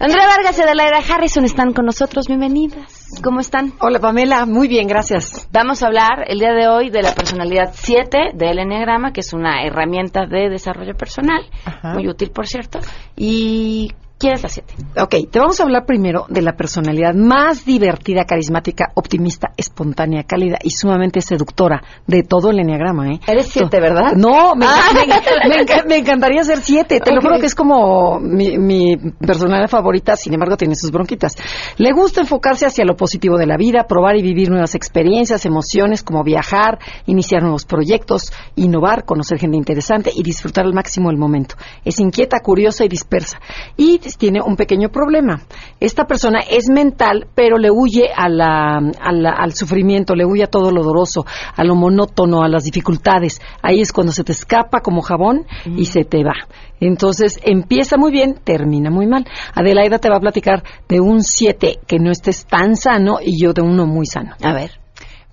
Andrea 0.00 0.28
Vargas 0.28 0.56
y 0.56 0.62
Adelaida 0.62 0.98
Harrison 0.98 1.44
están 1.44 1.72
con 1.72 1.84
nosotros. 1.84 2.28
Bienvenidas. 2.28 3.20
¿Cómo 3.20 3.40
están? 3.40 3.72
Hola 3.80 3.98
Pamela, 3.98 4.46
muy 4.46 4.68
bien, 4.68 4.86
gracias. 4.86 5.48
Vamos 5.50 5.82
a 5.82 5.88
hablar 5.88 6.24
el 6.28 6.38
día 6.38 6.52
de 6.52 6.68
hoy 6.68 6.88
de 6.90 7.02
la 7.02 7.16
personalidad 7.16 7.70
7 7.72 8.30
del 8.34 8.60
Enneagrama, 8.60 9.12
que 9.12 9.22
es 9.22 9.32
una 9.32 9.64
herramienta 9.64 10.26
de 10.26 10.50
desarrollo 10.50 10.94
personal, 10.94 11.42
muy 11.82 12.06
útil 12.06 12.30
por 12.30 12.46
cierto, 12.46 12.78
y 13.16 13.90
¿Quién 14.18 14.32
es 14.32 14.42
la 14.42 14.48
7? 14.48 14.74
Ok, 15.00 15.14
te 15.30 15.38
vamos 15.38 15.60
a 15.60 15.62
hablar 15.62 15.86
primero 15.86 16.26
de 16.28 16.42
la 16.42 16.56
personalidad 16.56 17.14
más 17.14 17.64
divertida, 17.64 18.24
carismática, 18.24 18.90
optimista, 18.96 19.52
espontánea, 19.56 20.24
cálida 20.24 20.58
y 20.60 20.70
sumamente 20.70 21.20
seductora 21.20 21.84
de 22.04 22.24
todo 22.24 22.50
el 22.50 22.58
enneagrama, 22.58 23.12
¿eh? 23.12 23.20
Eres 23.28 23.46
7, 23.46 23.80
¿verdad? 23.80 24.14
No, 24.16 24.56
me, 24.56 24.66
encantaría 25.98 26.42
ser 26.42 26.58
7. 26.58 26.98
Te 26.98 27.14
lo 27.14 27.20
juro 27.20 27.38
que 27.38 27.46
es 27.46 27.54
como 27.54 28.18
mi, 28.18 28.96
personalidad 28.96 29.68
favorita, 29.68 30.16
sin 30.16 30.34
embargo 30.34 30.56
tiene 30.56 30.74
sus 30.74 30.90
bronquitas. 30.90 31.36
Le 31.76 31.92
gusta 31.92 32.20
enfocarse 32.20 32.66
hacia 32.66 32.84
lo 32.84 32.96
positivo 32.96 33.38
de 33.38 33.46
la 33.46 33.56
vida, 33.56 33.86
probar 33.88 34.16
y 34.16 34.22
vivir 34.22 34.50
nuevas 34.50 34.74
experiencias, 34.74 35.46
emociones 35.46 36.02
como 36.02 36.24
viajar, 36.24 36.80
iniciar 37.06 37.42
nuevos 37.42 37.64
proyectos, 37.64 38.32
innovar, 38.56 39.04
conocer 39.04 39.38
gente 39.38 39.56
interesante 39.56 40.10
y 40.12 40.24
disfrutar 40.24 40.66
al 40.66 40.74
máximo 40.74 41.08
el 41.10 41.18
momento. 41.18 41.54
Es 41.84 42.00
inquieta, 42.00 42.40
curiosa 42.40 42.84
y 42.84 42.88
dispersa. 42.88 43.38
Y 43.76 44.00
tiene 44.16 44.40
un 44.40 44.56
pequeño 44.56 44.88
problema. 44.88 45.42
Esta 45.80 46.04
persona 46.06 46.40
es 46.40 46.68
mental, 46.70 47.26
pero 47.34 47.58
le 47.58 47.70
huye 47.70 48.10
a 48.14 48.28
la, 48.28 48.78
al 48.78 49.52
sufrimiento, 49.54 50.14
le 50.14 50.24
huye 50.24 50.44
a 50.44 50.46
todo 50.46 50.70
lo 50.70 50.82
doloroso, 50.82 51.26
a 51.54 51.64
lo 51.64 51.74
monótono, 51.74 52.42
a 52.42 52.48
las 52.48 52.64
dificultades. 52.64 53.40
Ahí 53.62 53.80
es 53.80 53.92
cuando 53.92 54.12
se 54.12 54.24
te 54.24 54.32
escapa 54.32 54.80
como 54.80 55.02
jabón 55.02 55.46
y 55.66 55.86
se 55.86 56.04
te 56.04 56.24
va. 56.24 56.34
Entonces 56.80 57.38
empieza 57.42 57.96
muy 57.96 58.12
bien, 58.12 58.38
termina 58.42 58.90
muy 58.90 59.06
mal. 59.06 59.26
Adelaida 59.54 59.98
te 59.98 60.08
va 60.08 60.16
a 60.16 60.20
platicar 60.20 60.62
de 60.88 61.00
un 61.00 61.22
7 61.22 61.80
que 61.86 61.98
no 61.98 62.10
estés 62.10 62.46
tan 62.46 62.76
sano 62.76 63.18
y 63.22 63.40
yo 63.40 63.52
de 63.52 63.62
uno 63.62 63.86
muy 63.86 64.06
sano. 64.06 64.34
A 64.42 64.54
ver. 64.54 64.87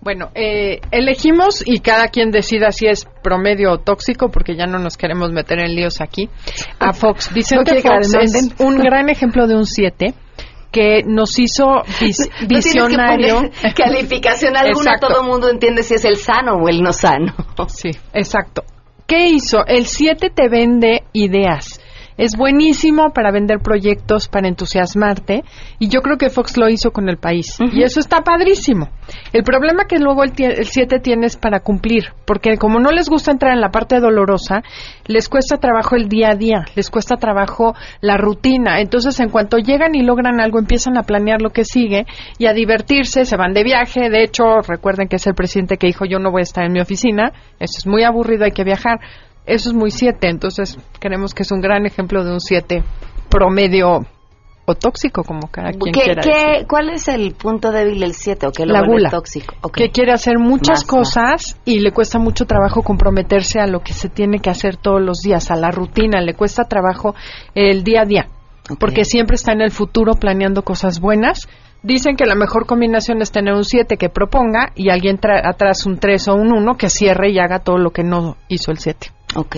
Bueno, 0.05 0.29
eh, 0.35 0.81
elegimos 0.91 1.63
y 1.65 1.79
cada 1.79 2.09
quien 2.09 2.29
decida 2.29 2.71
si 2.71 2.85
es 2.85 3.07
promedio 3.23 3.71
o 3.71 3.79
tóxico, 3.79 4.29
porque 4.29 4.55
ya 4.55 4.67
no 4.67 4.77
nos 4.77 4.97
queremos 4.97 5.31
meter 5.31 5.57
en 5.57 5.73
líos 5.73 5.99
aquí. 5.99 6.29
A 6.77 6.93
Fox. 6.93 7.33
Vicente 7.33 7.81
Fox 7.81 8.13
es 8.21 8.53
un 8.59 8.77
gran 8.83 9.09
ejemplo 9.09 9.47
de 9.47 9.55
un 9.55 9.65
7 9.65 10.13
que 10.71 11.01
nos 11.07 11.39
hizo 11.39 11.81
visionario. 12.47 13.49
calificación 13.75 14.55
alguna, 14.55 14.99
todo 14.99 15.21
el 15.21 15.27
mundo 15.27 15.49
entiende 15.49 15.81
si 15.81 15.95
es 15.95 16.05
el 16.05 16.17
sano 16.17 16.57
o 16.57 16.69
el 16.69 16.83
no 16.83 16.93
sano. 16.93 17.33
Sí, 17.67 17.89
exacto. 18.13 18.61
¿Qué 19.07 19.29
hizo? 19.29 19.65
El 19.65 19.87
7 19.87 20.29
te 20.29 20.49
vende 20.49 21.01
ideas 21.13 21.81
es 22.17 22.35
buenísimo 22.37 23.11
para 23.13 23.31
vender 23.31 23.59
proyectos, 23.59 24.27
para 24.27 24.47
entusiasmarte, 24.47 25.43
y 25.79 25.89
yo 25.89 26.01
creo 26.01 26.17
que 26.17 26.29
Fox 26.29 26.57
lo 26.57 26.69
hizo 26.69 26.91
con 26.91 27.09
el 27.09 27.17
país. 27.17 27.57
Y 27.73 27.83
eso 27.83 27.99
está 27.99 28.21
padrísimo. 28.21 28.89
El 29.33 29.43
problema 29.43 29.85
que 29.85 29.99
luego 29.99 30.23
el 30.23 30.33
7 30.33 30.99
tiene 30.99 31.27
es 31.27 31.37
para 31.37 31.59
cumplir, 31.59 32.13
porque 32.25 32.57
como 32.57 32.79
no 32.79 32.91
les 32.91 33.09
gusta 33.09 33.31
entrar 33.31 33.53
en 33.53 33.61
la 33.61 33.69
parte 33.69 33.99
dolorosa, 33.99 34.63
les 35.05 35.29
cuesta 35.29 35.57
trabajo 35.57 35.95
el 35.95 36.07
día 36.07 36.29
a 36.31 36.35
día, 36.35 36.65
les 36.75 36.89
cuesta 36.89 37.17
trabajo 37.17 37.75
la 38.01 38.17
rutina. 38.17 38.79
Entonces, 38.79 39.19
en 39.19 39.29
cuanto 39.29 39.57
llegan 39.57 39.95
y 39.95 40.03
logran 40.03 40.39
algo, 40.39 40.59
empiezan 40.59 40.97
a 40.97 41.03
planear 41.03 41.41
lo 41.41 41.49
que 41.49 41.65
sigue 41.65 42.05
y 42.37 42.47
a 42.47 42.53
divertirse, 42.53 43.25
se 43.25 43.37
van 43.37 43.53
de 43.53 43.63
viaje. 43.63 44.09
De 44.09 44.23
hecho, 44.23 44.61
recuerden 44.67 45.07
que 45.07 45.17
es 45.17 45.27
el 45.27 45.35
presidente 45.35 45.77
que 45.77 45.87
dijo, 45.87 46.05
yo 46.05 46.19
no 46.19 46.31
voy 46.31 46.41
a 46.41 46.43
estar 46.43 46.63
en 46.63 46.73
mi 46.73 46.79
oficina, 46.79 47.31
eso 47.59 47.77
es 47.77 47.87
muy 47.87 48.03
aburrido, 48.03 48.45
hay 48.45 48.51
que 48.51 48.63
viajar 48.63 48.99
eso 49.45 49.69
es 49.69 49.75
muy 49.75 49.91
7, 49.91 50.27
entonces 50.27 50.77
creemos 50.99 51.33
que 51.33 51.43
es 51.43 51.51
un 51.51 51.61
gran 51.61 51.85
ejemplo 51.85 52.23
de 52.23 52.31
un 52.31 52.39
7 52.39 52.83
promedio 53.29 54.05
o 54.65 54.73
tóxico, 54.73 55.23
como 55.23 55.47
cada 55.51 55.71
quien 55.71 55.93
quiera 55.93 56.21
¿qué, 56.21 56.65
¿Cuál 56.67 56.89
es 56.89 57.07
el 57.07 57.33
punto 57.33 57.71
débil 57.71 57.99
del 57.99 58.13
7 58.13 58.47
o 58.47 58.51
qué 58.51 58.65
lo 58.65 58.73
La 58.73 58.81
gula, 58.81 59.09
tóxico? 59.09 59.55
Que 59.71 59.91
quiere 59.91 60.11
hacer 60.11 60.39
muchas 60.39 60.83
cosas 60.83 61.59
y 61.65 61.79
le 61.79 61.91
cuesta 61.91 62.17
mucho 62.17 62.45
trabajo 62.45 62.81
comprometerse 62.81 63.59
a 63.59 63.67
lo 63.67 63.81
que 63.81 63.93
se 63.93 64.09
tiene 64.09 64.39
que 64.39 64.49
hacer 64.49 64.77
todos 64.77 65.01
los 65.01 65.19
días, 65.19 65.51
a 65.51 65.55
la 65.55 65.69
rutina, 65.69 66.21
le 66.21 66.33
cuesta 66.33 66.63
trabajo 66.63 67.13
el 67.53 67.83
día 67.83 68.01
a 68.01 68.05
día, 68.05 68.27
porque 68.79 69.05
siempre 69.05 69.35
está 69.35 69.51
en 69.51 69.61
el 69.61 69.71
futuro 69.71 70.15
planeando 70.15 70.63
cosas 70.63 70.99
buenas. 70.99 71.47
Dicen 71.83 72.15
que 72.15 72.25
la 72.25 72.33
mejor 72.33 72.65
combinación 72.65 73.21
es 73.21 73.31
tener 73.31 73.53
un 73.53 73.63
7 73.63 73.97
que 73.97 74.09
proponga 74.09 74.71
y 74.73 74.89
alguien 74.89 75.19
atrás 75.23 75.85
un 75.85 75.99
3 75.99 76.29
o 76.29 76.33
un 76.33 76.51
1 76.51 76.77
que 76.77 76.89
cierre 76.89 77.29
y 77.29 77.37
haga 77.37 77.59
todo 77.59 77.77
lo 77.77 77.91
que 77.91 78.03
no 78.03 78.37
hizo 78.47 78.71
el 78.71 78.79
7. 78.79 79.11
Ok. 79.35 79.57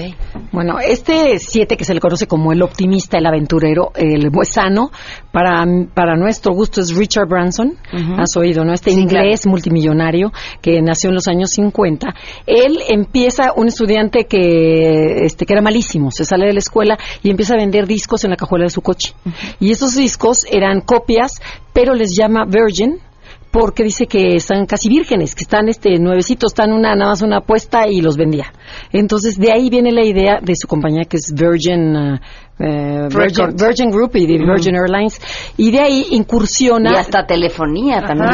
Bueno, 0.51 0.79
este 0.79 1.37
siete 1.37 1.77
que 1.77 1.85
se 1.85 1.93
le 1.93 1.99
conoce 1.99 2.25
como 2.25 2.51
el 2.51 2.63
optimista, 2.63 3.19
el 3.19 3.25
aventurero, 3.27 3.91
el 3.95 4.31
sano, 4.43 4.89
para, 5.31 5.63
para 5.93 6.15
nuestro 6.15 6.53
gusto 6.53 6.81
es 6.81 6.95
Richard 6.95 7.27
Branson. 7.27 7.77
Has 8.17 8.35
oído, 8.37 8.65
¿no? 8.65 8.73
Este 8.73 8.91
inglés 8.91 9.45
multimillonario 9.45 10.31
que 10.61 10.81
nació 10.81 11.09
en 11.09 11.15
los 11.15 11.27
años 11.27 11.51
50. 11.51 12.07
Él 12.47 12.79
empieza, 12.89 13.53
un 13.55 13.67
estudiante 13.67 14.25
que, 14.25 15.25
este, 15.25 15.45
que 15.45 15.53
era 15.53 15.61
malísimo, 15.61 16.09
se 16.09 16.25
sale 16.25 16.47
de 16.47 16.53
la 16.53 16.59
escuela 16.59 16.97
y 17.21 17.29
empieza 17.29 17.53
a 17.53 17.57
vender 17.57 17.85
discos 17.85 18.23
en 18.23 18.31
la 18.31 18.35
cajuela 18.35 18.65
de 18.65 18.71
su 18.71 18.81
coche. 18.81 19.13
Y 19.59 19.71
esos 19.71 19.95
discos 19.95 20.45
eran 20.49 20.81
copias, 20.81 21.39
pero 21.73 21.93
les 21.93 22.15
llama 22.17 22.45
Virgin, 22.45 22.97
porque 23.51 23.83
dice 23.83 24.07
que 24.07 24.35
están 24.35 24.65
casi 24.65 24.89
vírgenes, 24.89 25.35
que 25.35 25.43
están 25.43 25.69
este 25.69 25.97
nuevecitos, 25.99 26.51
están 26.51 26.71
una 26.71 26.95
nada 26.95 27.11
más 27.11 27.21
una 27.21 27.37
apuesta 27.37 27.87
y 27.87 28.01
los 28.01 28.17
vendía. 28.17 28.53
Entonces 28.91 29.37
de 29.37 29.51
ahí 29.51 29.69
viene 29.69 29.91
la 29.91 30.05
idea 30.05 30.39
de 30.41 30.53
su 30.55 30.67
compañía 30.67 31.05
que 31.05 31.17
es 31.17 31.33
Virgin 31.33 31.95
uh, 31.95 32.19
eh, 32.59 33.07
Virgin, 33.09 33.91
Group. 33.91 34.15
Y 34.15 34.25
Virgin 34.25 34.75
Airlines. 34.75 35.19
Y 35.57 35.71
de 35.71 35.79
ahí 35.79 36.07
incursiona 36.11 36.91
y 36.93 36.95
hasta 36.95 37.25
telefonía 37.25 38.01
también 38.01 38.31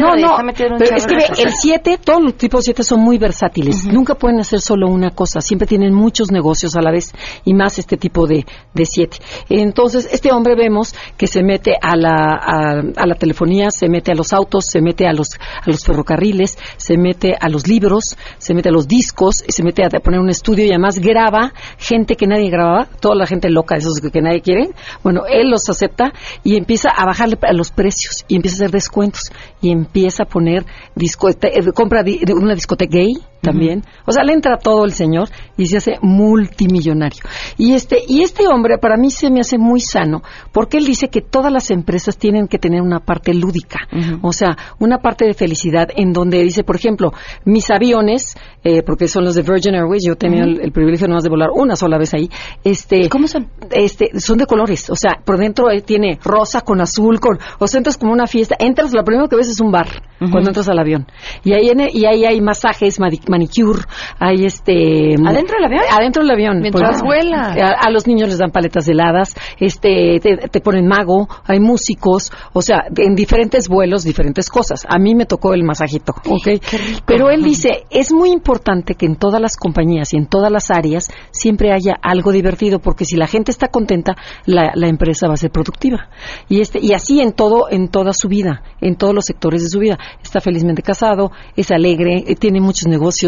no 0.00 0.16
no 0.16 0.36
pero 0.56 0.96
es 0.96 1.06
que 1.06 1.42
el 1.42 1.52
7 1.52 1.98
todos 2.02 2.22
los 2.22 2.34
tipos 2.34 2.64
7 2.64 2.82
son 2.82 3.00
muy 3.00 3.18
versátiles. 3.18 3.86
Nunca 3.86 4.14
pueden 4.14 4.40
hacer 4.40 4.60
solo 4.60 4.88
una 4.88 5.10
cosa. 5.10 5.40
Siempre 5.40 5.66
tienen 5.66 5.92
muchos 5.92 6.30
negocios 6.30 6.76
a 6.76 6.80
la 6.80 6.90
vez 6.90 7.12
y 7.44 7.54
más 7.54 7.78
este 7.78 7.96
tipo 7.96 8.26
de 8.26 8.44
7 8.74 9.18
entonces 9.50 10.08
este 10.10 10.32
hombre 10.32 10.54
vemos 10.54 10.94
que 11.16 11.26
se 11.26 11.42
mete 11.42 11.74
a 11.80 11.96
la 11.96 12.34
a, 12.96 13.06
la 13.06 13.14
telefonía 13.14 13.70
se 13.70 13.88
mete 13.88 14.12
a 14.12 14.14
los 14.14 14.32
autos 14.32 14.64
se 14.66 14.80
mete 14.80 15.06
a 15.06 15.12
los 15.12 15.34
a 15.34 15.68
los 15.68 15.84
ferrocarriles 15.84 16.58
se 16.76 16.96
mete 16.96 17.34
a 17.38 17.48
los 17.48 17.66
libros 17.68 18.16
se 18.38 18.54
mete 18.54 18.70
a 18.70 18.72
los 18.72 18.88
discos 18.88 19.44
se 19.46 19.62
mete 19.62 19.84
a 19.84 19.88
poner 20.00 20.20
un 20.20 20.30
estudio 20.30 20.64
y 20.64 20.70
además 20.70 20.98
graba 20.98 21.52
gente 21.78 22.16
que 22.16 22.26
nadie 22.26 22.50
grababa. 22.50 22.86
Toda 23.00 23.14
la 23.14 23.26
gente 23.26 23.49
loca, 23.50 23.76
esos 23.76 24.00
que, 24.00 24.20
nadie 24.20 24.40
quiere, 24.40 24.70
bueno, 25.02 25.22
él 25.28 25.50
los 25.50 25.68
acepta 25.68 26.12
y 26.44 26.56
empieza 26.56 26.90
a 26.90 27.04
bajarle 27.04 27.38
los 27.52 27.70
precios 27.70 28.24
y 28.28 28.36
empieza 28.36 28.56
a 28.56 28.58
hacer 28.58 28.70
descuentos 28.70 29.22
y 29.60 29.70
empieza 29.70 30.24
a 30.24 30.26
poner 30.26 30.64
disco, 30.94 31.28
eh, 31.28 31.36
compra 31.74 32.04
una 32.34 32.54
discoteca 32.54 32.90
gay 32.90 33.14
también. 33.40 33.82
O 34.06 34.12
sea, 34.12 34.24
le 34.24 34.32
entra 34.32 34.58
todo 34.58 34.84
el 34.84 34.92
señor 34.92 35.28
y 35.56 35.66
se 35.66 35.78
hace 35.78 35.98
multimillonario. 36.02 37.22
Y 37.56 37.74
este, 37.74 37.98
y 38.06 38.22
este 38.22 38.46
hombre 38.48 38.78
para 38.78 38.96
mí 38.96 39.10
se 39.10 39.30
me 39.30 39.40
hace 39.40 39.58
muy 39.58 39.80
sano 39.80 40.22
porque 40.52 40.78
él 40.78 40.86
dice 40.86 41.08
que 41.08 41.20
todas 41.20 41.52
las 41.52 41.70
empresas 41.70 42.16
tienen 42.16 42.48
que 42.48 42.58
tener 42.58 42.82
una 42.82 43.00
parte 43.00 43.34
lúdica, 43.34 43.80
o 44.22 44.32
sea, 44.32 44.56
una 44.78 44.98
parte 44.98 45.24
de 45.24 45.34
felicidad 45.34 45.88
en 45.94 46.12
donde 46.12 46.42
dice, 46.42 46.64
por 46.64 46.76
ejemplo, 46.76 47.12
mis 47.44 47.70
aviones, 47.70 48.36
eh, 48.64 48.82
porque 48.82 49.08
son 49.08 49.24
los 49.24 49.34
de 49.34 49.42
Virgin 49.42 49.74
Airways, 49.74 50.04
yo 50.04 50.12
he 50.12 50.16
tenido 50.16 50.44
el, 50.44 50.72
privilegio 50.72 51.08
nomás 51.08 51.24
de 51.24 51.30
volar 51.30 51.50
una 51.52 51.76
sola 51.76 51.98
vez 51.98 52.14
ahí, 52.14 52.28
este, 52.64 53.08
¿cómo 53.08 53.26
son? 53.26 53.48
Este, 53.70 54.18
son 54.20 54.38
de 54.38 54.46
colores, 54.46 54.90
o 54.90 54.96
sea, 54.96 55.20
por 55.24 55.38
dentro 55.38 55.70
eh, 55.70 55.80
tiene 55.80 56.18
rosa 56.22 56.60
con 56.62 56.80
azul, 56.80 57.20
con, 57.20 57.38
o 57.58 57.66
sea, 57.66 57.78
entras 57.78 57.96
como 57.96 58.12
una 58.12 58.26
fiesta, 58.26 58.56
entras, 58.58 58.92
lo 58.92 59.04
primero 59.04 59.28
que 59.28 59.36
ves 59.36 59.48
es 59.48 59.60
un 59.60 59.70
bar 59.70 59.88
cuando 60.18 60.50
entras 60.50 60.68
al 60.68 60.78
avión. 60.78 61.06
Y 61.44 61.54
ahí, 61.54 61.70
y 61.92 62.04
ahí 62.04 62.24
hay 62.24 62.40
masajes, 62.40 63.00
manicure, 63.30 63.82
hay 64.18 64.44
este... 64.44 65.14
¿Adentro 65.24 65.56
del 65.56 65.64
avión? 65.64 65.82
Adentro 65.90 66.22
del 66.22 66.30
avión. 66.32 66.60
Mientras 66.60 67.02
vuela. 67.02 67.76
A, 67.80 67.90
los 67.90 68.06
niños 68.06 68.28
les 68.28 68.38
dan 68.38 68.50
paletas 68.50 68.88
heladas, 68.88 69.34
este, 69.58 70.20
te, 70.20 70.60
ponen 70.60 70.86
mago, 70.86 71.28
hay 71.46 71.60
músicos, 71.60 72.30
o 72.52 72.62
sea, 72.62 72.84
en 72.96 73.14
diferentes 73.14 73.68
vuelos, 73.68 74.04
diferentes 74.04 74.48
cosas. 74.48 74.84
A 74.88 74.98
mí 74.98 75.14
me 75.14 75.26
tocó 75.26 75.54
el 75.54 75.62
masajito, 75.62 76.12
¿ok? 76.28 76.62
Pero 77.06 77.30
él 77.30 77.42
dice, 77.42 77.84
es 77.90 78.12
muy 78.12 78.30
importante 78.30 78.94
que 78.94 79.06
en 79.06 79.16
todas 79.16 79.40
las 79.40 79.56
compañías 79.56 80.12
y 80.12 80.16
en 80.16 80.26
todas 80.26 80.52
las 80.52 80.70
áreas 80.70 81.08
siempre 81.30 81.72
haya 81.72 81.94
algo 82.02 82.32
divertido, 82.32 82.78
porque 82.80 83.04
si 83.04 83.16
la 83.16 83.26
gente 83.26 83.50
está 83.50 83.68
contenta, 83.68 84.16
la, 84.46 84.72
la 84.74 84.88
empresa 84.88 85.28
va 85.28 85.34
a 85.34 85.36
ser 85.36 85.50
productiva. 85.50 86.08
Y, 86.48 86.60
este, 86.60 86.80
y 86.80 86.92
así 86.92 87.20
en 87.20 87.32
todo, 87.32 87.70
en 87.70 87.88
toda 87.88 88.12
su 88.12 88.28
vida, 88.28 88.62
en 88.80 88.96
todos 88.96 89.14
los 89.14 89.24
sectores 89.24 89.62
de 89.62 89.68
su 89.68 89.78
vida. 89.78 89.98
Está 90.22 90.40
felizmente 90.40 90.82
casado, 90.82 91.30
es 91.56 91.70
alegre, 91.70 92.24
eh, 92.26 92.34
tiene 92.34 92.60
muchos 92.60 92.86
negocios. 92.86 93.19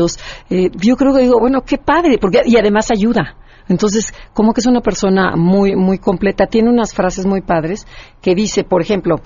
Eh, 0.51 0.71
yo 0.75 0.97
creo 0.97 1.15
que 1.15 1.23
digo, 1.23 1.39
bueno, 1.39 1.63
qué 1.63 1.79
padre, 1.79 2.19
porque 2.19 2.43
y 2.45 2.57
además 2.57 2.91
ayuda. 2.91 3.37
Entonces, 3.69 4.13
como 4.33 4.53
que 4.53 4.61
es 4.61 4.67
una 4.67 4.81
persona 4.81 5.37
muy, 5.37 5.77
muy 5.77 5.99
completa. 5.99 6.47
Tiene 6.47 6.69
unas 6.69 6.95
frases 6.95 7.27
muy 7.27 7.43
padres 7.43 7.87
que 8.21 8.35
dice, 8.35 8.65
por 8.65 8.83
ejemplo, 8.83 9.17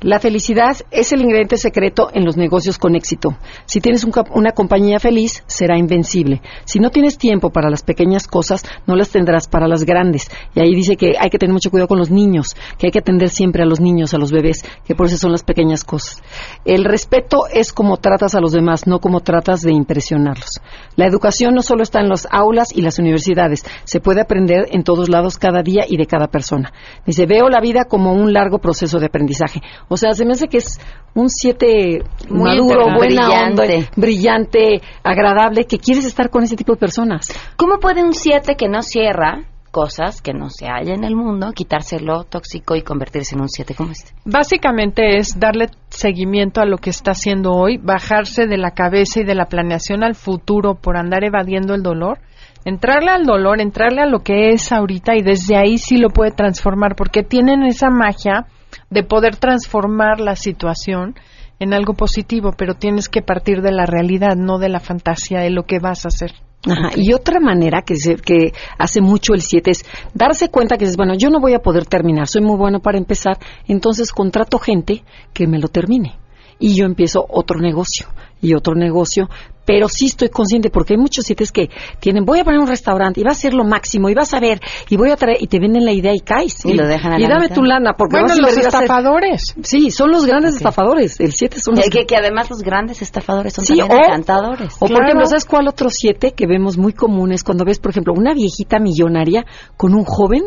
la 0.00 0.20
felicidad 0.20 0.76
es 0.90 1.12
el 1.12 1.22
ingrediente 1.22 1.56
secreto 1.56 2.10
en 2.12 2.24
los 2.24 2.36
negocios 2.36 2.78
con 2.78 2.94
éxito. 2.94 3.36
Si 3.64 3.80
tienes 3.80 4.04
una 4.04 4.52
compañía 4.52 4.98
feliz, 4.98 5.42
será 5.46 5.78
invencible. 5.78 6.42
Si 6.64 6.78
no 6.78 6.90
tienes 6.90 7.16
tiempo 7.16 7.50
para 7.50 7.70
las 7.70 7.82
pequeñas 7.82 8.26
cosas, 8.26 8.62
no 8.86 8.94
las 8.94 9.10
tendrás 9.10 9.48
para 9.48 9.66
las 9.66 9.84
grandes. 9.84 10.30
Y 10.54 10.60
ahí 10.60 10.74
dice 10.74 10.96
que 10.96 11.14
hay 11.18 11.30
que 11.30 11.38
tener 11.38 11.52
mucho 11.52 11.70
cuidado 11.70 11.88
con 11.88 11.98
los 11.98 12.10
niños, 12.10 12.56
que 12.78 12.88
hay 12.88 12.90
que 12.90 12.98
atender 12.98 13.30
siempre 13.30 13.62
a 13.62 13.66
los 13.66 13.80
niños, 13.80 14.12
a 14.12 14.18
los 14.18 14.32
bebés, 14.32 14.64
que 14.84 14.94
por 14.94 15.06
eso 15.06 15.16
son 15.16 15.32
las 15.32 15.44
pequeñas 15.44 15.82
cosas. 15.82 16.22
El 16.64 16.84
respeto 16.84 17.46
es 17.52 17.72
como 17.72 17.96
tratas 17.96 18.34
a 18.34 18.40
los 18.40 18.52
demás, 18.52 18.86
no 18.86 19.00
como 19.00 19.20
tratas 19.20 19.62
de 19.62 19.72
impresionarlos. 19.72 20.60
La 20.96 21.06
educación 21.06 21.54
no 21.54 21.62
solo 21.62 21.82
está 21.82 22.00
en 22.00 22.08
las 22.08 22.28
aulas 22.30 22.68
y 22.74 22.82
las 22.82 22.98
universidades, 22.98 23.64
se 23.84 24.00
puede 24.00 24.20
aprender 24.20 24.68
en 24.72 24.84
todos 24.84 25.08
lados 25.08 25.38
cada 25.38 25.62
día 25.62 25.84
y 25.88 25.96
de 25.96 26.06
cada 26.06 26.28
persona. 26.28 26.72
Dice, 27.06 27.26
veo 27.26 27.48
la 27.48 27.60
vida 27.60 27.84
como 27.84 28.12
un 28.12 28.32
largo 28.32 28.58
proceso 28.58 28.98
de 28.98 29.06
aprendizaje. 29.06 29.62
O 29.88 29.96
sea, 29.96 30.12
se 30.12 30.24
me 30.24 30.32
hace 30.32 30.48
que 30.48 30.58
es 30.58 30.80
un 31.14 31.28
siete 31.30 32.02
maduro, 32.28 32.86
buena 32.96 33.28
brillante. 33.28 33.88
brillante, 33.96 34.82
agradable, 35.02 35.64
que 35.64 35.78
quieres 35.78 36.04
estar 36.04 36.30
con 36.30 36.42
ese 36.42 36.56
tipo 36.56 36.72
de 36.72 36.78
personas. 36.78 37.28
¿Cómo 37.56 37.78
puede 37.78 38.02
un 38.02 38.14
siete 38.14 38.56
que 38.56 38.68
no 38.68 38.82
cierra 38.82 39.44
cosas 39.76 40.22
que 40.22 40.32
no 40.32 40.48
se 40.48 40.68
halla 40.68 40.94
en 40.94 41.04
el 41.04 41.14
mundo, 41.14 41.52
quitárselo 41.52 42.24
tóxico 42.24 42.76
y 42.76 42.80
convertirse 42.80 43.34
en 43.34 43.42
un 43.42 43.50
siete 43.50 43.74
como 43.74 43.90
este. 43.90 44.12
Básicamente 44.24 45.18
es 45.18 45.38
darle 45.38 45.68
seguimiento 45.90 46.62
a 46.62 46.64
lo 46.64 46.78
que 46.78 46.88
está 46.88 47.10
haciendo 47.10 47.52
hoy, 47.52 47.76
bajarse 47.76 48.46
de 48.46 48.56
la 48.56 48.70
cabeza 48.70 49.20
y 49.20 49.24
de 49.24 49.34
la 49.34 49.50
planeación 49.50 50.02
al 50.02 50.14
futuro 50.14 50.76
por 50.76 50.96
andar 50.96 51.24
evadiendo 51.24 51.74
el 51.74 51.82
dolor 51.82 52.20
entrarle 52.66 53.10
al 53.10 53.24
dolor, 53.24 53.60
entrarle 53.60 54.02
a 54.02 54.06
lo 54.06 54.20
que 54.20 54.50
es 54.50 54.72
ahorita 54.72 55.14
y 55.14 55.22
desde 55.22 55.56
ahí 55.56 55.78
sí 55.78 55.98
lo 55.98 56.08
puede 56.08 56.32
transformar 56.32 56.96
porque 56.96 57.22
tienen 57.22 57.62
esa 57.62 57.90
magia 57.90 58.46
de 58.90 59.02
poder 59.02 59.36
transformar 59.36 60.20
la 60.20 60.36
situación 60.36 61.14
en 61.58 61.72
algo 61.72 61.94
positivo, 61.94 62.52
pero 62.56 62.74
tienes 62.74 63.08
que 63.08 63.22
partir 63.22 63.62
de 63.62 63.72
la 63.72 63.86
realidad, 63.86 64.36
no 64.36 64.58
de 64.58 64.68
la 64.68 64.80
fantasía 64.80 65.40
de 65.40 65.50
lo 65.50 65.64
que 65.64 65.78
vas 65.78 66.04
a 66.04 66.08
hacer. 66.08 66.32
Ajá. 66.68 66.90
Y 66.96 67.12
otra 67.12 67.40
manera 67.40 67.82
que, 67.82 67.96
se, 67.96 68.16
que 68.16 68.52
hace 68.78 69.00
mucho 69.00 69.34
el 69.34 69.40
7 69.40 69.70
es 69.70 69.84
darse 70.14 70.48
cuenta 70.50 70.76
que 70.76 70.84
dices, 70.84 70.96
bueno, 70.96 71.14
yo 71.14 71.30
no 71.30 71.40
voy 71.40 71.54
a 71.54 71.60
poder 71.60 71.86
terminar, 71.86 72.26
soy 72.26 72.42
muy 72.42 72.56
bueno 72.56 72.80
para 72.80 72.98
empezar, 72.98 73.38
entonces 73.68 74.12
contrato 74.12 74.58
gente 74.58 75.04
que 75.32 75.46
me 75.46 75.58
lo 75.58 75.68
termine. 75.68 76.18
Y 76.58 76.74
yo 76.74 76.86
empiezo 76.86 77.24
otro 77.28 77.60
negocio 77.60 78.08
y 78.40 78.54
otro 78.54 78.74
negocio, 78.74 79.28
pero 79.66 79.88
sí 79.88 80.06
estoy 80.06 80.30
consciente 80.30 80.70
porque 80.70 80.94
hay 80.94 80.98
muchos 80.98 81.26
sitios 81.26 81.52
que 81.52 81.68
tienen, 82.00 82.24
voy 82.24 82.38
a 82.40 82.44
poner 82.44 82.60
un 82.60 82.66
restaurante 82.68 83.20
y 83.20 83.24
va 83.24 83.32
a 83.32 83.34
ser 83.34 83.52
lo 83.52 83.64
máximo 83.64 84.08
y 84.08 84.14
vas 84.14 84.32
a 84.32 84.40
ver 84.40 84.60
y 84.88 84.96
voy 84.96 85.10
a 85.10 85.16
traer 85.16 85.36
y 85.40 85.48
te 85.48 85.58
venden 85.60 85.84
la 85.84 85.92
idea 85.92 86.14
y 86.14 86.20
caes 86.20 86.64
y, 86.64 86.72
lo 86.72 86.86
dejan 86.86 87.12
a 87.12 87.18
y 87.18 87.22
la 87.24 87.28
dame 87.28 87.42
mitad. 87.42 87.54
tu 87.56 87.62
lana 87.64 87.92
porque 87.98 88.12
Bueno, 88.14 88.28
vas 88.28 88.38
a 88.38 88.40
los 88.40 88.50
invertir 88.52 88.64
a 88.64 88.68
hacer- 88.68 88.82
estafadores. 88.84 89.42
Sí, 89.62 89.90
son 89.90 90.10
los 90.10 90.24
grandes 90.24 90.56
estafadores. 90.56 91.20
El 91.20 91.32
7 91.32 91.58
son 91.60 91.74
los 91.74 91.88
que, 91.90 92.06
que 92.06 92.16
además 92.16 92.48
los 92.48 92.60
grandes 92.62 93.02
estafadores 93.02 93.52
son 93.52 93.64
Sí, 93.66 93.76
también 93.76 94.00
o- 94.00 94.04
encantadores. 94.06 94.74
O 94.76 94.78
por 94.80 94.88
Claro. 94.90 95.04
ejemplo, 95.06 95.26
¿sabes 95.26 95.44
cuál 95.44 95.68
otro 95.68 95.90
siete 95.90 96.32
que 96.32 96.46
vemos 96.46 96.78
muy 96.78 96.92
comunes 96.92 97.42
cuando 97.42 97.64
ves, 97.64 97.78
por 97.80 97.90
ejemplo, 97.90 98.12
una 98.16 98.32
viejita 98.34 98.78
millonaria 98.78 99.44
con 99.76 99.94
un 99.94 100.04
joven 100.04 100.44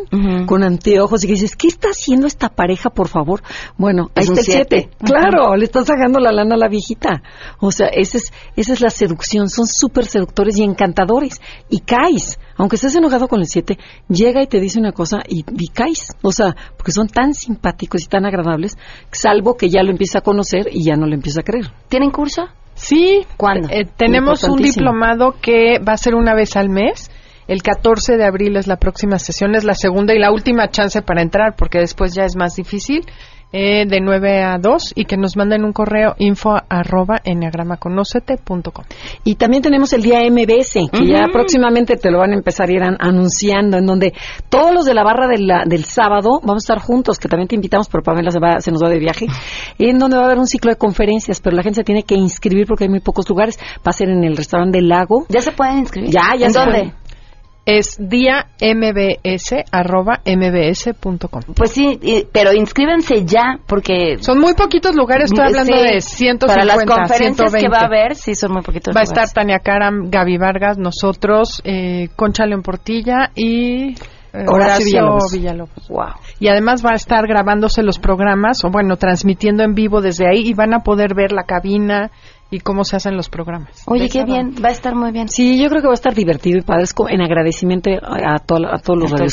con 0.48 0.64
anteojos 0.64 1.24
y 1.24 1.28
que 1.28 1.34
dices, 1.34 1.56
¿qué 1.56 1.68
está 1.68 1.90
haciendo 1.90 2.26
esta 2.28 2.50
pareja, 2.50 2.90
por 2.90 3.08
favor? 3.10 3.42
Bueno, 3.78 4.10
ahí 4.16 4.24
Es 4.24 4.30
un 4.30 4.38
está 4.38 4.52
el 4.52 4.58
siete. 4.58 4.90
siete. 4.90 5.06
Claro, 5.06 5.56
le 5.56 5.66
están 5.66 5.86
sacando 5.86 6.20
la 6.20 6.32
lana 6.32 6.56
a 6.56 6.58
la 6.58 6.68
viejita. 6.70 7.22
O 7.60 7.72
sea, 7.72 7.88
ese 7.88 8.20
es, 8.20 8.32
esa 8.56 8.74
es 8.74 8.82
la 8.82 8.90
seducción. 9.10 9.50
Son 9.50 9.66
súper 9.66 10.06
seductores 10.06 10.58
y 10.58 10.64
encantadores. 10.64 11.42
Y 11.70 11.80
caes. 11.82 12.40
Aunque 12.56 12.76
estés 12.76 12.96
enojado 12.96 13.28
con 13.28 13.40
el 13.40 13.48
siete, 13.48 13.78
llega 14.08 14.44
y 14.44 14.48
te 14.48 14.60
dice 14.60 14.80
una 14.80 14.92
cosa 14.92 15.20
y, 15.28 15.46
y 15.58 15.68
caes. 15.70 16.16
O 16.22 16.32
sea, 16.32 16.56
porque 16.78 16.92
son 16.92 17.08
tan 17.08 17.34
simpáticos 17.34 18.04
y 18.04 18.08
tan 18.08 18.26
agradables, 18.26 18.78
salvo 19.12 19.56
que 19.56 19.70
ya 19.70 19.82
lo 19.82 19.92
empieza 19.92 20.20
a 20.20 20.22
conocer 20.22 20.68
y 20.72 20.84
ya 20.84 20.96
no 20.96 21.06
le 21.06 21.16
empieza 21.16 21.42
a 21.42 21.44
creer. 21.44 21.72
¿Tienen 21.88 22.12
curso? 22.12 22.44
Sí. 22.76 23.26
¿Cuándo? 23.38 23.70
Eh, 23.70 23.88
tenemos 23.96 24.44
un 24.44 24.58
diplomado 24.58 25.36
que 25.42 25.80
va 25.80 25.94
a 25.94 25.98
ser 25.98 26.16
una 26.16 26.34
vez 26.34 26.56
al 26.56 26.70
mes. 26.70 27.10
El 27.48 27.64
14 27.64 28.18
de 28.18 28.26
abril 28.26 28.58
es 28.58 28.68
la 28.68 28.78
próxima 28.78 29.18
sesión, 29.18 29.56
es 29.56 29.64
la 29.64 29.74
segunda 29.74 30.14
y 30.14 30.20
la 30.20 30.32
última 30.32 30.70
chance 30.70 31.02
para 31.02 31.24
entrar, 31.24 31.56
porque 31.58 31.80
después 31.80 32.14
ya 32.14 32.24
es 32.24 32.36
más 32.36 32.56
difícil, 32.56 33.02
eh, 33.52 33.86
de 33.88 34.00
9 34.02 34.44
a 34.44 34.58
2, 34.60 34.94
y 34.96 35.06
que 35.06 35.18
nos 35.18 35.36
manden 35.36 35.64
un 35.64 35.74
correo 35.74 36.16
info 36.20 36.56
arroba 36.70 37.18
enneagramaconócete.com. 37.24 38.86
Y 39.24 39.36
también 39.36 39.64
tenemos 39.64 39.92
el 39.94 40.02
día 40.04 40.20
MBS, 40.30 40.90
que 40.92 41.08
ya 41.08 41.26
próximamente 41.32 41.96
te 41.98 42.12
lo 42.12 42.20
van 42.20 42.32
a 42.32 42.36
empezar 42.36 42.70
a 42.70 42.72
ir 42.72 42.84
an- 42.84 42.98
anunciando, 43.00 43.78
en 43.78 43.86
donde 43.86 44.14
todos 44.50 44.74
los 44.74 44.86
de 44.86 44.94
la 44.94 45.04
barra 45.04 45.28
de 45.28 45.40
la- 45.40 45.64
del 45.66 45.84
sábado 45.86 46.40
vamos 46.44 46.64
a 46.64 46.74
estar 46.74 46.80
juntos, 46.80 47.18
que 47.18 47.28
también 47.28 47.48
te 47.48 47.56
invitamos, 47.56 47.88
pero 47.90 48.04
Pamela 48.04 48.32
se, 48.32 48.40
va, 48.40 48.60
se 48.62 48.72
nos 48.72 48.84
va 48.84 48.90
de 48.90 49.00
viaje, 49.00 49.26
en 49.78 49.98
donde 50.00 50.18
va 50.18 50.24
a 50.24 50.26
haber 50.28 50.38
un 50.40 50.48
ciclo 50.48 50.72
de 50.72 50.78
conferencias, 50.78 51.40
pero 51.42 51.56
la 51.56 51.64
gente 51.64 51.78
se 51.78 51.84
tiene 51.84 52.04
que 52.04 52.16
inscribir 52.16 52.66
porque 52.68 52.84
hay 52.86 52.90
muy 52.90 53.00
pocos 53.00 53.28
lugares. 53.30 53.58
Va 53.78 53.90
a 53.90 53.94
ser 53.94 54.10
en 54.10 54.24
el 54.24 54.38
restaurante 54.38 54.78
del 54.78 54.90
lago. 54.90 55.26
¿Ya 55.30 55.42
se 55.42 55.52
pueden 55.52 55.80
inscribir? 55.80 56.12
Ya, 56.12 56.36
ya 56.38 56.48
¿En 56.48 56.54
se 56.54 56.60
dónde? 56.60 56.78
pueden. 56.80 56.94
Es 57.72 57.98
día 58.00 58.48
mbs 58.62 59.54
arroba 59.72 60.22
mbs.com. 60.26 61.42
Pues 61.56 61.72
sí, 61.72 62.00
y- 62.02 62.26
pero 62.32 62.54
inscríbanse 62.54 63.26
ya, 63.26 63.60
porque... 63.68 64.18
Son 64.20 64.40
muy 64.40 64.54
poquitos 64.54 64.96
lugares, 64.96 65.26
estoy 65.32 65.46
hablando 65.46 65.74
Sí, 65.78 65.84
de 65.84 66.02
150, 66.02 66.48
Para 66.48 66.66
las 66.66 66.86
conferencias 66.86 67.52
120. 67.52 67.60
que 67.60 67.70
va 67.70 67.80
a 67.82 67.86
haber, 67.86 68.16
sí, 68.16 68.36
son 68.36 68.54
muy 68.54 68.62
poquitos 68.62 68.96
Va 68.96 69.02
a 69.02 69.04
lugares. 69.04 69.10
estar 69.30 69.44
Tania 69.44 69.60
Karam, 69.60 70.10
Gaby 70.10 70.38
Vargas, 70.38 70.78
nosotros, 70.78 71.62
eh, 71.64 72.10
Concha 72.16 72.46
León 72.46 72.62
Portilla 72.64 73.32
y 73.36 73.92
eh, 74.34 74.46
Horacio 74.48 74.86
Villalobos. 74.86 75.32
Villalobos. 75.34 75.90
Y 76.40 76.48
además 76.48 76.86
va 76.86 76.92
a 76.92 76.96
estar 76.96 77.28
grabándose 77.28 77.84
los 77.84 78.00
programas, 78.00 78.64
o 78.64 78.70
bueno, 78.72 78.96
transmitiendo 78.98 79.64
en 79.64 79.74
vivo 79.74 80.02
desde 80.02 80.28
ahí 80.28 80.48
y 80.48 80.54
van 80.54 80.74
a 80.74 80.80
poder 80.80 81.14
ver 81.16 81.32
la 81.32 81.44
cabina 81.44 82.12
y 82.52 82.60
cómo 82.60 82.84
se 82.84 82.96
hacen 82.96 83.16
los 83.16 83.30
programas. 83.30 83.84
Oye, 83.86 84.10
qué 84.10 84.24
bien, 84.26 84.56
va 84.64 84.70
a 84.70 84.72
estar 84.72 84.96
muy 84.96 85.12
bien. 85.12 85.28
Sí, 85.30 85.62
yo 85.62 85.70
creo 85.70 85.82
que 85.82 85.88
va 85.88 85.94
a 85.94 85.96
estar 85.96 86.16
divertido 86.16 86.58
y 86.58 86.62
padre, 86.62 86.86
en 87.10 87.22
agradecimiento 87.22 87.92
a, 88.02 88.40
todo- 88.40 88.74
a 88.74 88.80
todos 88.80 89.00
los 89.00 89.14
A 89.14 89.18
todo. 89.18 89.28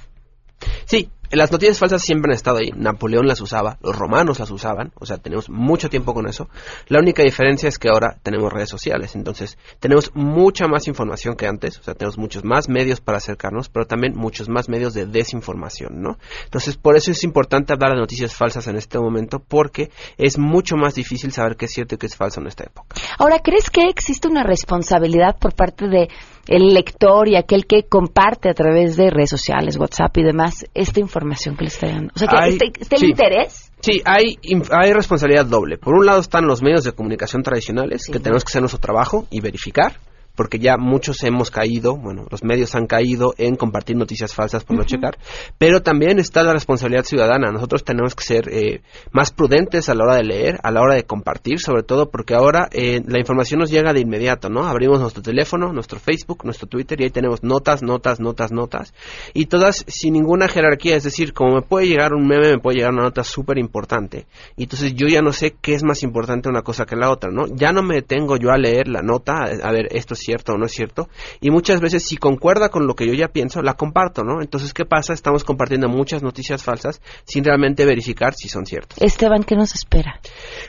Sí, 0.87 1.11
las 1.31 1.53
noticias 1.53 1.79
falsas 1.79 2.03
siempre 2.03 2.31
han 2.33 2.37
estado 2.37 2.59
ahí. 2.59 2.71
Napoleón 2.75 3.27
las 3.27 3.41
usaba, 3.41 3.79
los 3.83 3.97
romanos 3.97 4.39
las 4.39 4.51
usaban, 4.51 4.93
o 4.99 5.05
sea, 5.05 5.19
tenemos 5.19 5.51
mucho 5.51 5.91
tiempo 5.91 6.15
con 6.15 6.27
eso. 6.27 6.49
La 6.87 7.01
única 7.01 7.23
diferencia 7.23 7.69
es 7.69 7.79
que 7.79 7.89
ahora 7.89 8.17
tenemos 8.23 8.53
redes 8.53 8.71
sociales, 8.71 9.15
entonces 9.15 9.59
tenemos 9.81 10.11
mucha 10.15 10.67
más 10.69 10.89
información 10.89 11.37
que 11.37 11.47
antes, 11.47 11.79
o 11.79 11.83
sea, 11.83 11.95
tenemos 11.95 12.19
muchos 12.19 12.45
más 12.45 12.69
medios 12.69 13.01
para 13.01 13.19
acercarnos, 13.19 13.69
pero 13.69 13.87
también 13.87 14.15
muchos 14.17 14.49
más 14.49 14.69
medios 14.69 14.95
de 14.95 15.07
desinformación, 15.07 16.01
¿no? 16.01 16.19
Entonces, 16.45 16.77
por 16.77 16.97
eso 16.97 17.11
es 17.11 17.23
importante 17.25 17.73
hablar 17.73 17.93
de 17.93 17.99
noticias 17.99 18.35
falsas 18.35 18.67
en 18.67 18.77
este 18.77 18.99
momento, 18.99 19.43
porque 19.47 19.91
es 20.17 20.39
mucho 20.39 20.77
más 20.77 20.95
difícil 20.95 21.33
saber 21.33 21.57
qué 21.57 21.67
es 21.67 21.73
cierto 21.73 21.95
y 21.95 21.99
qué 21.99 22.07
es 22.07 22.17
falso 22.17 22.41
en 22.41 22.47
esta 22.47 22.65
época. 22.65 22.97
Ahora, 23.19 23.41
¿crees 23.41 23.71
que 23.71 23.83
existe 23.85 24.29
una 24.29 24.45
responsabilidad 24.45 25.37
por 25.39 25.55
parte 25.55 25.89
de 25.89 26.09
el 26.47 26.73
lector 26.73 27.29
y 27.29 27.37
aquel 27.37 27.67
que 27.67 27.83
comparte 27.83 28.49
a 28.49 28.55
través 28.55 28.97
de 28.97 29.11
redes 29.11 29.29
sociales, 29.29 29.77
WhatsApp 29.77 30.17
y 30.17 30.23
demás 30.23 30.65
esta 30.73 30.99
información 30.99 31.18
que 31.57 31.65
le 31.65 31.69
está 31.69 31.87
dando? 31.89 32.13
O 32.15 32.19
sea, 32.19 32.29
que 32.29 32.37
Hay- 32.37 32.59
sí. 32.99 33.07
interés 33.07 33.71
Sí, 33.81 34.03
hay, 34.05 34.37
hay 34.73 34.93
responsabilidad 34.93 35.47
doble. 35.47 35.79
Por 35.79 35.95
un 35.95 36.05
lado 36.05 36.21
están 36.21 36.47
los 36.47 36.63
medios 36.63 36.83
de 36.83 36.93
comunicación 36.93 37.43
tradicionales, 37.45 38.07
que 38.11 38.19
tenemos 38.19 38.45
que 38.45 38.49
hacer 38.51 38.61
nuestro 38.63 38.81
trabajo 38.81 39.27
y 39.31 39.41
verificar, 39.41 40.01
porque 40.39 40.61
ya 40.61 40.77
muchos 40.77 41.25
hemos 41.25 41.51
caído, 41.51 41.97
bueno, 41.97 42.25
los 42.31 42.45
medios 42.45 42.77
han 42.77 42.87
caído 42.87 43.35
en 43.39 43.57
compartir 43.57 43.97
noticias 43.97 44.33
falsas 44.33 44.63
por 44.63 44.77
no 44.77 44.85
checar, 44.85 45.19
pero 45.59 45.83
también 45.83 46.21
está 46.21 46.45
la 46.45 46.53
responsabilidad 46.53 47.03
ciudadana. 47.03 47.51
Nosotros 47.51 47.83
tenemos 47.83 48.15
que 48.15 48.23
ser 48.23 48.49
eh, 48.49 48.83
más 49.11 49.33
prudentes 49.33 49.89
a 49.89 49.97
la 49.97 50.05
hora 50.05 50.15
de 50.15 50.23
leer, 50.23 50.61
a 50.63 50.71
la 50.71 50.81
hora 50.81 50.95
de 50.95 51.03
compartir, 51.03 51.59
sobre 51.59 51.83
todo 51.83 52.13
porque 52.13 52.35
ahora 52.35 52.69
eh, 52.71 53.03
la 53.05 53.19
información 53.19 53.59
nos 53.59 53.73
llega 53.73 53.93
de 53.93 53.99
inmediato, 53.99 54.49
¿no? 54.49 54.69
Abrimos 54.69 55.01
nuestro 55.01 55.25
teléfono, 55.25 55.73
nuestro 55.73 55.99
Facebook, 55.99 56.45
nuestro 56.45 56.69
Twitter 56.69 57.01
y 57.01 57.05
ahí 57.07 57.11
tenemos 57.11 57.43
notas, 57.43 57.83
notas, 57.83 58.21
notas, 58.21 58.53
notas, 58.53 58.95
y 59.35 59.47
todas 59.47 59.85
sin 59.89 60.13
ninguna 60.13 60.47
jerarquía, 60.47 60.95
es 60.95 61.03
decir, 61.03 61.33
como 61.33 61.57
me 61.57 61.63
puede 61.63 61.89
llegar 61.89 62.15
un 62.15 62.29
meme, 62.29 62.49
me 62.49 62.59
puede 62.61 62.77
llegar 62.77 62.93
una 62.93 63.03
nota 63.03 63.25
súper 63.25 63.59
importante, 63.59 64.27
y 64.57 64.63
entonces 64.63 64.95
yo 64.95 65.09
ya 65.09 65.21
no 65.21 65.33
sé 65.33 65.57
qué 65.61 65.75
es 65.75 65.83
más 65.83 66.05
importante 66.05 66.49
una 66.49 66.63
cosa 66.63 66.87
que 66.87 66.95
la 66.95 67.11
otra, 67.11 67.33
¿no? 67.33 67.47
Ya 67.57 67.73
no 67.73 67.83
me 67.83 67.97
detengo 67.97 68.37
yo 68.37 68.53
a 68.53 68.57
leer 68.57 68.87
la 68.87 69.03
nota, 69.03 69.43
a 69.43 69.73
ver, 69.73 69.89
esto 69.91 70.15
es 70.15 70.28
cierto 70.29 70.53
o 70.53 70.59
no 70.59 70.67
es 70.67 70.73
cierto, 70.73 71.09
y 71.41 71.51
muchas 71.51 71.81
veces 71.81 72.05
si 72.07 72.19
concuerda 72.19 72.69
con 72.69 72.87
lo 72.87 72.95
que 72.95 73.07
yo 73.07 73.15
ya 73.15 73.29
pienso, 73.29 73.63
la 73.63 73.73
comparto, 73.75 74.25
¿no? 74.25 74.43
Entonces, 74.43 74.75
¿qué 74.75 74.85
pasa? 74.85 75.15
Estamos 75.15 75.43
compartiendo 75.43 75.89
muchas 75.89 76.23
noticias 76.23 76.63
falsas 76.63 77.01
sin 77.25 77.45
realmente 77.45 77.87
verificar 77.87 78.35
si 78.35 78.49
son 78.51 78.67
ciertas. 78.67 79.01
Esteban, 79.01 79.43
¿qué 79.43 79.57
nos 79.57 79.75
espera? 79.75 80.21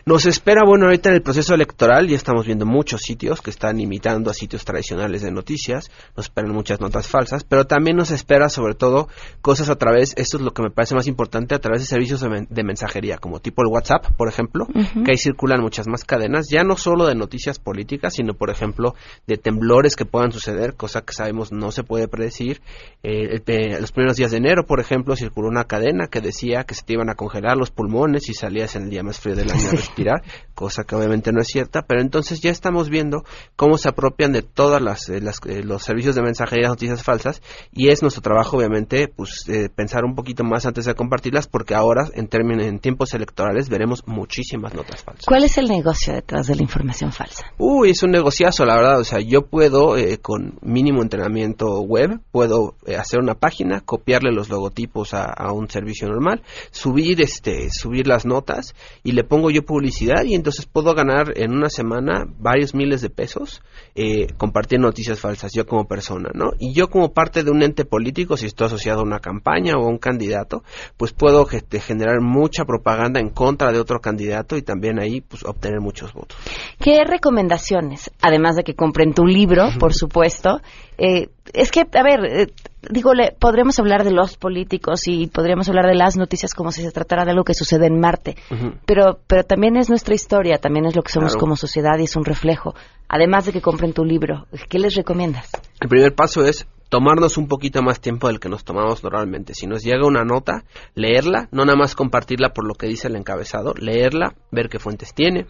Nos 0.06 0.26
espera, 0.26 0.64
bueno, 0.66 0.86
ahorita 0.86 1.10
en 1.10 1.16
el 1.16 1.22
proceso 1.22 1.54
electoral 1.54 2.08
ya 2.08 2.16
estamos 2.16 2.46
viendo 2.46 2.66
muchos 2.66 3.02
sitios 3.02 3.42
que 3.42 3.50
están 3.50 3.82
imitando 3.82 4.32
a 4.32 4.34
sitios 4.34 4.64
tradicionales 4.64 5.22
de 5.24 5.32
noticias, 5.32 5.90
nos 6.16 6.28
esperan 6.28 6.54
muchas 6.54 6.80
notas 6.80 7.08
falsas, 7.08 7.44
pero 7.44 7.66
también 7.66 7.98
nos 7.98 8.12
espera 8.12 8.48
sobre 8.48 8.76
todo 8.76 9.10
cosas 9.42 9.70
a 9.70 9.76
través, 9.76 10.14
esto 10.16 10.38
es 10.38 10.44
lo 10.44 10.52
que 10.52 10.62
me 10.64 10.70
parece 10.72 10.96
más 10.96 11.08
importante, 11.08 11.54
a 11.54 11.60
través 11.60 11.82
de 11.82 11.88
servicios 11.88 12.22
de, 12.22 12.30
men- 12.30 12.48
de 12.50 12.64
mensajería, 12.64 13.18
como 13.18 13.40
tipo 13.42 13.62
el 13.62 13.68
WhatsApp, 13.68 14.06
por 14.16 14.30
ejemplo, 14.30 14.68
que 15.04 15.12
ahí 15.12 15.18
circulan 15.18 15.60
muchas 15.62 15.88
más 15.88 16.06
cadenas, 16.06 16.48
ya 16.50 16.64
no 16.64 16.78
solo 16.78 17.06
de 17.08 17.16
noticias 17.16 17.60
políticas, 17.60 18.14
sino 18.14 18.34
por 18.36 18.50
ejemplo 18.50 18.94
de 19.28 19.38
temblores 19.50 19.96
que 19.96 20.06
puedan 20.06 20.32
suceder, 20.32 20.76
cosa 20.76 21.02
que 21.02 21.12
sabemos 21.12 21.52
no 21.52 21.72
se 21.72 21.84
puede 21.84 22.08
predecir. 22.08 22.62
Eh, 23.02 23.42
los 23.80 23.92
primeros 23.92 24.16
días 24.16 24.30
de 24.30 24.38
enero, 24.38 24.68
por 24.68 24.80
ejemplo, 24.80 25.16
circuló 25.16 25.48
una 25.48 25.64
cadena 25.64 26.06
que 26.08 26.22
decía 26.22 26.66
que 26.66 26.76
se 26.76 26.84
te 26.84 26.94
iban 26.94 27.10
a 27.10 27.16
congelar 27.16 27.58
los 27.58 27.72
pulmones 27.72 28.26
si 28.26 28.36
salías 28.36 28.76
en 28.76 28.84
el 28.84 28.90
día 28.92 29.02
más 29.02 29.20
frío 29.20 29.36
del 29.36 29.50
año 29.50 29.70
a 29.70 29.72
respirar, 29.72 30.22
cosa 30.54 30.84
que 30.84 30.96
obviamente 30.96 31.32
no 31.32 31.42
es 31.42 31.48
cierta, 31.48 31.82
pero 31.82 32.02
entonces 32.02 32.42
ya 32.42 32.52
estamos 32.52 32.90
viendo 32.90 33.24
cómo 33.56 33.80
se 33.80 33.90
apropian 33.90 34.34
de 34.34 34.44
todas 34.44 34.84
las, 34.84 35.10
eh, 35.10 35.18
eh, 35.18 35.64
los 35.64 35.82
servicios 35.82 36.14
de 36.14 36.22
mensajería 36.22 36.68
noticias 36.68 37.02
falsas 37.02 37.42
y 37.72 37.90
es 37.90 38.04
nuestro 38.04 38.22
trabajo 38.22 38.58
obviamente 38.58 39.08
pues 39.08 39.46
pensar 39.76 40.04
un 40.06 40.14
poquito 40.14 40.44
más 40.44 40.66
antes 40.68 40.86
de 40.86 40.94
compartirlas 40.94 41.48
porque 41.48 41.74
ahora 41.74 42.08
en 42.14 42.28
términos 42.28 42.66
en 42.66 42.80
tiempos 42.80 43.14
electorales 43.16 43.70
veremos 43.70 44.04
muchísimas 44.06 44.76
notas 44.76 45.04
falsas. 45.04 45.26
¿Cuál 45.26 45.44
es 45.46 45.58
el 45.58 45.68
negocio 45.68 46.14
detrás 46.14 46.48
de 46.48 46.56
la 46.56 46.62
información 46.62 47.12
falsa? 47.12 47.46
Uy, 47.58 47.92
es 47.92 48.04
un 48.04 48.12
negociazo, 48.12 48.66
la 48.66 48.76
verdad, 48.76 49.00
o 49.00 49.04
sea, 49.04 49.20
yo 49.20 49.39
puedo 49.48 49.96
con 50.22 50.60
mínimo 50.62 51.02
entrenamiento 51.02 51.82
web, 51.82 52.20
puedo 52.32 52.76
hacer 52.98 53.20
una 53.20 53.36
página, 53.36 53.82
copiarle 53.82 54.32
los 54.32 54.50
logotipos 54.50 55.14
a, 55.14 55.26
a 55.26 55.52
un 55.52 55.70
servicio 55.70 56.08
normal, 56.08 56.42
subir 56.72 57.22
este 57.22 57.70
subir 57.70 58.08
las 58.08 58.26
notas 58.26 58.76
y 59.04 59.14
le 59.14 59.24
pongo 59.24 59.50
yo 59.50 59.64
publicidad 59.64 60.24
y 60.24 60.36
entonces 60.36 60.66
puedo 60.66 60.94
ganar 60.94 61.34
en 61.36 61.52
una 61.52 61.70
semana 61.70 62.26
varios 62.40 62.74
miles 62.74 63.02
de 63.02 63.10
pesos 63.10 63.62
eh, 63.96 64.28
compartiendo 64.38 64.88
noticias 64.88 65.20
falsas 65.20 65.52
yo 65.54 65.66
como 65.66 65.88
persona, 65.88 66.30
¿no? 66.34 66.52
Y 66.60 66.74
yo 66.74 66.90
como 66.90 67.12
parte 67.14 67.44
de 67.44 67.52
un 67.52 67.64
ente 67.64 67.86
político, 67.86 68.38
si 68.38 68.46
estoy 68.46 68.68
asociado 68.68 69.02
a 69.02 69.04
una 69.04 69.20
campaña 69.20 69.76
o 69.78 69.86
a 69.86 69.90
un 69.90 69.98
candidato, 69.98 70.64
pues 70.98 71.12
puedo 71.12 71.46
generar 71.46 72.22
mucha 72.22 72.66
propaganda 72.66 73.20
en 73.20 73.30
contra 73.30 73.72
de 73.72 73.80
otro 73.80 74.00
candidato 74.00 74.58
y 74.58 74.62
también 74.62 75.00
ahí 75.00 75.22
pues 75.22 75.44
obtener 75.44 75.82
muchos 75.82 76.14
votos. 76.14 76.38
¿Qué 76.80 77.04
recomendaciones, 77.04 78.12
además 78.22 78.56
de 78.56 78.64
que 78.64 78.76
compren 78.76 79.14
tu 79.20 79.26
libro, 79.26 79.68
por 79.78 79.94
supuesto, 79.94 80.62
eh, 80.98 81.28
es 81.52 81.72
que, 81.72 81.82
a 81.82 82.04
ver, 82.04 82.24
eh, 82.24 82.48
digo, 82.90 83.12
podríamos 83.38 83.78
hablar 83.78 84.06
de 84.06 84.12
los 84.12 84.38
políticos 84.38 85.10
y 85.10 85.28
podríamos 85.28 85.68
hablar 85.68 85.88
de 85.88 85.96
las 85.96 86.16
noticias 86.16 86.54
como 86.54 86.72
si 86.72 86.84
se 86.84 86.92
tratara 86.92 87.26
de 87.26 87.32
algo 87.32 87.44
que 87.44 87.54
sucede 87.54 87.88
en 87.88 88.00
Marte, 88.00 88.38
pero, 88.86 89.20
pero 89.28 89.44
también 89.44 89.76
es 89.76 89.90
nuestra 89.90 90.16
historia, 90.16 90.58
también 90.58 90.86
es 90.86 90.96
lo 90.96 91.02
que 91.02 91.12
somos 91.12 91.36
como 91.36 91.58
sociedad 91.58 92.00
y 92.00 92.04
es 92.04 92.16
un 92.16 92.24
reflejo. 92.24 92.76
Además 93.10 93.46
de 93.46 93.52
que 93.52 93.62
compren 93.62 93.92
tu 93.92 94.06
libro, 94.06 94.48
¿qué 94.70 94.80
les 94.80 94.96
recomiendas? 94.96 95.52
El 95.82 95.90
primer 95.90 96.16
paso 96.16 96.46
es 96.46 96.66
tomarnos 96.88 97.38
un 97.38 97.50
poquito 97.50 97.82
más 97.82 98.00
tiempo 98.00 98.28
del 98.28 98.40
que 98.40 98.48
nos 98.48 98.64
tomamos 98.64 99.04
normalmente. 99.04 99.54
Si 99.54 99.68
nos 99.68 99.84
llega 99.84 100.08
una 100.08 100.24
nota, 100.24 100.64
leerla, 100.96 101.50
no 101.52 101.66
nada 101.66 101.78
más 101.78 101.94
compartirla 101.94 102.54
por 102.54 102.66
lo 102.66 102.74
que 102.74 102.88
dice 102.88 103.10
el 103.10 103.18
encabezado, 103.18 103.74
leerla, 103.74 104.36
ver 104.50 104.70
qué 104.70 104.80
fuentes 104.80 105.14
tiene, 105.14 105.48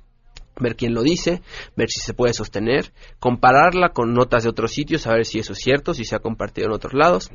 ver 0.59 0.75
quién 0.75 0.93
lo 0.93 1.01
dice, 1.01 1.41
ver 1.75 1.89
si 1.89 1.99
se 1.99 2.13
puede 2.13 2.33
sostener, 2.33 2.91
compararla 3.19 3.89
con 3.89 4.13
notas 4.13 4.43
de 4.43 4.49
otros 4.49 4.71
sitios, 4.71 5.07
a 5.07 5.13
ver 5.13 5.25
si 5.25 5.39
eso 5.39 5.53
es 5.53 5.59
cierto, 5.59 5.93
si 5.93 6.05
se 6.05 6.15
ha 6.15 6.19
compartido 6.19 6.67
en 6.67 6.73
otros 6.73 6.93
lados 6.93 7.31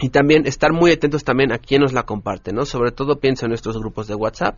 y 0.00 0.10
también 0.10 0.46
estar 0.46 0.72
muy 0.72 0.92
atentos 0.92 1.24
también 1.24 1.52
a 1.52 1.58
quién 1.58 1.82
nos 1.82 1.92
la 1.92 2.04
comparte, 2.04 2.52
¿no? 2.52 2.64
Sobre 2.64 2.92
todo 2.92 3.18
pienso 3.18 3.46
en 3.46 3.50
nuestros 3.50 3.76
grupos 3.76 4.06
de 4.06 4.14
WhatsApp, 4.14 4.56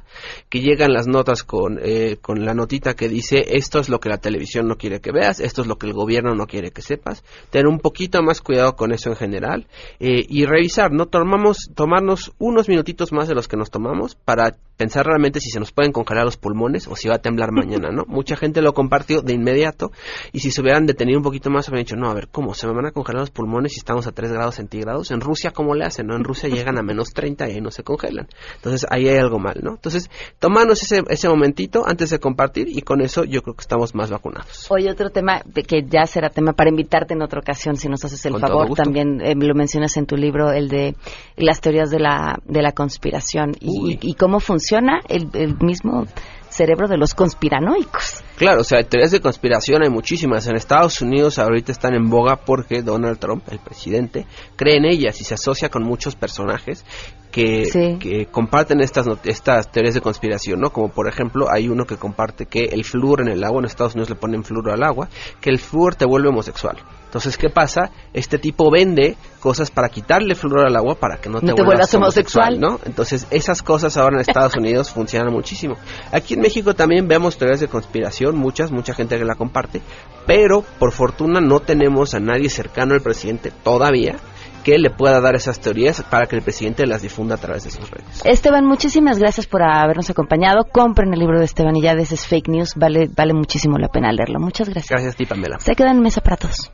que 0.50 0.60
llegan 0.60 0.92
las 0.92 1.06
notas 1.06 1.44
con, 1.44 1.78
eh, 1.82 2.18
con 2.20 2.44
la 2.44 2.52
notita 2.52 2.92
que 2.92 3.08
dice 3.08 3.56
esto 3.56 3.78
es 3.78 3.88
lo 3.88 4.00
que 4.00 4.10
la 4.10 4.18
televisión 4.18 4.68
no 4.68 4.76
quiere 4.76 5.00
que 5.00 5.12
veas, 5.12 5.40
esto 5.40 5.62
es 5.62 5.66
lo 5.66 5.78
que 5.78 5.86
el 5.86 5.94
gobierno 5.94 6.34
no 6.34 6.46
quiere 6.46 6.72
que 6.72 6.82
sepas. 6.82 7.24
Tener 7.48 7.68
un 7.68 7.78
poquito 7.78 8.22
más 8.22 8.42
cuidado 8.42 8.76
con 8.76 8.92
eso 8.92 9.08
en 9.08 9.16
general 9.16 9.66
eh, 9.98 10.26
y 10.28 10.44
revisar, 10.44 10.92
¿no? 10.92 11.06
Tomamos, 11.06 11.70
tomarnos 11.74 12.32
unos 12.38 12.68
minutitos 12.68 13.10
más 13.10 13.26
de 13.26 13.34
los 13.34 13.48
que 13.48 13.56
nos 13.56 13.70
tomamos 13.70 14.16
para 14.16 14.58
pensar 14.76 15.06
realmente 15.06 15.40
si 15.40 15.50
se 15.50 15.58
nos 15.58 15.72
pueden 15.72 15.92
congelar 15.92 16.24
los 16.24 16.36
pulmones 16.36 16.86
o 16.86 16.96
si 16.96 17.08
va 17.08 17.16
a 17.16 17.18
temblar 17.18 17.50
mañana, 17.52 17.90
¿no? 17.90 18.04
Mucha 18.08 18.36
gente 18.36 18.60
lo 18.60 18.74
compartió 18.74 19.22
de 19.22 19.32
inmediato 19.32 19.90
y 20.32 20.40
si 20.40 20.50
se 20.50 20.60
hubieran 20.60 20.84
detenido 20.84 21.18
un 21.18 21.24
poquito 21.24 21.48
más, 21.48 21.68
habrían 21.68 21.84
dicho, 21.84 21.96
no, 21.96 22.10
a 22.10 22.14
ver, 22.14 22.28
¿cómo? 22.28 22.52
¿Se 22.52 22.66
me 22.66 22.74
van 22.74 22.86
a 22.86 22.90
congelar 22.90 23.20
los 23.20 23.30
pulmones 23.30 23.72
si 23.72 23.78
estamos 23.78 24.06
a 24.06 24.12
3 24.12 24.32
grados 24.32 24.56
centígrados? 24.56 25.10
En 25.10 25.20
Rusia, 25.30 25.52
¿cómo 25.52 25.76
le 25.76 25.84
hacen? 25.84 26.08
¿no? 26.08 26.16
En 26.16 26.24
Rusia 26.24 26.48
llegan 26.52 26.76
a 26.76 26.82
menos 26.82 27.12
30 27.14 27.48
y 27.48 27.52
ahí 27.52 27.60
no 27.60 27.70
se 27.70 27.84
congelan. 27.84 28.26
Entonces, 28.56 28.84
ahí 28.90 29.08
hay 29.08 29.18
algo 29.18 29.38
mal, 29.38 29.60
¿no? 29.62 29.70
Entonces, 29.72 30.10
tomarnos 30.40 30.82
ese, 30.82 31.04
ese 31.08 31.28
momentito 31.28 31.84
antes 31.86 32.10
de 32.10 32.18
compartir 32.18 32.66
y 32.68 32.82
con 32.82 33.00
eso 33.00 33.24
yo 33.24 33.42
creo 33.42 33.54
que 33.54 33.60
estamos 33.60 33.94
más 33.94 34.10
vacunados. 34.10 34.66
Oye, 34.70 34.90
otro 34.90 35.10
tema 35.10 35.42
que 35.66 35.84
ya 35.88 36.06
será 36.06 36.30
tema 36.30 36.52
para 36.52 36.70
invitarte 36.70 37.14
en 37.14 37.22
otra 37.22 37.38
ocasión, 37.38 37.76
si 37.76 37.88
nos 37.88 38.04
haces 38.04 38.26
el 38.26 38.38
favor, 38.40 38.74
también 38.74 39.20
eh, 39.20 39.34
lo 39.36 39.54
mencionas 39.54 39.96
en 39.96 40.06
tu 40.06 40.16
libro, 40.16 40.50
el 40.50 40.68
de 40.68 40.96
las 41.36 41.60
teorías 41.60 41.90
de 41.90 42.00
la, 42.00 42.40
de 42.44 42.62
la 42.62 42.72
conspiración 42.72 43.52
y, 43.60 43.98
y, 44.00 44.14
cómo 44.14 44.40
funciona 44.40 45.00
el, 45.08 45.28
el 45.34 45.56
mismo 45.58 46.06
cerebro 46.48 46.88
de 46.88 46.96
los 46.96 47.14
conspiranoicos. 47.14 48.24
Claro, 48.40 48.62
o 48.62 48.64
sea, 48.64 48.82
teorías 48.82 49.10
de 49.10 49.20
conspiración 49.20 49.82
hay 49.82 49.90
muchísimas. 49.90 50.46
En 50.46 50.56
Estados 50.56 51.02
Unidos 51.02 51.38
ahorita 51.38 51.72
están 51.72 51.94
en 51.94 52.08
boga 52.08 52.36
porque 52.36 52.80
Donald 52.80 53.18
Trump, 53.18 53.44
el 53.50 53.58
presidente, 53.58 54.24
cree 54.56 54.78
en 54.78 54.86
ellas 54.86 55.20
y 55.20 55.24
se 55.24 55.34
asocia 55.34 55.68
con 55.68 55.82
muchos 55.82 56.16
personajes 56.16 56.86
que, 57.30 57.98
que 58.00 58.26
comparten 58.32 58.80
estas, 58.80 59.06
estas 59.24 59.70
teorías 59.70 59.94
de 59.94 60.00
conspiración, 60.00 60.58
¿no? 60.58 60.70
Como 60.70 60.88
por 60.88 61.06
ejemplo, 61.06 61.48
hay 61.50 61.68
uno 61.68 61.84
que 61.84 61.98
comparte 61.98 62.46
que 62.46 62.64
el 62.64 62.84
flúor 62.84 63.20
en 63.20 63.28
el 63.28 63.44
agua, 63.44 63.60
en 63.60 63.66
Estados 63.66 63.94
Unidos 63.94 64.08
le 64.08 64.16
ponen 64.16 64.42
flúor 64.42 64.70
al 64.70 64.84
agua, 64.84 65.10
que 65.42 65.50
el 65.50 65.58
flúor 65.58 65.94
te 65.94 66.06
vuelve 66.06 66.30
homosexual. 66.30 66.78
Entonces, 67.10 67.36
¿qué 67.36 67.50
pasa? 67.50 67.90
Este 68.12 68.38
tipo 68.38 68.70
vende 68.70 69.16
cosas 69.40 69.72
para 69.72 69.88
quitarle 69.88 70.36
flúor 70.36 70.68
al 70.68 70.76
agua 70.76 70.94
para 70.94 71.16
que 71.16 71.28
no 71.28 71.40
te, 71.40 71.52
vuelvas, 71.52 71.92
homosexual, 71.92 72.60
¿no? 72.60 72.78
Entonces, 72.84 73.26
esas 73.32 73.62
cosas 73.62 73.96
ahora 73.96 74.14
en 74.16 74.20
Estados 74.20 74.54
Unidos 74.56 74.92
funcionan 74.92 75.32
muchísimo. 75.32 75.76
Aquí 76.12 76.34
en 76.34 76.40
México 76.40 76.74
también 76.74 77.08
vemos 77.08 77.36
teorías 77.36 77.58
de 77.58 77.66
conspiración, 77.66 78.29
muchas, 78.32 78.70
mucha 78.70 78.94
gente 78.94 79.18
que 79.18 79.24
la 79.24 79.34
comparte, 79.34 79.80
pero 80.26 80.64
por 80.78 80.92
fortuna 80.92 81.40
no 81.40 81.60
tenemos 81.60 82.14
a 82.14 82.20
nadie 82.20 82.48
cercano 82.48 82.94
al 82.94 83.00
presidente 83.00 83.50
todavía 83.62 84.16
que 84.62 84.78
le 84.78 84.90
pueda 84.90 85.20
dar 85.20 85.34
esas 85.34 85.60
teorías 85.60 86.02
para 86.02 86.26
que 86.26 86.36
el 86.36 86.42
presidente 86.42 86.86
las 86.86 87.02
difunda 87.02 87.36
a 87.36 87.38
través 87.38 87.64
de 87.64 87.70
sus 87.70 87.90
redes. 87.90 88.22
Esteban, 88.24 88.66
muchísimas 88.66 89.18
gracias 89.18 89.46
por 89.46 89.62
habernos 89.62 90.10
acompañado. 90.10 90.64
Compren 90.70 91.12
el 91.12 91.18
libro 91.18 91.38
de 91.38 91.44
Esteban 91.46 91.76
y 91.76 91.82
ya 91.82 91.94
de 91.94 92.02
es 92.02 92.26
fake 92.26 92.48
news. 92.48 92.74
Vale, 92.76 93.08
vale 93.14 93.34
muchísimo 93.34 93.78
la 93.78 93.88
pena 93.88 94.12
leerlo. 94.12 94.40
Muchas 94.40 94.68
gracias. 94.68 94.90
Gracias 94.90 95.14
a 95.14 95.16
ti, 95.16 95.26
Pamela. 95.26 95.58
Se 95.60 95.74
quedan 95.74 95.96
en 95.96 96.02
mesa 96.02 96.20
para 96.20 96.36
todos. 96.36 96.70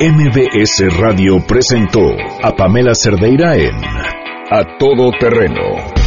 MBS 0.00 0.98
Radio 0.98 1.36
presentó 1.46 2.00
a 2.42 2.50
Pamela 2.52 2.94
Cerdeira 2.94 3.56
en 3.56 3.74
A 4.50 4.76
Todo 4.78 5.10
Terreno. 5.18 6.03